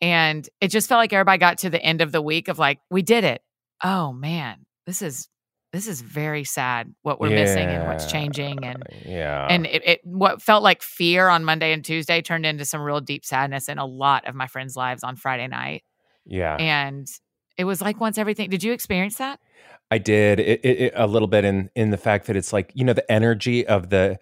And 0.00 0.48
it 0.60 0.68
just 0.68 0.88
felt 0.88 0.98
like 0.98 1.12
everybody 1.12 1.38
got 1.38 1.58
to 1.58 1.70
the 1.70 1.82
end 1.82 2.00
of 2.00 2.12
the 2.12 2.22
week 2.22 2.48
of 2.48 2.58
like, 2.58 2.78
we 2.90 3.02
did 3.02 3.24
it. 3.24 3.42
Oh 3.82 4.12
man, 4.12 4.64
this 4.86 5.02
is 5.02 5.28
this 5.72 5.88
is 5.88 6.02
very 6.02 6.44
sad 6.44 6.94
what 7.02 7.18
we're 7.18 7.30
missing 7.30 7.66
and 7.66 7.88
what's 7.88 8.04
changing. 8.06 8.62
And 8.64 8.82
yeah, 9.06 9.46
and 9.48 9.64
it, 9.66 9.82
it 9.86 10.00
what 10.04 10.42
felt 10.42 10.62
like 10.62 10.82
fear 10.82 11.28
on 11.28 11.44
Monday 11.44 11.72
and 11.72 11.84
Tuesday 11.84 12.20
turned 12.20 12.44
into 12.44 12.64
some 12.64 12.82
real 12.82 13.00
deep 13.00 13.24
sadness 13.24 13.68
in 13.68 13.78
a 13.78 13.86
lot 13.86 14.28
of 14.28 14.34
my 14.34 14.46
friends' 14.46 14.76
lives 14.76 15.02
on 15.02 15.16
Friday 15.16 15.48
night. 15.48 15.82
yeah. 16.26 16.56
And 16.56 17.08
it 17.56 17.64
was 17.64 17.80
like 17.80 18.00
once 18.00 18.18
everything 18.18 18.50
did 18.50 18.62
you 18.62 18.72
experience 18.72 19.16
that? 19.18 19.40
I 19.90 19.98
did 19.98 20.40
it, 20.40 20.60
it, 20.64 20.80
it, 20.80 20.92
a 20.96 21.06
little 21.06 21.28
bit 21.28 21.44
in 21.44 21.70
in 21.74 21.90
the 21.90 21.96
fact 21.98 22.26
that 22.26 22.36
it's 22.36 22.52
like 22.52 22.72
you 22.74 22.84
know 22.84 22.92
the 22.94 23.10
energy 23.12 23.66
of 23.66 23.90
the 23.90 24.18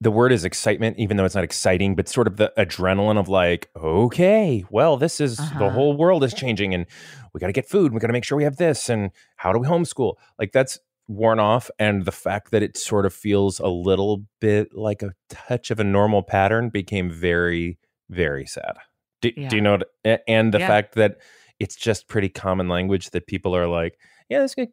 the 0.00 0.10
word 0.10 0.32
is 0.32 0.44
excitement, 0.44 0.98
even 0.98 1.16
though 1.16 1.24
it's 1.24 1.34
not 1.36 1.44
exciting, 1.44 1.94
but 1.94 2.08
sort 2.08 2.26
of 2.26 2.36
the 2.36 2.52
adrenaline 2.58 3.18
of 3.18 3.28
like, 3.28 3.70
okay, 3.74 4.62
well, 4.68 4.98
this 4.98 5.18
is 5.18 5.36
the 5.36 5.44
Uh-huh. 5.44 5.70
whole 5.70 5.96
world 5.96 6.22
is 6.24 6.34
changing, 6.34 6.74
and 6.74 6.84
we 7.32 7.40
got 7.40 7.46
to 7.46 7.52
get 7.54 7.66
food, 7.68 7.94
we 7.94 8.00
got 8.00 8.08
to 8.08 8.12
make 8.12 8.24
sure 8.24 8.36
we 8.36 8.44
have 8.44 8.56
this, 8.56 8.90
and 8.90 9.10
how 9.36 9.50
do 9.52 9.58
we 9.58 9.66
homeschool? 9.66 10.14
Like 10.38 10.52
that's 10.52 10.78
worn 11.08 11.38
off, 11.38 11.70
and 11.78 12.04
the 12.04 12.12
fact 12.12 12.50
that 12.50 12.62
it 12.62 12.76
sort 12.76 13.06
of 13.06 13.14
feels 13.14 13.60
a 13.60 13.68
little 13.68 14.24
bit 14.40 14.74
like 14.74 15.02
a 15.02 15.14
touch 15.30 15.70
of 15.70 15.80
a 15.80 15.84
normal 15.84 16.22
pattern 16.22 16.68
became 16.68 17.08
very, 17.10 17.78
very 18.10 18.44
sad. 18.44 18.76
Do, 19.22 19.30
Yeah. 19.34 19.48
do 19.48 19.56
you 19.56 19.62
know? 19.62 19.78
What, 20.04 20.22
and 20.28 20.52
the 20.52 20.58
Yeah. 20.58 20.66
fact 20.66 20.96
that 20.96 21.18
it's 21.60 21.76
just 21.76 22.08
pretty 22.08 22.28
common 22.28 22.68
language 22.68 23.10
that 23.10 23.26
people 23.26 23.54
are 23.56 23.68
like, 23.68 23.98
yeah, 24.28 24.40
let's 24.40 24.54
get 24.54 24.70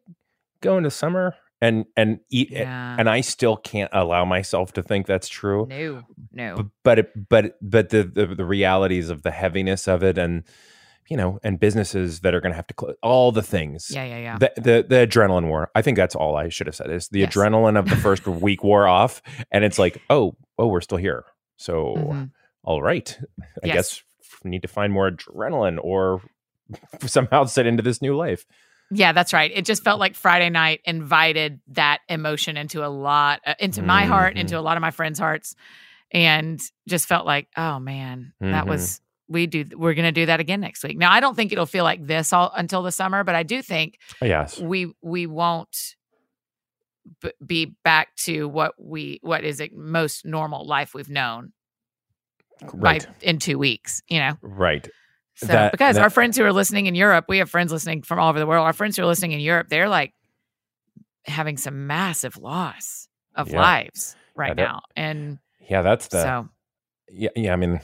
go 0.60 0.76
into 0.78 0.90
summer 0.90 1.34
and 1.60 1.84
and 1.96 2.20
eat. 2.30 2.50
Yeah. 2.50 2.96
And 2.98 3.08
I 3.08 3.20
still 3.20 3.56
can't 3.56 3.90
allow 3.92 4.24
myself 4.24 4.72
to 4.74 4.82
think 4.82 5.06
that's 5.06 5.28
true. 5.28 5.66
No, 5.68 6.02
no. 6.32 6.70
But 6.82 6.98
it, 7.00 7.28
but 7.28 7.56
but 7.62 7.90
the, 7.90 8.02
the 8.04 8.26
the 8.26 8.44
realities 8.44 9.10
of 9.10 9.22
the 9.22 9.30
heaviness 9.30 9.86
of 9.88 10.02
it, 10.02 10.18
and 10.18 10.44
you 11.08 11.16
know, 11.16 11.38
and 11.42 11.58
businesses 11.60 12.20
that 12.20 12.32
are 12.34 12.40
going 12.40 12.52
to 12.52 12.56
have 12.56 12.66
to 12.68 12.74
close, 12.74 12.94
all 13.02 13.32
the 13.32 13.42
things. 13.42 13.90
Yeah, 13.92 14.04
yeah, 14.04 14.18
yeah. 14.18 14.38
The, 14.38 14.52
the 14.56 14.86
the 14.88 15.06
adrenaline 15.06 15.48
war. 15.48 15.70
I 15.74 15.82
think 15.82 15.96
that's 15.96 16.14
all 16.14 16.36
I 16.36 16.48
should 16.48 16.66
have 16.68 16.76
said. 16.76 16.90
Is 16.90 17.08
the 17.08 17.20
Yes. 17.20 17.34
adrenaline 17.34 17.78
of 17.78 17.88
the 17.88 17.96
first 18.08 18.26
week 18.26 18.62
wore 18.64 18.86
off, 18.86 19.20
and 19.50 19.64
it's 19.64 19.78
like, 19.78 20.00
oh, 20.10 20.36
oh, 20.58 20.68
we're 20.68 20.80
still 20.80 20.98
here. 20.98 21.24
So, 21.56 21.94
Mhm. 21.96 22.30
all 22.64 22.80
right, 22.82 23.18
I 23.62 23.66
Yes. 23.66 23.74
guess 23.74 24.02
we 24.44 24.50
need 24.50 24.62
to 24.62 24.68
find 24.68 24.92
more 24.92 25.10
adrenaline 25.10 25.78
or 25.82 26.22
somehow 27.06 27.44
set 27.44 27.66
into 27.66 27.82
this 27.82 28.00
new 28.02 28.16
life. 28.16 28.46
Yeah, 28.90 29.12
that's 29.12 29.32
right. 29.32 29.50
It 29.54 29.64
just 29.64 29.82
felt 29.84 29.98
like 30.00 30.14
Friday 30.14 30.50
night 30.50 30.80
invited 30.84 31.60
that 31.68 32.00
emotion 32.08 32.56
into 32.58 32.84
a 32.84 32.88
lot, 32.88 33.40
uh, 33.46 33.54
into 33.58 33.82
my 33.82 34.04
heart, 34.04 34.34
Mhm. 34.36 34.40
into 34.40 34.58
a 34.58 34.60
lot 34.60 34.76
of 34.76 34.82
my 34.82 34.90
friends' 34.90 35.18
hearts, 35.18 35.54
and 36.10 36.60
just 36.86 37.06
felt 37.08 37.24
like, 37.24 37.48
oh 37.56 37.78
man, 37.78 38.32
that 38.40 38.64
Mhm. 38.64 38.68
was 38.68 39.00
we 39.28 39.46
do. 39.46 39.64
We're 39.74 39.94
gonna 39.94 40.12
do 40.12 40.26
that 40.26 40.40
again 40.40 40.60
next 40.60 40.84
week. 40.84 40.98
Now, 40.98 41.10
I 41.10 41.20
don't 41.20 41.34
think 41.34 41.52
it'll 41.52 41.64
feel 41.64 41.84
like 41.84 42.06
this 42.06 42.34
all 42.34 42.52
until 42.54 42.82
the 42.82 42.92
summer, 42.92 43.24
but 43.24 43.34
I 43.34 43.44
do 43.44 43.62
think 43.62 43.98
Oh, 44.20 44.26
yes, 44.26 44.60
we 44.60 44.92
we 45.00 45.26
won't 45.26 45.94
b- 47.22 47.32
be 47.44 47.64
back 47.82 48.14
to 48.24 48.46
what 48.48 48.74
we 48.78 49.20
what 49.22 49.42
is 49.44 49.58
it 49.60 49.74
most 49.74 50.26
normal 50.26 50.66
life 50.66 50.92
we've 50.92 51.08
known 51.08 51.52
right, 52.74 53.06
by 53.06 53.14
in 53.22 53.38
two 53.38 53.58
weeks. 53.58 54.02
You 54.08 54.18
know, 54.18 54.38
right. 54.42 54.86
So, 55.34 55.46
That- 55.46 55.72
because 55.72 55.96
that- 55.96 56.02
our 56.02 56.10
friends 56.10 56.36
who 56.36 56.44
are 56.44 56.52
listening 56.52 56.86
in 56.86 56.94
Europe, 56.94 57.24
we 57.28 57.38
have 57.38 57.50
friends 57.50 57.72
listening 57.72 58.02
from 58.02 58.18
all 58.18 58.28
over 58.28 58.38
the 58.38 58.46
world. 58.46 58.64
Our 58.66 58.72
friends 58.72 58.96
who 58.96 59.02
are 59.02 59.06
listening 59.06 59.32
in 59.32 59.40
Europe, 59.40 59.68
they're 59.68 59.88
like 59.88 60.12
having 61.26 61.56
some 61.56 61.86
massive 61.86 62.36
loss 62.36 63.08
of 63.34 63.48
Yeah. 63.50 63.60
lives 63.60 64.16
right 64.34 64.54
that- 64.56 64.62
now. 64.62 64.82
And 64.96 65.38
Yeah, 65.68 65.82
that's 65.82 66.08
the 66.08 66.22
so, 66.22 66.48
yeah, 67.08 67.30
yeah. 67.36 67.52
I 67.52 67.56
mean, 67.56 67.80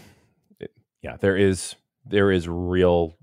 it- 0.61 0.73
yeah, 1.03 1.17
there 1.17 1.37
is 1.37 1.75
there 2.05 2.31
is 2.33 2.49
real 2.49 3.17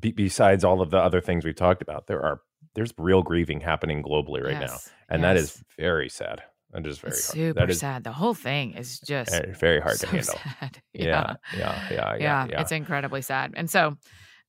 be, 0.00 0.10
besides 0.12 0.64
all 0.64 0.80
of 0.80 0.90
the 0.90 0.98
other 0.98 1.20
things 1.20 1.44
we've 1.44 1.54
talked 1.54 1.82
about. 1.82 2.06
There 2.06 2.22
are 2.22 2.40
there's 2.74 2.92
real 2.98 3.22
grieving 3.22 3.60
happening 3.60 4.02
globally 4.02 4.42
right 4.42 4.58
now, 4.58 4.76
and 5.08 5.22
that 5.22 5.36
yes. 5.36 5.44
is 5.56 5.64
very 5.78 6.08
sad. 6.08 6.42
That 6.74 6.86
is 6.86 6.98
very 6.98 7.12
It's 7.12 7.26
hard. 7.26 7.34
super 7.34 7.60
that 7.60 7.70
is 7.70 7.78
sad. 7.78 8.04
The 8.04 8.12
whole 8.12 8.34
thing 8.34 8.74
is 8.74 8.98
just 9.00 9.32
uh, 9.32 9.42
very 9.58 9.80
hard 9.80 9.96
so 9.96 10.06
to 10.08 10.12
handle. 10.16 10.40
Yeah, 10.92 11.34
yeah, 11.52 11.56
yeah, 11.56 11.80
yeah, 11.90 12.16
yeah, 12.18 12.46
yeah. 12.50 12.60
it's 12.60 12.72
incredibly 12.72 13.22
sad. 13.22 13.54
And 13.56 13.70
so, 13.70 13.96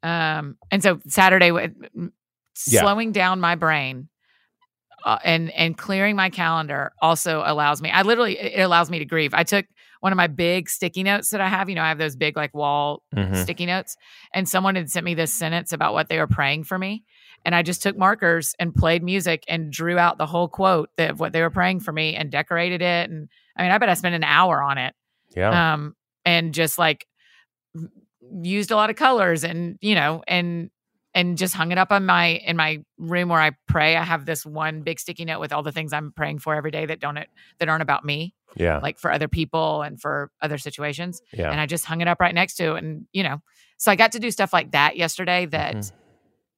um, 0.04 0.58
and 0.72 0.82
so 0.84 1.00
Saturday, 1.08 1.50
m- 1.50 2.14
Yeah. 2.68 2.82
slowing 2.82 3.12
down 3.12 3.40
my 3.40 3.56
brain 3.56 4.10
uh, 5.06 5.20
and 5.24 5.52
and 5.52 5.78
clearing 5.78 6.16
my 6.16 6.30
calendar 6.30 6.92
also 7.02 7.44
allows 7.46 7.82
me. 7.82 7.92
I 7.92 8.02
literally 8.02 8.38
it 8.40 8.62
allows 8.62 8.90
me 8.90 9.00
to 9.00 9.06
grieve. 9.06 9.34
I 9.34 9.44
took 9.44 9.66
one 10.00 10.12
of 10.12 10.18
my 10.18 10.28
big 10.28 10.70
sticky 10.70 11.04
notes 11.04 11.30
that 11.30 11.42
I 11.42 11.48
have. 11.48 11.70
You 11.70 11.76
know, 11.76 11.84
I 11.84 11.90
have 11.90 11.98
those 12.00 12.16
big 12.16 12.36
like 12.36 12.54
wall 12.56 13.04
Mhm. 13.16 13.36
sticky 13.36 13.66
notes, 13.68 13.96
and 14.34 14.50
someone 14.50 14.76
had 14.76 14.90
sent 14.90 15.06
me 15.06 15.14
this 15.14 15.34
sentence 15.34 15.74
about 15.74 15.94
what 15.94 16.10
they 16.10 16.18
were 16.18 16.28
praying 16.28 16.64
for 16.64 16.78
me. 16.80 17.04
And 17.46 17.54
I 17.56 17.62
just 17.62 17.82
took 17.84 17.96
markers 17.96 18.56
and 18.60 18.74
played 18.74 19.04
music 19.04 19.44
and 19.48 19.72
drew 19.72 19.98
out 20.00 20.18
the 20.18 20.26
whole 20.26 20.48
quote 20.50 20.90
of 20.98 21.20
what 21.20 21.32
they 21.32 21.42
were 21.42 21.52
praying 21.52 21.80
for 21.82 21.92
me 21.92 22.16
and 22.16 22.32
decorated 22.32 22.82
it. 22.82 23.10
And 23.10 23.30
I 23.56 23.62
mean, 23.64 23.72
I 23.72 23.78
bet 23.78 23.88
I 23.88 23.94
spent 23.94 24.16
an 24.16 24.24
hour 24.24 24.62
on 24.64 24.78
it 24.80 24.94
yeah, 25.36 25.74
um 25.74 25.96
and 26.26 26.54
just 26.54 26.78
like 26.80 27.06
used 28.32 28.72
a 28.72 28.76
lot 28.76 28.90
of 28.90 28.96
colors 28.96 29.44
and 29.44 29.78
you 29.82 29.96
know 29.96 30.24
and 30.28 30.70
and 31.14 31.38
just 31.38 31.54
hung 31.54 31.72
it 31.72 31.78
up 31.78 31.92
on 31.92 32.06
my 32.06 32.28
in 32.46 32.58
my 32.58 32.84
room 32.98 33.30
where 33.30 33.40
I 33.40 33.52
pray. 33.68 33.96
I 33.96 34.04
have 34.04 34.26
this 34.26 34.46
one 34.46 34.82
big 34.82 35.00
sticky 35.00 35.24
note 35.26 35.40
with 35.40 35.54
all 35.54 35.64
the 35.64 35.72
things 35.72 35.94
I'm 35.94 36.12
praying 36.12 36.40
for 36.40 36.56
every 36.56 36.72
day 36.72 36.86
that 36.88 37.00
don't 37.00 37.18
that 37.60 37.70
aren't 37.70 37.84
about 37.84 38.04
me, 38.04 38.34
yeah, 38.56 38.80
like 38.80 39.00
for 39.00 39.12
other 39.12 39.28
people 39.30 39.82
and 39.82 40.00
for 40.02 40.30
other 40.42 40.58
situations. 40.58 41.22
yeah. 41.32 41.52
And 41.52 41.62
I 41.62 41.68
just 41.68 41.86
hung 41.86 42.02
it 42.02 42.08
up 42.08 42.20
right 42.20 42.36
next 42.36 42.56
to 42.56 42.76
it 42.76 42.84
and 42.84 43.06
you 43.14 43.24
know. 43.24 43.42
So 43.78 43.92
I 43.92 43.96
got 43.96 44.12
to 44.14 44.20
do 44.20 44.30
stuff 44.32 44.52
like 44.52 44.72
that 44.72 44.98
yesterday 44.98 45.46
that 45.48 45.76
Mhm. 45.76 45.92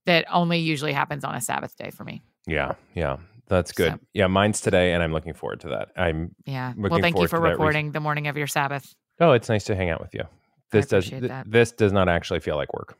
That 0.07 0.25
only 0.31 0.57
usually 0.57 0.93
happens 0.93 1.23
on 1.23 1.35
a 1.35 1.41
Sabbath 1.41 1.75
day 1.77 1.91
for 1.91 2.03
me. 2.03 2.23
yeah, 2.47 2.73
yeah. 2.95 3.17
That's 3.49 3.71
good. 3.71 3.93
So- 3.93 3.99
yeah, 4.13 4.27
mine's 4.27 4.59
today, 4.59 4.91
and 4.91 5.01
I'm 5.01 5.13
looking 5.13 5.33
forward 5.33 5.61
to 5.61 5.69
that. 5.69 5.89
I'm. 5.95 6.35
Yeah. 6.45 6.73
Well, 6.75 6.99
thank 6.99 7.17
you 7.17 7.27
for 7.29 7.39
recording 7.39 7.91
the 7.93 8.01
morning 8.01 8.27
of 8.27 8.35
your 8.35 8.47
Sabbath. 8.47 8.93
Oh, 9.21 9.31
it's 9.31 9.47
nice 9.47 9.63
to 9.65 9.75
hang 9.75 9.89
out 9.89 10.01
with 10.01 10.13
you. 10.13 10.23
This 10.71 10.87
does. 10.87 11.09
th- 11.09 11.23
that. 11.23 11.49
this 11.49 11.71
does 11.71 11.93
not 11.93 12.09
actually 12.09 12.41
feel 12.41 12.57
like 12.57 12.73
work. 12.73 12.97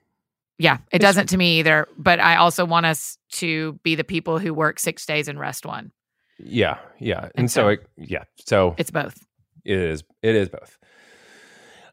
Yeah, 0.57 0.75
it 0.91 0.97
It's- 0.97 1.01
doesn't 1.01 1.27
to 1.27 1.37
me 1.37 1.59
either. 1.59 1.85
But 1.97 2.21
I 2.21 2.37
also 2.37 2.63
want 2.65 2.85
us 2.85 3.17
to 3.33 3.73
be 3.83 3.95
the 3.95 4.05
people 4.05 4.39
who 4.39 4.53
work 4.53 4.79
six 4.79 5.05
days 5.05 5.27
and 5.27 5.37
rest 5.37 5.65
one. 5.65 5.91
Yeah, 6.39 6.77
yeah, 6.97 7.23
and, 7.23 7.31
And 7.35 7.51
so, 7.51 7.63
so- 7.63 7.67
it, 7.69 7.87
yeah, 7.97 8.23
so 8.45 8.73
It's 8.77 8.89
both. 8.91 9.17
it 9.65 9.77
is. 9.77 10.03
It 10.21 10.35
is 10.35 10.47
both. 10.47 10.77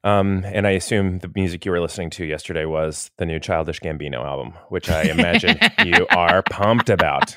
Um, 0.05 0.44
and 0.44 0.66
I 0.66 0.72
assume 0.72 1.18
the 1.20 1.30
music 1.34 1.64
you 1.64 1.72
were 1.72 1.80
listening 1.80 2.11
to 2.11 2.24
yesterday 2.26 2.66
was 2.66 3.11
the 3.18 3.24
new 3.26 3.40
Childish 3.40 3.80
Gambino 3.80 4.24
album, 4.24 4.52
which 4.68 4.88
I 4.90 5.05
imagine 5.05 5.59
you 5.84 6.07
are 6.11 6.42
pumped 6.42 6.90
about. 6.90 7.34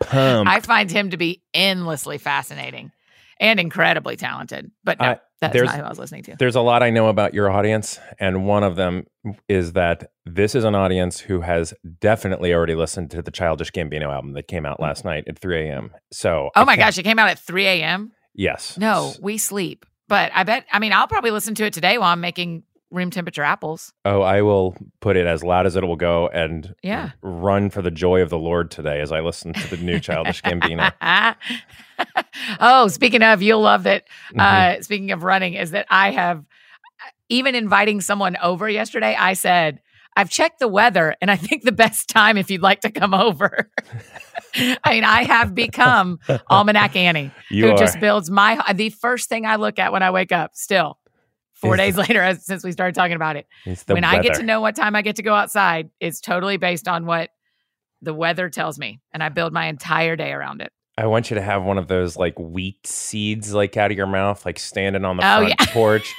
Pumped. 0.00 0.50
I 0.52 0.60
find 0.60 0.90
him 0.90 1.10
to 1.10 1.16
be 1.16 1.42
endlessly 1.54 2.18
fascinating 2.18 2.92
and 3.40 3.58
incredibly 3.58 4.16
talented. 4.16 4.70
But 4.84 5.00
no, 5.00 5.06
I- 5.06 5.20
that's 5.40 5.54
not 5.54 5.74
who 5.76 5.82
I 5.82 5.88
was 5.90 5.98
listening 5.98 6.22
to. 6.24 6.36
There's 6.38 6.56
a 6.56 6.62
lot 6.62 6.82
I 6.82 6.88
know 6.88 7.08
about 7.08 7.34
your 7.34 7.50
audience, 7.50 8.00
and 8.18 8.46
one 8.46 8.62
of 8.62 8.76
them 8.76 9.04
is 9.50 9.74
that 9.74 10.10
this 10.24 10.54
is 10.54 10.64
an 10.64 10.74
audience 10.74 11.20
who 11.20 11.42
has 11.42 11.74
definitely 12.00 12.54
already 12.54 12.74
listened 12.74 13.10
to 13.10 13.20
the 13.20 13.30
Childish 13.30 13.70
Gambino 13.70 14.10
album 14.10 14.32
that 14.32 14.48
came 14.48 14.64
out 14.64 14.80
last 14.80 15.04
night 15.04 15.24
at 15.28 15.38
3 15.38 15.68
a.m. 15.68 15.90
So, 16.10 16.48
Oh 16.56 16.62
I 16.62 16.64
my 16.64 16.76
gosh, 16.76 16.96
it 16.96 17.02
came 17.02 17.18
out 17.18 17.28
at 17.28 17.38
3 17.38 17.66
a.m. 17.66 18.12
yes, 18.34 18.78
No, 18.78 19.12
we 19.20 19.36
sleep. 19.36 19.84
But 20.08 20.30
I 20.34 20.44
bet, 20.44 20.66
I 20.72 20.78
mean, 20.78 20.92
I'll 20.92 21.08
probably 21.08 21.30
listen 21.30 21.54
to 21.56 21.64
it 21.64 21.72
today 21.72 21.98
while 21.98 22.12
I'm 22.12 22.20
making 22.20 22.62
room 22.92 23.10
temperature 23.10 23.42
apples. 23.42 23.92
Oh, 24.04 24.22
I 24.22 24.42
will 24.42 24.76
put 25.00 25.16
it 25.16 25.26
as 25.26 25.42
loud 25.42 25.66
as 25.66 25.74
it 25.74 25.84
will 25.84 25.96
go 25.96 26.28
and 26.28 26.72
Yeah. 26.82 27.10
run 27.22 27.68
for 27.70 27.82
the 27.82 27.90
joy 27.90 28.22
of 28.22 28.30
the 28.30 28.38
Lord 28.38 28.70
today 28.70 29.00
as 29.00 29.10
I 29.10 29.20
listen 29.20 29.52
to 29.54 29.66
the 29.68 29.76
new 29.82 29.98
Childish 29.98 30.40
Gambino. 30.42 30.92
oh, 32.60 32.88
speaking 32.88 33.22
of, 33.22 33.42
you'll 33.42 33.60
love 33.62 33.82
that. 33.84 34.04
Mhm. 34.32 34.40
Uh, 34.78 34.82
speaking 34.82 35.10
of 35.10 35.24
running, 35.24 35.54
is 35.54 35.72
that 35.72 35.86
I 35.90 36.12
have 36.12 36.44
even 37.28 37.54
inviting 37.56 38.00
someone 38.00 38.36
over 38.40 38.68
yesterday. 38.68 39.16
I 39.18 39.32
said, 39.32 39.80
I've 40.16 40.30
checked 40.30 40.60
the 40.60 40.68
weather 40.68 41.14
and 41.20 41.30
I 41.30 41.36
think 41.36 41.64
the 41.64 41.72
best 41.72 42.08
time 42.08 42.36
if 42.38 42.50
you'd 42.50 42.62
like 42.62 42.80
to 42.82 42.90
come 42.90 43.12
over. 43.14 43.68
I 44.56 44.90
mean, 44.90 45.04
I 45.04 45.24
have 45.24 45.54
become 45.54 46.18
Almanac 46.50 46.96
Annie, 46.96 47.30
you 47.50 47.66
who 47.66 47.72
are. 47.72 47.76
just 47.78 48.00
builds 48.00 48.30
my 48.30 48.60
the 48.74 48.90
first 48.90 49.28
thing 49.28 49.46
I 49.46 49.56
look 49.56 49.78
at 49.78 49.92
when 49.92 50.02
I 50.02 50.10
wake 50.10 50.32
up. 50.32 50.52
Still, 50.54 50.98
four 51.54 51.74
Is- 51.74 51.78
days 51.78 51.96
later, 51.96 52.22
as, 52.22 52.44
since 52.44 52.64
we 52.64 52.72
started 52.72 52.94
talking 52.94 53.16
about 53.16 53.36
it, 53.36 53.46
it's 53.64 53.84
the 53.84 53.94
when 53.94 54.04
I 54.04 54.20
get 54.22 54.34
to 54.36 54.42
know 54.42 54.60
what 54.60 54.76
time 54.76 54.94
I 54.96 55.02
get 55.02 55.16
to 55.16 55.22
go 55.22 55.34
outside, 55.34 55.90
it's 56.00 56.20
totally 56.20 56.56
based 56.56 56.88
on 56.88 57.06
what 57.06 57.30
the 58.02 58.14
weather 58.14 58.48
tells 58.50 58.78
me, 58.78 59.00
and 59.12 59.22
I 59.22 59.28
build 59.30 59.52
my 59.52 59.66
entire 59.66 60.16
day 60.16 60.32
around 60.32 60.60
it. 60.62 60.72
I 60.98 61.06
want 61.06 61.30
you 61.30 61.34
to 61.34 61.42
have 61.42 61.62
one 61.62 61.76
of 61.76 61.88
those 61.88 62.16
like 62.16 62.38
wheat 62.38 62.86
seeds 62.86 63.52
like 63.52 63.76
out 63.76 63.90
of 63.90 63.96
your 63.96 64.06
mouth, 64.06 64.46
like 64.46 64.58
standing 64.58 65.04
on 65.04 65.18
the 65.18 65.22
Oh, 65.22 65.38
front 65.40 65.54
yeah. 65.58 65.66
porch, 65.72 66.14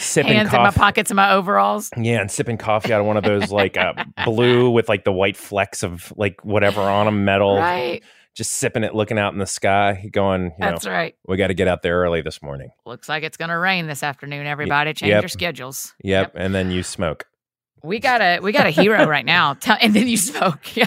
sipping 0.00 0.34
Hands 0.34 0.52
in 0.52 0.62
my 0.62 0.70
pockets 0.70 1.10
of 1.10 1.16
my 1.16 1.32
overalls. 1.32 1.90
Yeah, 1.96 2.20
and 2.20 2.30
sipping 2.30 2.56
coffee 2.56 2.92
out 2.92 3.00
of 3.00 3.06
one 3.06 3.16
of 3.16 3.24
those 3.24 3.50
like 3.50 3.76
uh, 3.76 4.04
blue 4.24 4.70
with 4.70 4.88
like 4.88 5.04
the 5.04 5.12
white 5.12 5.36
flecks 5.36 5.82
of 5.82 6.12
like 6.16 6.44
whatever 6.44 6.80
on 6.80 7.06
them, 7.06 7.24
metal. 7.24 7.56
Right. 7.56 8.02
Just 8.34 8.52
sipping 8.52 8.84
it, 8.84 8.94
looking 8.94 9.18
out 9.18 9.32
in 9.32 9.40
the 9.40 9.46
sky, 9.46 10.08
going, 10.12 10.44
you 10.44 10.50
know, 10.60 10.70
That's 10.70 10.86
right. 10.86 11.16
we 11.26 11.36
got 11.36 11.48
to 11.48 11.54
get 11.54 11.66
out 11.66 11.82
there 11.82 12.00
early 12.00 12.22
this 12.22 12.40
morning. 12.40 12.70
Looks 12.86 13.08
like 13.08 13.24
it's 13.24 13.36
going 13.36 13.48
to 13.48 13.58
rain 13.58 13.88
this 13.88 14.04
afternoon. 14.04 14.46
Everybody, 14.46 14.94
change 14.94 15.10
yep. 15.10 15.22
your 15.22 15.28
schedules. 15.28 15.94
Yep, 16.04 16.34
and 16.36 16.54
then 16.54 16.70
you 16.70 16.84
smoke. 16.84 17.26
We 17.82 17.98
got 17.98 18.20
a 18.20 18.40
we 18.40 18.52
got 18.52 18.66
a 18.66 18.70
hero 18.70 19.04
right 19.08 19.24
now. 19.24 19.54
Tell, 19.54 19.76
and 19.80 19.94
then 19.94 20.06
you 20.06 20.16
smoke. 20.16 20.60
Yeah. 20.76 20.86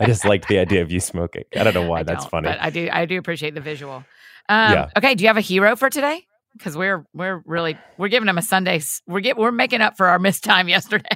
I 0.00 0.06
just 0.06 0.24
liked 0.24 0.48
the 0.48 0.58
idea 0.58 0.82
of 0.82 0.90
you 0.90 0.98
smoking. 0.98 1.44
I 1.54 1.62
don't 1.62 1.74
know 1.74 1.86
why 1.86 2.00
I 2.00 2.02
that's 2.04 2.24
funny. 2.24 2.48
But 2.48 2.60
I 2.60 2.70
do 2.70 2.88
I 2.90 3.04
do 3.04 3.18
appreciate 3.18 3.54
the 3.54 3.60
visual. 3.60 4.04
Um, 4.48 4.72
Yeah. 4.72 4.90
Okay. 4.96 5.14
Do 5.14 5.22
you 5.22 5.28
have 5.28 5.36
a 5.36 5.42
hero 5.42 5.76
for 5.76 5.90
today? 5.90 6.26
Because 6.56 6.76
we're 6.76 7.06
we're 7.14 7.42
really 7.46 7.78
we're 7.98 8.08
giving 8.08 8.26
them 8.26 8.38
a 8.38 8.42
Sunday. 8.42 8.80
We're 9.06 9.20
get 9.20 9.36
we're 9.36 9.52
making 9.52 9.80
up 9.80 9.96
for 9.96 10.06
our 10.06 10.18
missed 10.18 10.44
time 10.44 10.68
yesterday. 10.70 11.08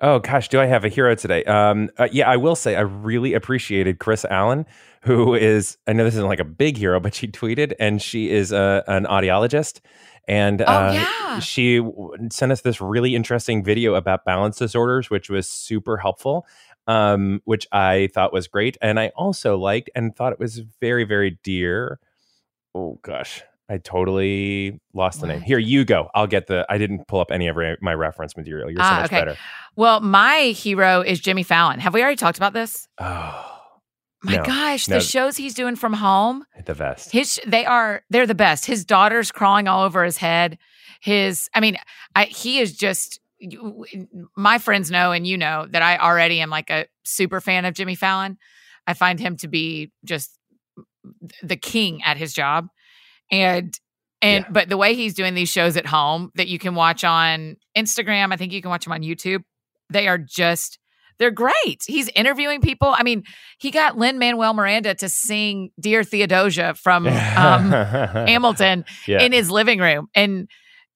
Oh 0.00 0.18
gosh, 0.18 0.48
do 0.48 0.60
I 0.60 0.66
have 0.66 0.84
a 0.84 0.88
hero 0.88 1.14
today? 1.14 1.44
Um, 1.44 1.88
uh, 1.98 2.08
yeah, 2.10 2.28
I 2.28 2.36
will 2.36 2.56
say 2.56 2.74
I 2.74 2.80
really 2.80 3.34
appreciated 3.34 3.98
Chris 4.00 4.24
Allen, 4.24 4.66
who 5.02 5.34
is 5.34 5.78
I 5.86 5.92
know 5.92 6.04
this 6.04 6.14
isn't 6.14 6.26
like 6.26 6.40
a 6.40 6.44
big 6.44 6.76
hero, 6.76 6.98
but 7.00 7.14
she 7.14 7.28
tweeted 7.28 7.72
and 7.78 8.02
she 8.02 8.30
is 8.30 8.50
a, 8.50 8.82
an 8.88 9.04
audiologist, 9.04 9.80
and 10.26 10.60
Oh, 10.62 10.64
uh, 10.64 10.92
yeah. 10.92 11.38
she 11.38 11.76
w- 11.78 12.16
sent 12.32 12.50
us 12.50 12.62
this 12.62 12.80
really 12.80 13.14
interesting 13.14 13.62
video 13.62 13.94
about 13.94 14.24
balance 14.24 14.58
disorders, 14.58 15.08
which 15.08 15.30
was 15.30 15.48
super 15.48 15.96
helpful, 15.98 16.46
um, 16.88 17.40
which 17.44 17.68
I 17.70 18.08
thought 18.12 18.32
was 18.32 18.48
great, 18.48 18.76
and 18.82 18.98
I 18.98 19.12
also 19.14 19.56
liked 19.56 19.88
and 19.94 20.16
thought 20.16 20.32
it 20.32 20.40
was 20.40 20.58
very 20.80 21.04
very 21.04 21.38
dear. 21.44 22.00
Oh 22.74 22.98
gosh. 23.02 23.42
I 23.72 23.78
totally 23.78 24.78
lost 24.92 25.22
the 25.22 25.26
name. 25.26 25.40
Here 25.40 25.58
you 25.58 25.84
go. 25.86 26.10
I'll 26.14 26.26
get 26.26 26.46
the. 26.46 26.66
I 26.68 26.76
didn't 26.76 27.08
pull 27.08 27.20
up 27.20 27.30
any 27.30 27.48
of 27.48 27.56
my 27.80 27.94
reference 27.94 28.36
material. 28.36 28.70
You're 28.70 28.82
so 28.82 28.88
Ah, 28.90 28.96
much 29.00 29.06
okay. 29.06 29.20
better. 29.20 29.36
well, 29.76 30.00
my 30.00 30.52
hero 30.54 31.00
is 31.00 31.20
Jimmy 31.20 31.42
Fallon. 31.42 31.80
Have 31.80 31.94
we 31.94 32.02
already 32.02 32.16
talked 32.16 32.36
about 32.36 32.52
this? 32.52 32.86
Oh, 33.00 33.48
My 34.22 34.36
No. 34.36 34.42
gosh, 34.44 34.88
No. 34.88 34.96
the 34.96 35.00
shows 35.00 35.36
he's 35.38 35.54
doing 35.54 35.74
from 35.76 35.94
home. 35.94 36.44
the 36.66 36.74
best. 36.74 37.12
His 37.12 37.40
they 37.46 37.64
are 37.64 38.02
they're 38.10 38.26
the 38.26 38.34
best. 38.34 38.66
His 38.66 38.84
daughter's 38.84 39.32
crawling 39.32 39.66
all 39.68 39.82
over 39.84 40.04
his 40.04 40.18
head. 40.18 40.58
His 41.00 41.48
I 41.54 41.60
mean, 41.60 41.76
I 42.14 42.26
he 42.26 42.58
is 42.58 42.76
just 42.76 43.20
my 44.36 44.58
friends 44.58 44.90
know 44.90 45.12
and 45.12 45.26
you 45.26 45.36
know 45.38 45.66
that 45.70 45.80
I 45.82 45.96
already 45.96 46.40
am 46.40 46.50
like 46.50 46.68
a 46.70 46.86
super 47.04 47.40
fan 47.40 47.64
of 47.64 47.74
Jimmy 47.74 47.94
Fallon. 47.94 48.36
I 48.86 48.94
find 48.94 49.18
him 49.18 49.36
to 49.38 49.48
be 49.48 49.90
just 50.04 50.38
the 51.42 51.56
king 51.56 52.02
at 52.04 52.16
his 52.18 52.32
job. 52.34 52.68
And 53.32 53.76
and 54.20 54.44
Yeah. 54.44 54.50
but 54.52 54.68
the 54.68 54.76
way 54.76 54.94
he's 54.94 55.14
doing 55.14 55.34
these 55.34 55.48
shows 55.48 55.76
at 55.76 55.86
home 55.86 56.30
that 56.36 56.46
you 56.46 56.58
can 56.60 56.74
watch 56.76 57.02
on 57.02 57.56
Instagram, 57.76 58.32
I 58.32 58.36
think 58.36 58.52
you 58.52 58.60
can 58.62 58.70
watch 58.70 58.84
them 58.84 58.92
on 58.92 59.00
YouTube. 59.02 59.42
They 59.90 60.06
are 60.06 60.18
just 60.18 60.78
they're 61.18 61.30
great. 61.30 61.82
He's 61.86 62.08
interviewing 62.16 62.60
people. 62.60 62.88
I 62.96 63.02
mean, 63.04 63.22
he 63.58 63.70
got 63.70 63.96
Lin-Manuel 63.96 64.54
Miranda 64.54 64.94
to 64.96 65.08
sing 65.08 65.70
"Dear 65.80 66.02
Theodosia" 66.04 66.74
from 66.74 67.06
um, 67.06 67.12
Hamilton 67.70 68.84
yeah. 69.06 69.20
in 69.22 69.32
his 69.32 69.50
living 69.50 69.78
room, 69.78 70.08
and 70.14 70.48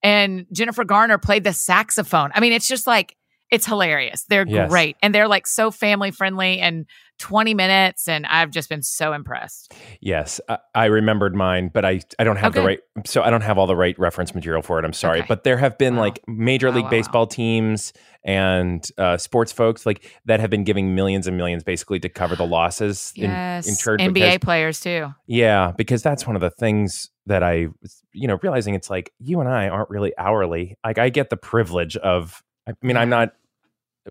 and 0.03 0.47
Jennifer 0.53 0.84
Garner 0.84 1.18
played 1.18 1.45
the 1.45 1.53
saxophone. 1.53 2.30
I 2.34 2.41
mean, 2.41 2.53
it's 2.53 2.68
just 2.68 2.87
like 2.87 3.16
it's 3.51 3.66
hilarious. 3.66 4.24
They're 4.28 4.47
Yes. 4.47 4.68
great, 4.68 4.97
and 5.03 5.14
they're 5.14 5.28
like 5.28 5.47
so 5.47 5.70
family 5.70 6.11
friendly 6.11 6.59
and 6.61 6.87
twenty 7.19 7.55
minutes, 7.55 8.09
and 8.09 8.27
I've 8.27 8.51
just 8.51 8.69
been 8.69 8.83
so 8.83 9.12
impressed. 9.12 9.73
yes, 10.01 10.41
I, 10.49 10.59
I 10.75 10.85
remembered 10.87 11.35
mine, 11.35 11.71
but 11.73 11.85
I 11.85 12.01
I 12.19 12.25
don't 12.25 12.37
have 12.37 12.53
the 12.55 12.62
right. 12.62 12.81
So 13.05 13.23
I 13.23 13.31
don't 13.31 13.41
have 13.43 13.59
all 13.59 13.67
the 13.67 13.77
right 13.77 13.99
reference 13.99 14.35
material 14.35 14.62
for 14.62 14.79
it. 14.79 14.85
I'm 14.85 14.93
sorry, 14.93 15.19
Okay. 15.21 15.27
but 15.29 15.45
there 15.45 15.57
have 15.59 15.79
been 15.79 15.97
Wow. 15.97 16.03
like 16.03 16.21
major 16.27 16.71
league 16.71 16.85
wow, 16.85 16.87
wow. 16.87 16.91
baseball 16.91 17.27
teams 17.27 17.93
and 18.25 18.89
uh, 18.99 19.17
sports 19.17 19.53
folks 19.53 19.87
like 19.87 20.11
that 20.25 20.41
have 20.41 20.51
been 20.51 20.64
giving 20.64 20.95
millions 20.95 21.27
and 21.27 21.37
millions 21.37 21.62
basically 21.62 22.01
to 22.01 22.09
cover 22.09 22.35
the 22.35 22.47
losses 22.47 23.12
Yes, 23.14 23.67
in. 23.69 23.75
NBA 23.99 24.12
because- 24.14 24.39
players 24.39 24.81
too. 24.81 25.14
Yeah, 25.27 25.73
because 25.77 26.03
that's 26.03 26.27
one 26.27 26.35
of 26.37 26.41
the 26.43 26.51
things 26.51 27.11
that 27.27 27.43
I, 27.43 27.69
you 28.12 28.27
know, 28.29 28.39
realizing 28.43 28.75
it's 28.75 28.91
like 28.91 29.12
you 29.19 29.41
and 29.41 29.49
I 29.49 29.69
aren't 29.69 29.91
really 29.91 30.12
hourly. 30.19 30.77
Like 30.85 30.99
I 30.99 31.09
get 31.09 31.31
the 31.31 31.37
privilege 31.37 31.97
of, 31.97 32.43
I 32.69 32.73
mean, 32.83 32.97
I'm 32.97 33.09
not. 33.11 33.33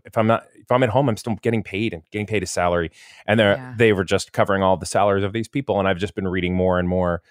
If 0.03 0.17
I'm 0.17 0.27
not, 0.27 0.45
if 0.55 0.71
I'm 0.71 0.83
at 0.83 0.89
home, 0.89 1.07
I'm 1.09 1.17
still 1.17 1.35
getting 1.41 1.63
paid 1.63 1.93
and 1.93 2.03
getting 2.11 2.27
paid 2.27 2.43
a 2.43 2.47
salary, 2.47 2.91
and 3.25 3.39
they 3.39 3.43
Yeah. 3.43 3.73
they 3.77 3.93
were 3.93 4.03
just 4.03 4.33
covering 4.33 4.61
all 4.63 4.77
the 4.77 4.85
salaries 4.85 5.23
of 5.23 5.33
these 5.33 5.47
people, 5.47 5.79
and 5.79 5.87
I've 5.87 5.97
just 5.97 6.15
been 6.15 6.27
reading 6.27 6.53
more 6.55 6.79
and 6.79 6.87
more 6.89 7.21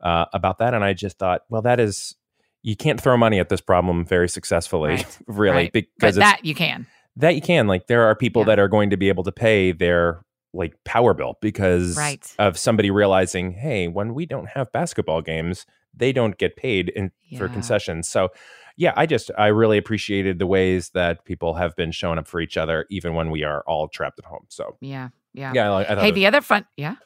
uh, 0.00 0.26
about 0.32 0.58
that, 0.58 0.74
and 0.74 0.82
I 0.84 0.92
just 0.94 1.18
thought, 1.18 1.42
well, 1.48 1.62
that 1.62 1.78
is, 1.78 2.16
you 2.62 2.74
can't 2.76 3.00
throw 3.00 3.16
money 3.16 3.38
at 3.38 3.48
this 3.48 3.60
problem 3.60 4.04
very 4.04 4.28
successfully, 4.28 4.90
Right, 4.96 5.18
really, 5.26 5.56
right. 5.56 5.72
because 5.72 6.16
But 6.16 6.20
that 6.20 6.44
you 6.44 6.54
can. 6.54 6.86
that 7.16 7.34
you 7.34 7.40
can 7.40 7.66
like 7.68 7.86
there 7.86 8.02
are 8.04 8.14
people 8.16 8.42
Yeah. 8.42 8.46
that 8.46 8.58
are 8.58 8.68
going 8.68 8.90
to 8.90 8.96
be 8.96 9.08
able 9.08 9.22
to 9.24 9.32
pay 9.32 9.72
their 9.72 10.24
like 10.54 10.74
power 10.84 11.14
bill 11.14 11.38
because 11.40 11.96
Right. 11.96 12.26
of 12.38 12.58
somebody 12.58 12.90
realizing 12.90 13.52
hey 13.52 13.88
when 13.88 14.12
we 14.14 14.26
don't 14.26 14.48
have 14.50 14.70
basketball 14.72 15.22
games 15.22 15.64
they 15.94 16.12
don't 16.12 16.36
get 16.38 16.56
paid 16.56 16.88
in, 16.90 17.10
for 17.38 17.48
concessions 17.48 18.08
so 18.08 18.28
yeah 18.76 18.92
i 18.96 19.06
just 19.06 19.30
i 19.38 19.46
really 19.48 19.78
appreciated 19.78 20.38
the 20.38 20.46
ways 20.46 20.90
that 20.90 21.24
people 21.24 21.54
have 21.54 21.74
been 21.76 21.90
showing 21.92 22.18
up 22.18 22.26
for 22.26 22.40
each 22.40 22.56
other 22.56 22.86
even 22.90 23.14
when 23.14 23.30
we 23.30 23.42
are 23.44 23.62
all 23.66 23.88
trapped 23.88 24.18
at 24.18 24.24
home 24.24 24.44
so 24.48 24.76
Yeah, 24.80 25.08
yeah. 25.34 25.52
yeah 25.54 25.72
i, 25.72 25.80
I 25.80 25.84
thought 25.84 25.98
Hey, 25.98 26.10
was- 26.10 26.14
the 26.14 26.26
other 26.26 26.40
fun, 26.40 26.66
yeah. 26.76 26.96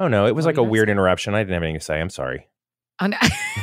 oh 0.00 0.08
no 0.08 0.26
it 0.26 0.34
was 0.34 0.44
What 0.46 0.56
like 0.56 0.58
a 0.58 0.62
weird 0.68 0.88
say? 0.88 0.92
interruption 0.92 1.34
i 1.34 1.38
didn't 1.40 1.54
have 1.54 1.62
anything 1.62 1.78
to 1.80 1.84
say 1.84 2.00
i'm 2.00 2.10
sorry 2.10 2.48
Oh, 3.00 3.06
no. 3.06 3.16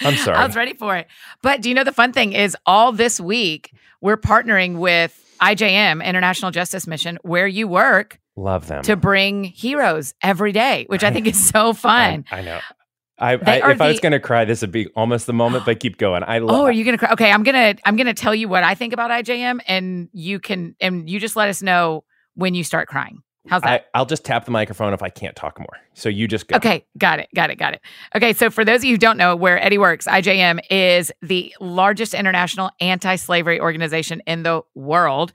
I'm 0.00 0.14
sorry. 0.16 0.36
I 0.36 0.46
was 0.46 0.54
ready 0.54 0.74
for 0.74 0.94
it. 0.96 1.06
But 1.42 1.62
do 1.62 1.68
you 1.68 1.74
know 1.74 1.82
the 1.84 1.92
fun 1.92 2.12
thing 2.12 2.32
is 2.32 2.56
all 2.66 2.92
this 2.92 3.18
week 3.20 3.72
we're 4.00 4.16
partnering 4.18 4.76
with 4.76 5.18
IJM 5.40 6.04
International 6.04 6.50
Justice 6.50 6.86
Mission 6.86 7.18
where 7.22 7.46
you 7.46 7.66
work 7.66 8.20
love 8.36 8.66
them 8.68 8.82
to 8.84 8.94
bring 8.94 9.42
heroes 9.44 10.14
every 10.22 10.52
day, 10.52 10.84
which 10.88 11.02
I 11.02 11.10
think 11.10 11.26
is 11.26 11.48
so 11.48 11.70
I, 11.70 11.72
fun. 11.72 12.24
I 12.30 12.42
know 12.42 12.60
I, 13.18 13.32
I 13.32 13.70
if 13.70 13.80
I 13.80 13.88
was 13.88 14.00
going 14.00 14.12
to 14.12 14.20
cry, 14.20 14.44
this 14.44 14.60
would 14.60 14.72
be 14.72 14.88
almost 14.88 15.26
the 15.26 15.32
moment. 15.32 15.64
But 15.64 15.80
keep 15.80 15.96
going. 15.96 16.22
I 16.26 16.38
love. 16.38 16.56
Oh, 16.56 16.64
are 16.64 16.72
you 16.72 16.84
gonna 16.84 16.98
cry? 16.98 17.10
Okay, 17.12 17.30
I'm 17.30 17.42
gonna 17.42 17.76
I'm 17.84 17.96
gonna 17.96 18.14
tell 18.14 18.34
you 18.34 18.48
what 18.48 18.62
I 18.62 18.74
think 18.74 18.92
about 18.92 19.10
IJM, 19.10 19.60
and 19.66 20.08
you 20.12 20.38
can 20.38 20.76
and 20.80 21.08
you 21.08 21.18
just 21.18 21.36
let 21.36 21.48
us 21.48 21.62
know 21.62 22.04
when 22.34 22.54
you 22.54 22.62
start 22.62 22.88
crying. 22.88 23.22
How's 23.48 23.62
that? 23.62 23.86
I, 23.94 23.98
I'll 23.98 24.06
just 24.06 24.24
tap 24.24 24.44
the 24.44 24.50
microphone 24.50 24.92
if 24.92 25.02
I 25.02 25.08
can't 25.08 25.36
talk 25.36 25.58
more. 25.58 25.78
So 25.94 26.08
you 26.08 26.26
just 26.26 26.48
go. 26.48 26.56
Okay, 26.56 26.84
got 26.98 27.20
it, 27.20 27.28
got 27.34 27.50
it, 27.50 27.56
got 27.56 27.74
it. 27.74 27.80
Okay, 28.14 28.32
so 28.32 28.50
for 28.50 28.64
those 28.64 28.80
of 28.80 28.84
you 28.84 28.94
who 28.94 28.98
don't 28.98 29.16
know 29.16 29.36
where 29.36 29.62
Eddie 29.62 29.78
works, 29.78 30.06
IJM 30.06 30.60
is 30.70 31.12
the 31.22 31.54
largest 31.60 32.12
international 32.12 32.70
anti 32.80 33.16
slavery 33.16 33.60
organization 33.60 34.20
in 34.26 34.42
the 34.42 34.62
world. 34.74 35.32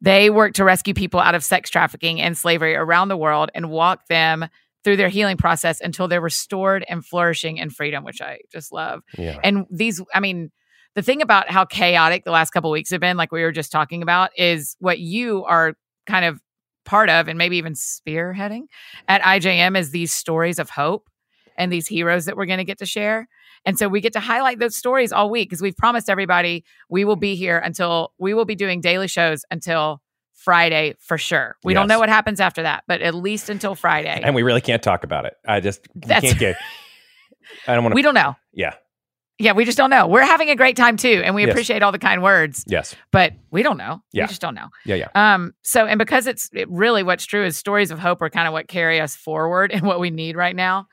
They 0.00 0.28
work 0.28 0.54
to 0.54 0.64
rescue 0.64 0.94
people 0.94 1.20
out 1.20 1.34
of 1.34 1.44
sex 1.44 1.70
trafficking 1.70 2.20
and 2.20 2.36
slavery 2.36 2.74
around 2.74 3.08
the 3.08 3.16
world 3.16 3.50
and 3.54 3.70
walk 3.70 4.06
them 4.08 4.48
through 4.84 4.96
their 4.96 5.08
healing 5.08 5.36
process 5.36 5.80
until 5.80 6.08
they're 6.08 6.20
restored 6.20 6.84
and 6.88 7.04
flourishing 7.04 7.58
in 7.58 7.70
freedom, 7.70 8.04
which 8.04 8.20
I 8.20 8.40
just 8.50 8.72
love. 8.72 9.02
Yeah. 9.16 9.38
And 9.42 9.66
these, 9.70 10.02
I 10.14 10.20
mean, 10.20 10.50
the 10.94 11.02
thing 11.02 11.22
about 11.22 11.50
how 11.50 11.64
chaotic 11.64 12.24
the 12.24 12.30
last 12.30 12.50
couple 12.50 12.70
weeks 12.70 12.90
have 12.90 13.00
been, 13.00 13.16
like 13.16 13.32
we 13.32 13.42
were 13.42 13.52
just 13.52 13.72
talking 13.72 14.02
about, 14.02 14.30
is 14.36 14.76
what 14.78 14.98
you 14.98 15.44
are 15.44 15.74
kind 16.06 16.24
of 16.24 16.40
part 16.84 17.08
of 17.08 17.28
and 17.28 17.38
maybe 17.38 17.56
even 17.58 17.74
spearheading 17.74 18.62
at 19.08 19.22
IJM 19.22 19.78
is 19.78 19.90
these 19.90 20.12
stories 20.12 20.58
of 20.58 20.70
hope 20.70 21.08
and 21.56 21.72
these 21.72 21.86
heroes 21.86 22.24
that 22.24 22.36
we're 22.36 22.46
going 22.46 22.58
to 22.58 22.64
get 22.64 22.78
to 22.78 22.86
share. 22.86 23.28
And 23.64 23.78
so 23.78 23.88
we 23.88 24.00
get 24.00 24.14
to 24.14 24.20
highlight 24.20 24.58
those 24.58 24.74
stories 24.74 25.12
all 25.12 25.30
week 25.30 25.48
because 25.48 25.62
we've 25.62 25.76
promised 25.76 26.10
everybody 26.10 26.64
we 26.88 27.04
will 27.04 27.16
be 27.16 27.36
here 27.36 27.58
until 27.58 28.12
we 28.18 28.34
will 28.34 28.44
be 28.44 28.56
doing 28.56 28.80
daily 28.80 29.06
shows 29.06 29.44
until 29.50 30.02
Friday 30.44 30.94
for 30.98 31.18
sure. 31.18 31.56
We 31.62 31.74
don't 31.74 31.86
know 31.88 31.98
what 31.98 32.08
happens 32.08 32.40
after 32.40 32.62
that, 32.62 32.84
but 32.88 33.00
at 33.00 33.14
least 33.14 33.48
until 33.50 33.74
Friday. 33.74 34.20
And 34.22 34.34
we 34.34 34.42
really 34.42 34.60
can't 34.60 34.82
talk 34.82 35.04
about 35.04 35.24
it. 35.24 35.34
I 35.46 35.60
just 35.60 35.86
can't 36.08 36.38
get. 36.38 36.56
I 37.66 37.74
don't 37.74 37.84
want 37.84 37.92
to. 37.92 37.94
we 37.96 38.02
don't 38.02 38.14
know. 38.14 38.34
Yeah. 38.52 38.74
Yeah, 39.38 39.52
we 39.52 39.64
just 39.64 39.78
don't 39.78 39.90
know. 39.90 40.06
We're 40.06 40.24
having 40.24 40.50
a 40.50 40.54
great 40.56 40.76
time 40.76 40.96
too, 40.96 41.22
and 41.24 41.34
we 41.34 41.42
Yes. 41.42 41.50
appreciate 41.50 41.82
all 41.82 41.90
the 41.90 41.98
kind 41.98 42.22
words, 42.22 42.64
Yes. 42.68 42.94
but 43.10 43.32
we 43.50 43.62
don't 43.64 43.76
know. 43.76 44.02
Yeah. 44.12 44.24
We 44.24 44.28
just 44.28 44.40
don't 44.40 44.54
know. 44.54 44.68
Yeah. 44.84 44.96
Yeah. 44.96 45.08
Um, 45.14 45.52
so 45.62 45.86
and 45.86 45.98
because 45.98 46.26
it's 46.26 46.48
it 46.52 46.68
really 46.70 47.02
what's 47.02 47.24
true 47.24 47.44
is 47.44 47.56
stories 47.56 47.90
of 47.90 47.98
hope 47.98 48.20
are 48.22 48.30
kind 48.30 48.46
of 48.46 48.52
what 48.52 48.68
carry 48.68 49.00
us 49.00 49.16
forward 49.16 49.72
and 49.72 49.82
what 49.86 49.98
we 50.00 50.10
need 50.10 50.36
right 50.36 50.54
now. 50.54 50.86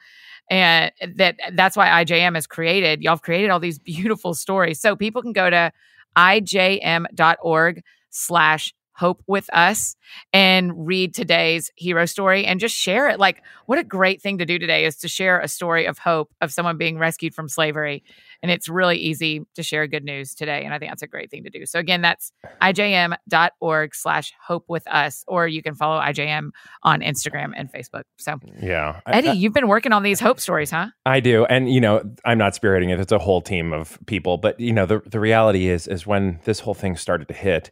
And 0.50 0.92
that 1.18 1.38
that's 1.54 1.76
why 1.78 2.04
IJM 2.04 2.34
has 2.36 2.48
created, 2.48 3.04
y'all 3.04 3.12
have 3.14 3.22
created 3.22 3.50
all 3.52 3.60
these 3.60 3.78
beautiful 3.78 4.34
stories. 4.34 4.80
So 4.80 4.96
people 4.96 5.22
can 5.22 5.34
go 5.34 5.50
to 5.50 5.72
ijm.org 6.18 7.84
slash 8.10 8.74
hope 9.00 9.24
with 9.28 9.50
us 9.54 9.96
and 10.34 10.86
read 10.88 11.14
today's 11.14 11.72
hero 11.76 12.06
story 12.06 12.46
and 12.46 12.60
just 12.60 12.76
share 12.76 13.08
it. 13.10 13.20
Like, 13.20 13.42
what 13.66 13.80
a 13.80 13.84
great 13.84 14.22
thing 14.22 14.38
to 14.40 14.46
do 14.46 14.60
today 14.60 14.86
is 14.86 14.98
to 14.98 15.08
share 15.08 15.40
a 15.40 15.48
story 15.48 15.86
of 15.86 15.98
hope 16.00 16.32
of 16.42 16.52
someone 16.52 16.78
being 16.78 16.98
rescued 16.98 17.34
from 17.34 17.48
slavery. 17.48 18.04
And 18.42 18.52
it's 18.52 18.68
really 18.70 18.98
easy 18.98 19.42
to 19.56 19.64
share 19.64 19.88
good 19.88 20.04
news 20.04 20.34
today. 20.34 20.64
And 20.66 20.74
I 20.74 20.80
think 20.80 20.92
that's 20.92 21.02
a 21.02 21.08
great 21.08 21.30
thing 21.32 21.44
to 21.44 21.50
do. 21.50 21.66
So 21.66 21.80
again, 21.80 22.02
that's 22.02 22.32
ijm.org 22.62 23.96
slash 23.96 24.34
hope 24.46 24.66
with 24.68 24.88
us, 24.88 25.24
or 25.28 25.48
you 25.48 25.62
can 25.62 25.76
follow 25.76 26.00
IJM 26.00 26.50
on 26.84 27.02
Instagram 27.02 27.52
and 27.56 27.72
Facebook. 27.72 28.04
So 28.18 28.38
Yeah. 28.62 29.00
I- 29.06 29.18
Eddie, 29.18 29.38
you've 29.38 29.54
been 29.54 29.68
working 29.68 29.94
on 29.94 30.04
these 30.04 30.20
hope 30.20 30.40
stories, 30.40 30.72
huh? 30.72 30.88
I 31.06 31.20
do, 31.20 31.46
and 31.46 31.72
you 31.72 31.82
know, 31.82 32.02
I'm 32.26 32.38
not 32.38 32.54
spearheading 32.54 32.92
it. 32.92 33.00
It's 33.00 33.12
a 33.12 33.20
whole 33.20 33.42
team 33.42 33.74
of 33.74 33.98
people, 34.06 34.38
but 34.38 34.60
you 34.60 34.74
know, 34.74 34.86
the 34.86 35.02
the 35.06 35.20
reality 35.20 35.68
is, 35.68 35.88
is 35.88 36.06
when 36.08 36.40
this 36.46 36.60
whole 36.60 36.74
thing 36.74 36.96
started 36.96 37.28
to 37.28 37.34
hit, 37.34 37.72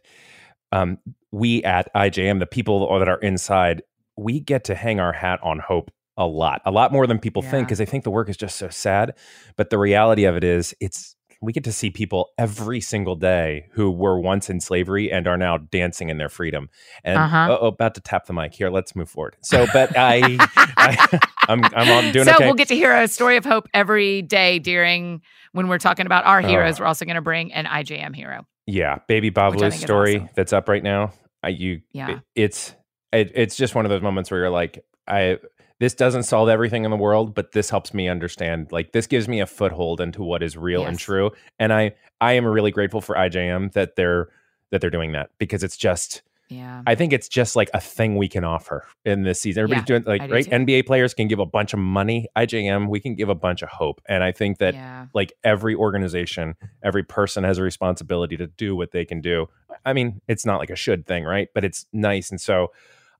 um, 0.72 0.98
we 1.32 1.62
at 1.64 1.92
IJM, 1.94 2.38
the 2.38 2.46
people 2.46 2.98
that 2.98 3.08
are 3.08 3.18
inside, 3.18 3.82
we 4.16 4.40
get 4.40 4.64
to 4.64 4.74
hang 4.74 5.00
our 5.00 5.12
hat 5.12 5.40
on 5.42 5.58
hope 5.58 5.90
a 6.16 6.26
lot, 6.26 6.60
a 6.64 6.70
lot 6.70 6.92
more 6.92 7.06
than 7.06 7.18
people 7.18 7.42
think, 7.42 7.68
because 7.68 7.78
they 7.78 7.86
think 7.86 8.02
the 8.04 8.10
work 8.10 8.28
is 8.28 8.36
just 8.36 8.56
so 8.56 8.68
sad. 8.68 9.14
But 9.56 9.70
the 9.70 9.78
reality 9.78 10.24
of 10.24 10.36
it 10.36 10.42
is, 10.42 10.74
it's 10.80 11.14
we 11.40 11.52
get 11.52 11.62
to 11.64 11.72
see 11.72 11.90
people 11.90 12.30
every 12.36 12.80
single 12.80 13.14
day 13.14 13.66
who 13.72 13.92
were 13.92 14.18
once 14.18 14.50
in 14.50 14.60
slavery 14.60 15.12
and 15.12 15.28
are 15.28 15.36
now 15.36 15.58
dancing 15.58 16.08
in 16.08 16.18
their 16.18 16.28
freedom. 16.28 16.68
And 17.04 17.18
Uh-huh. 17.18 17.58
oh, 17.60 17.68
about 17.68 17.94
to 17.94 18.00
tap 18.00 18.26
the 18.26 18.32
mic 18.32 18.54
here. 18.54 18.70
Let's 18.70 18.96
move 18.96 19.08
forward. 19.08 19.36
So, 19.42 19.66
but 19.72 19.96
I, 19.96 20.36
I 20.76 21.20
I'm 21.48 21.64
I'm 21.64 22.12
doing 22.12 22.24
so 22.24 22.34
okay. 22.34 22.44
we'll 22.44 22.54
get 22.54 22.68
to 22.68 22.74
hear 22.74 22.92
a 22.92 23.06
story 23.06 23.36
of 23.36 23.44
hope 23.44 23.68
every 23.72 24.22
day 24.22 24.58
during 24.58 25.22
when 25.52 25.68
we're 25.68 25.78
talking 25.78 26.06
about 26.06 26.24
our 26.26 26.40
heroes. 26.40 26.78
Oh. 26.78 26.82
We're 26.82 26.88
also 26.88 27.04
going 27.04 27.14
to 27.14 27.22
bring 27.22 27.52
an 27.52 27.66
IJM 27.66 28.16
hero. 28.16 28.44
Yeah, 28.70 28.98
baby 29.08 29.28
Which 29.30 29.34
Babalu's 29.34 29.80
story 29.80 30.16
awesome. 30.16 30.28
that's 30.34 30.52
up 30.52 30.68
right 30.68 30.82
now. 30.82 31.12
I 31.42 31.48
you 31.48 31.80
Yeah. 31.92 32.10
it- 32.10 32.18
it's 32.34 32.74
it, 33.12 33.32
it's 33.34 33.56
just 33.56 33.74
one 33.74 33.86
of 33.86 33.90
those 33.90 34.02
moments 34.02 34.30
where 34.30 34.40
you're 34.40 34.50
like, 34.50 34.84
I 35.06 35.38
this 35.80 35.94
doesn't 35.94 36.24
solve 36.24 36.48
everything 36.48 36.84
in 36.84 36.90
the 36.90 36.96
world, 36.96 37.34
but 37.34 37.52
this 37.52 37.70
helps 37.70 37.94
me 37.94 38.08
understand. 38.08 38.70
Like 38.72 38.92
this 38.92 39.06
gives 39.06 39.28
me 39.28 39.40
a 39.40 39.46
foothold 39.46 40.00
into 40.00 40.22
what 40.22 40.42
is 40.42 40.56
real 40.56 40.84
and 40.84 40.98
true, 40.98 41.30
and 41.58 41.72
I 41.72 41.94
I 42.20 42.32
am 42.34 42.44
really 42.46 42.70
grateful 42.70 43.00
for 43.00 43.14
IJM 43.16 43.72
that 43.72 43.96
they're 43.96 44.28
that 44.70 44.80
they're 44.82 44.90
doing 44.90 45.12
that 45.12 45.30
because 45.38 45.62
it's 45.64 45.76
just 45.78 46.20
Yeah. 46.48 46.82
I 46.86 46.94
think 46.94 47.12
it's 47.12 47.28
just 47.28 47.56
like 47.56 47.70
a 47.74 47.80
thing 47.80 48.16
we 48.16 48.28
can 48.28 48.44
offer 48.44 48.86
in 49.04 49.22
this 49.22 49.40
season. 49.40 49.62
Everybody's 49.62 49.84
doing 49.86 50.04
like 50.06 50.26
do 50.26 50.32
right 50.32 50.44
too. 50.44 50.50
NBA 50.50 50.86
players 50.86 51.12
can 51.12 51.28
give 51.28 51.38
a 51.38 51.46
bunch 51.46 51.72
of 51.72 51.78
money. 51.78 52.26
IJM 52.36 52.88
we 52.88 53.00
can 53.00 53.14
give 53.14 53.28
a 53.28 53.34
bunch 53.34 53.62
of 53.62 53.68
hope, 53.68 54.00
and 54.08 54.24
I 54.24 54.32
think 54.32 54.58
that 54.58 54.74
yeah. 54.74 55.06
like 55.14 55.32
every 55.44 55.74
organization, 55.74 56.54
every 56.82 57.02
person 57.02 57.44
has 57.44 57.58
a 57.58 57.62
responsibility 57.62 58.36
to 58.36 58.46
do 58.46 58.74
what 58.74 58.92
they 58.92 59.04
can 59.04 59.20
do. 59.20 59.48
I 59.84 59.92
mean, 59.92 60.20
it's 60.28 60.46
not 60.46 60.58
like 60.58 60.70
a 60.70 60.76
should 60.76 61.06
thing, 61.06 61.24
right? 61.24 61.48
But 61.54 61.64
it's 61.64 61.86
nice. 61.92 62.30
And 62.30 62.40
so 62.40 62.72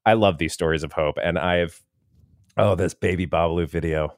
I 0.04 0.14
love 0.14 0.38
these 0.38 0.52
stories 0.52 0.82
of 0.82 0.92
hope. 0.92 1.18
And 1.22 1.38
I've, 1.38 1.82
oh, 2.56 2.74
this 2.74 2.94
baby 2.94 3.26
Babalu 3.26 3.68
video. 3.68 4.14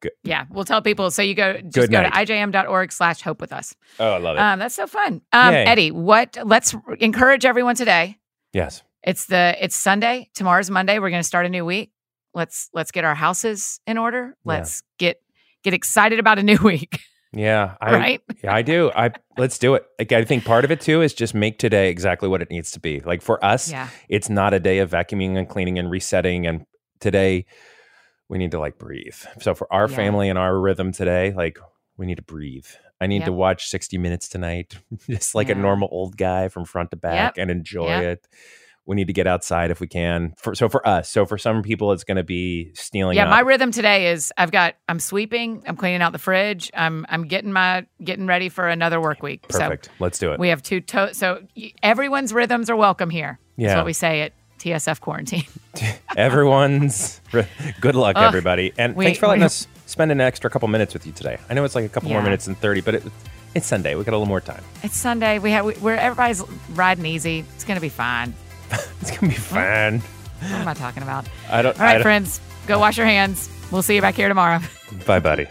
Good. 0.00 0.12
Yeah. 0.22 0.46
We'll 0.50 0.64
tell 0.64 0.82
people. 0.82 1.10
So 1.10 1.22
you 1.22 1.34
go, 1.34 1.54
just 1.54 1.74
Good 1.74 1.90
go 1.90 2.02
night. 2.02 2.26
to 2.26 2.32
ijm.org 2.32 2.92
slash 2.92 3.20
hope 3.20 3.40
with 3.40 3.52
us. 3.52 3.74
Oh, 3.98 4.12
I 4.12 4.18
love 4.18 4.36
it. 4.36 4.40
Um, 4.40 4.58
that's 4.58 4.74
so 4.74 4.86
fun. 4.86 5.22
Um, 5.32 5.54
Eddie, 5.54 5.90
what, 5.90 6.38
let's 6.44 6.74
encourage 6.98 7.44
everyone 7.44 7.74
today. 7.74 8.18
Yes. 8.52 8.82
It's 9.02 9.26
the, 9.26 9.56
it's 9.62 9.74
Sunday. 9.76 10.28
Tomorrow's 10.34 10.70
Monday. 10.70 10.98
We're 10.98 11.10
going 11.10 11.20
to 11.22 11.26
start 11.26 11.46
a 11.46 11.48
new 11.48 11.64
week. 11.64 11.92
Let's, 12.34 12.68
let's 12.74 12.90
get 12.90 13.04
our 13.04 13.14
houses 13.14 13.80
in 13.86 13.96
order. 13.98 14.36
Let's 14.44 14.82
get, 14.98 15.20
get 15.64 15.74
excited 15.74 16.18
about 16.18 16.38
a 16.38 16.42
new 16.42 16.58
week. 16.62 17.00
Yeah. 17.32 17.76
I, 17.80 17.92
right. 17.92 18.20
Yeah, 18.42 18.54
I 18.54 18.62
do. 18.62 18.90
I 18.94 19.12
let's 19.38 19.58
do 19.58 19.74
it. 19.74 19.86
Like, 19.98 20.10
I 20.12 20.24
think 20.24 20.44
part 20.44 20.64
of 20.64 20.70
it 20.72 20.80
too 20.80 21.00
is 21.00 21.14
just 21.14 21.32
make 21.34 21.58
today 21.58 21.88
exactly 21.88 22.28
what 22.28 22.42
it 22.42 22.50
needs 22.50 22.72
to 22.72 22.80
be. 22.80 23.00
Like 23.00 23.22
for 23.22 23.42
us, 23.44 23.70
Yeah. 23.70 23.88
it's 24.08 24.28
not 24.28 24.52
a 24.52 24.58
day 24.60 24.78
of 24.80 24.90
vacuuming 24.90 25.36
and 25.38 25.48
cleaning 25.48 25.78
and 25.78 25.88
resetting. 25.90 26.46
And 26.46 26.66
today, 26.98 27.46
we 28.28 28.38
need 28.38 28.50
to 28.52 28.58
like 28.60 28.78
breathe. 28.78 29.14
So 29.40 29.54
for 29.54 29.72
our 29.72 29.88
Yeah. 29.88 29.96
family 29.96 30.28
and 30.28 30.38
our 30.38 30.58
rhythm 30.58 30.92
today, 30.92 31.32
like 31.32 31.58
we 31.96 32.06
need 32.06 32.16
to 32.16 32.22
breathe. 32.22 32.66
I 33.00 33.06
need 33.06 33.18
Yep. 33.20 33.26
to 33.26 33.32
watch 33.32 33.66
60 33.68 33.98
Minutes 33.98 34.28
tonight, 34.28 34.76
just 35.08 35.34
like 35.34 35.48
a 35.48 35.54
normal 35.54 35.88
old 35.90 36.16
guy 36.16 36.48
from 36.48 36.64
front 36.64 36.90
to 36.90 36.96
back 36.96 37.38
and 37.38 37.50
enjoy 37.50 37.88
Yep. 37.88 38.02
it. 38.04 38.28
We 38.86 38.96
need 38.96 39.06
to 39.06 39.12
get 39.12 39.26
outside 39.28 39.70
if 39.70 39.78
we 39.78 39.86
can. 39.86 40.32
For, 40.36 40.54
so 40.54 40.68
for 40.68 40.84
us, 40.88 41.08
so 41.08 41.24
for 41.24 41.38
some 41.38 41.62
people, 41.62 41.92
it's 41.92 42.02
going 42.02 42.16
to 42.16 42.24
be 42.24 42.72
stealing. 42.74 43.16
Yeah, 43.16 43.24
up. 43.24 43.30
my 43.30 43.40
rhythm 43.40 43.70
today 43.70 44.08
is 44.10 44.32
I've 44.36 44.50
got 44.50 44.74
I'm 44.88 44.98
sweeping, 44.98 45.62
I'm 45.66 45.76
cleaning 45.76 46.02
out 46.02 46.12
the 46.12 46.18
fridge, 46.18 46.70
I'm 46.74 47.06
I'm 47.08 47.28
getting 47.28 47.52
my 47.52 47.86
getting 48.02 48.26
ready 48.26 48.48
for 48.48 48.66
another 48.68 49.00
work 49.00 49.22
week. 49.22 49.46
Perfect. 49.48 49.90
Let's 50.00 50.18
do 50.18 50.32
it. 50.32 50.40
we 50.40 50.48
have 50.48 50.62
two 50.62 50.80
to- 50.80 51.14
so 51.14 51.42
everyone's 51.82 52.32
rhythms 52.32 52.68
are 52.68 52.74
welcome 52.76 53.10
here. 53.10 53.38
Yeah, 53.56 53.66
That's 53.68 53.72
Yeah. 53.74 53.76
what 53.78 53.86
we 53.86 53.92
say 53.92 54.20
at 54.22 54.32
TSF 54.58 55.00
quarantine. 55.00 55.44
Everyone's 56.16 57.20
good 57.80 57.94
luck, 57.94 58.16
everybody, 58.16 58.72
and 58.76 58.96
we- 58.96 59.04
thanks 59.04 59.18
for 59.20 59.28
letting 59.28 59.40
we- 59.40 59.46
us 59.46 59.66
spend 59.90 60.12
an 60.12 60.20
extra 60.20 60.48
couple 60.48 60.68
minutes 60.68 60.94
with 60.94 61.04
you 61.06 61.12
today. 61.12 61.38
I 61.48 61.54
know 61.54 61.64
it's 61.64 61.74
like 61.74 61.84
a 61.84 61.88
couple 61.88 62.10
more 62.10 62.22
minutes 62.22 62.46
than 62.46 62.54
thirty, 62.54 62.80
but 62.80 62.94
it, 62.94 63.02
it's 63.54 63.66
Sunday. 63.66 63.94
We 63.96 64.04
got 64.04 64.12
a 64.12 64.16
little 64.18 64.26
more 64.26 64.40
time. 64.40 64.62
It's 64.82 64.96
Sunday. 64.96 65.38
We 65.38 65.50
have 65.50 65.64
we, 65.64 65.74
we're 65.74 65.94
everybody's 65.94 66.42
riding 66.70 67.04
easy. 67.06 67.44
It's 67.54 67.64
gonna 67.64 67.80
be 67.80 67.88
fine. 67.88 68.34
It's 69.00 69.10
gonna 69.10 69.32
be 69.32 69.38
fun. 69.38 70.00
What 70.40 70.52
am 70.52 70.68
I 70.68 70.74
talking 70.74 71.02
about? 71.02 71.26
I 71.50 71.62
don't. 71.62 71.78
All 71.78 71.84
right, 71.84 71.98
I 72.00 72.02
friends, 72.02 72.40
go 72.66 72.78
wash 72.78 72.96
your 72.96 73.06
hands. 73.06 73.50
We'll 73.72 73.82
see 73.82 73.94
you 73.94 74.00
back 74.00 74.14
here 74.14 74.28
tomorrow. 74.28 74.60
bye, 75.06 75.20
buddy. 75.20 75.46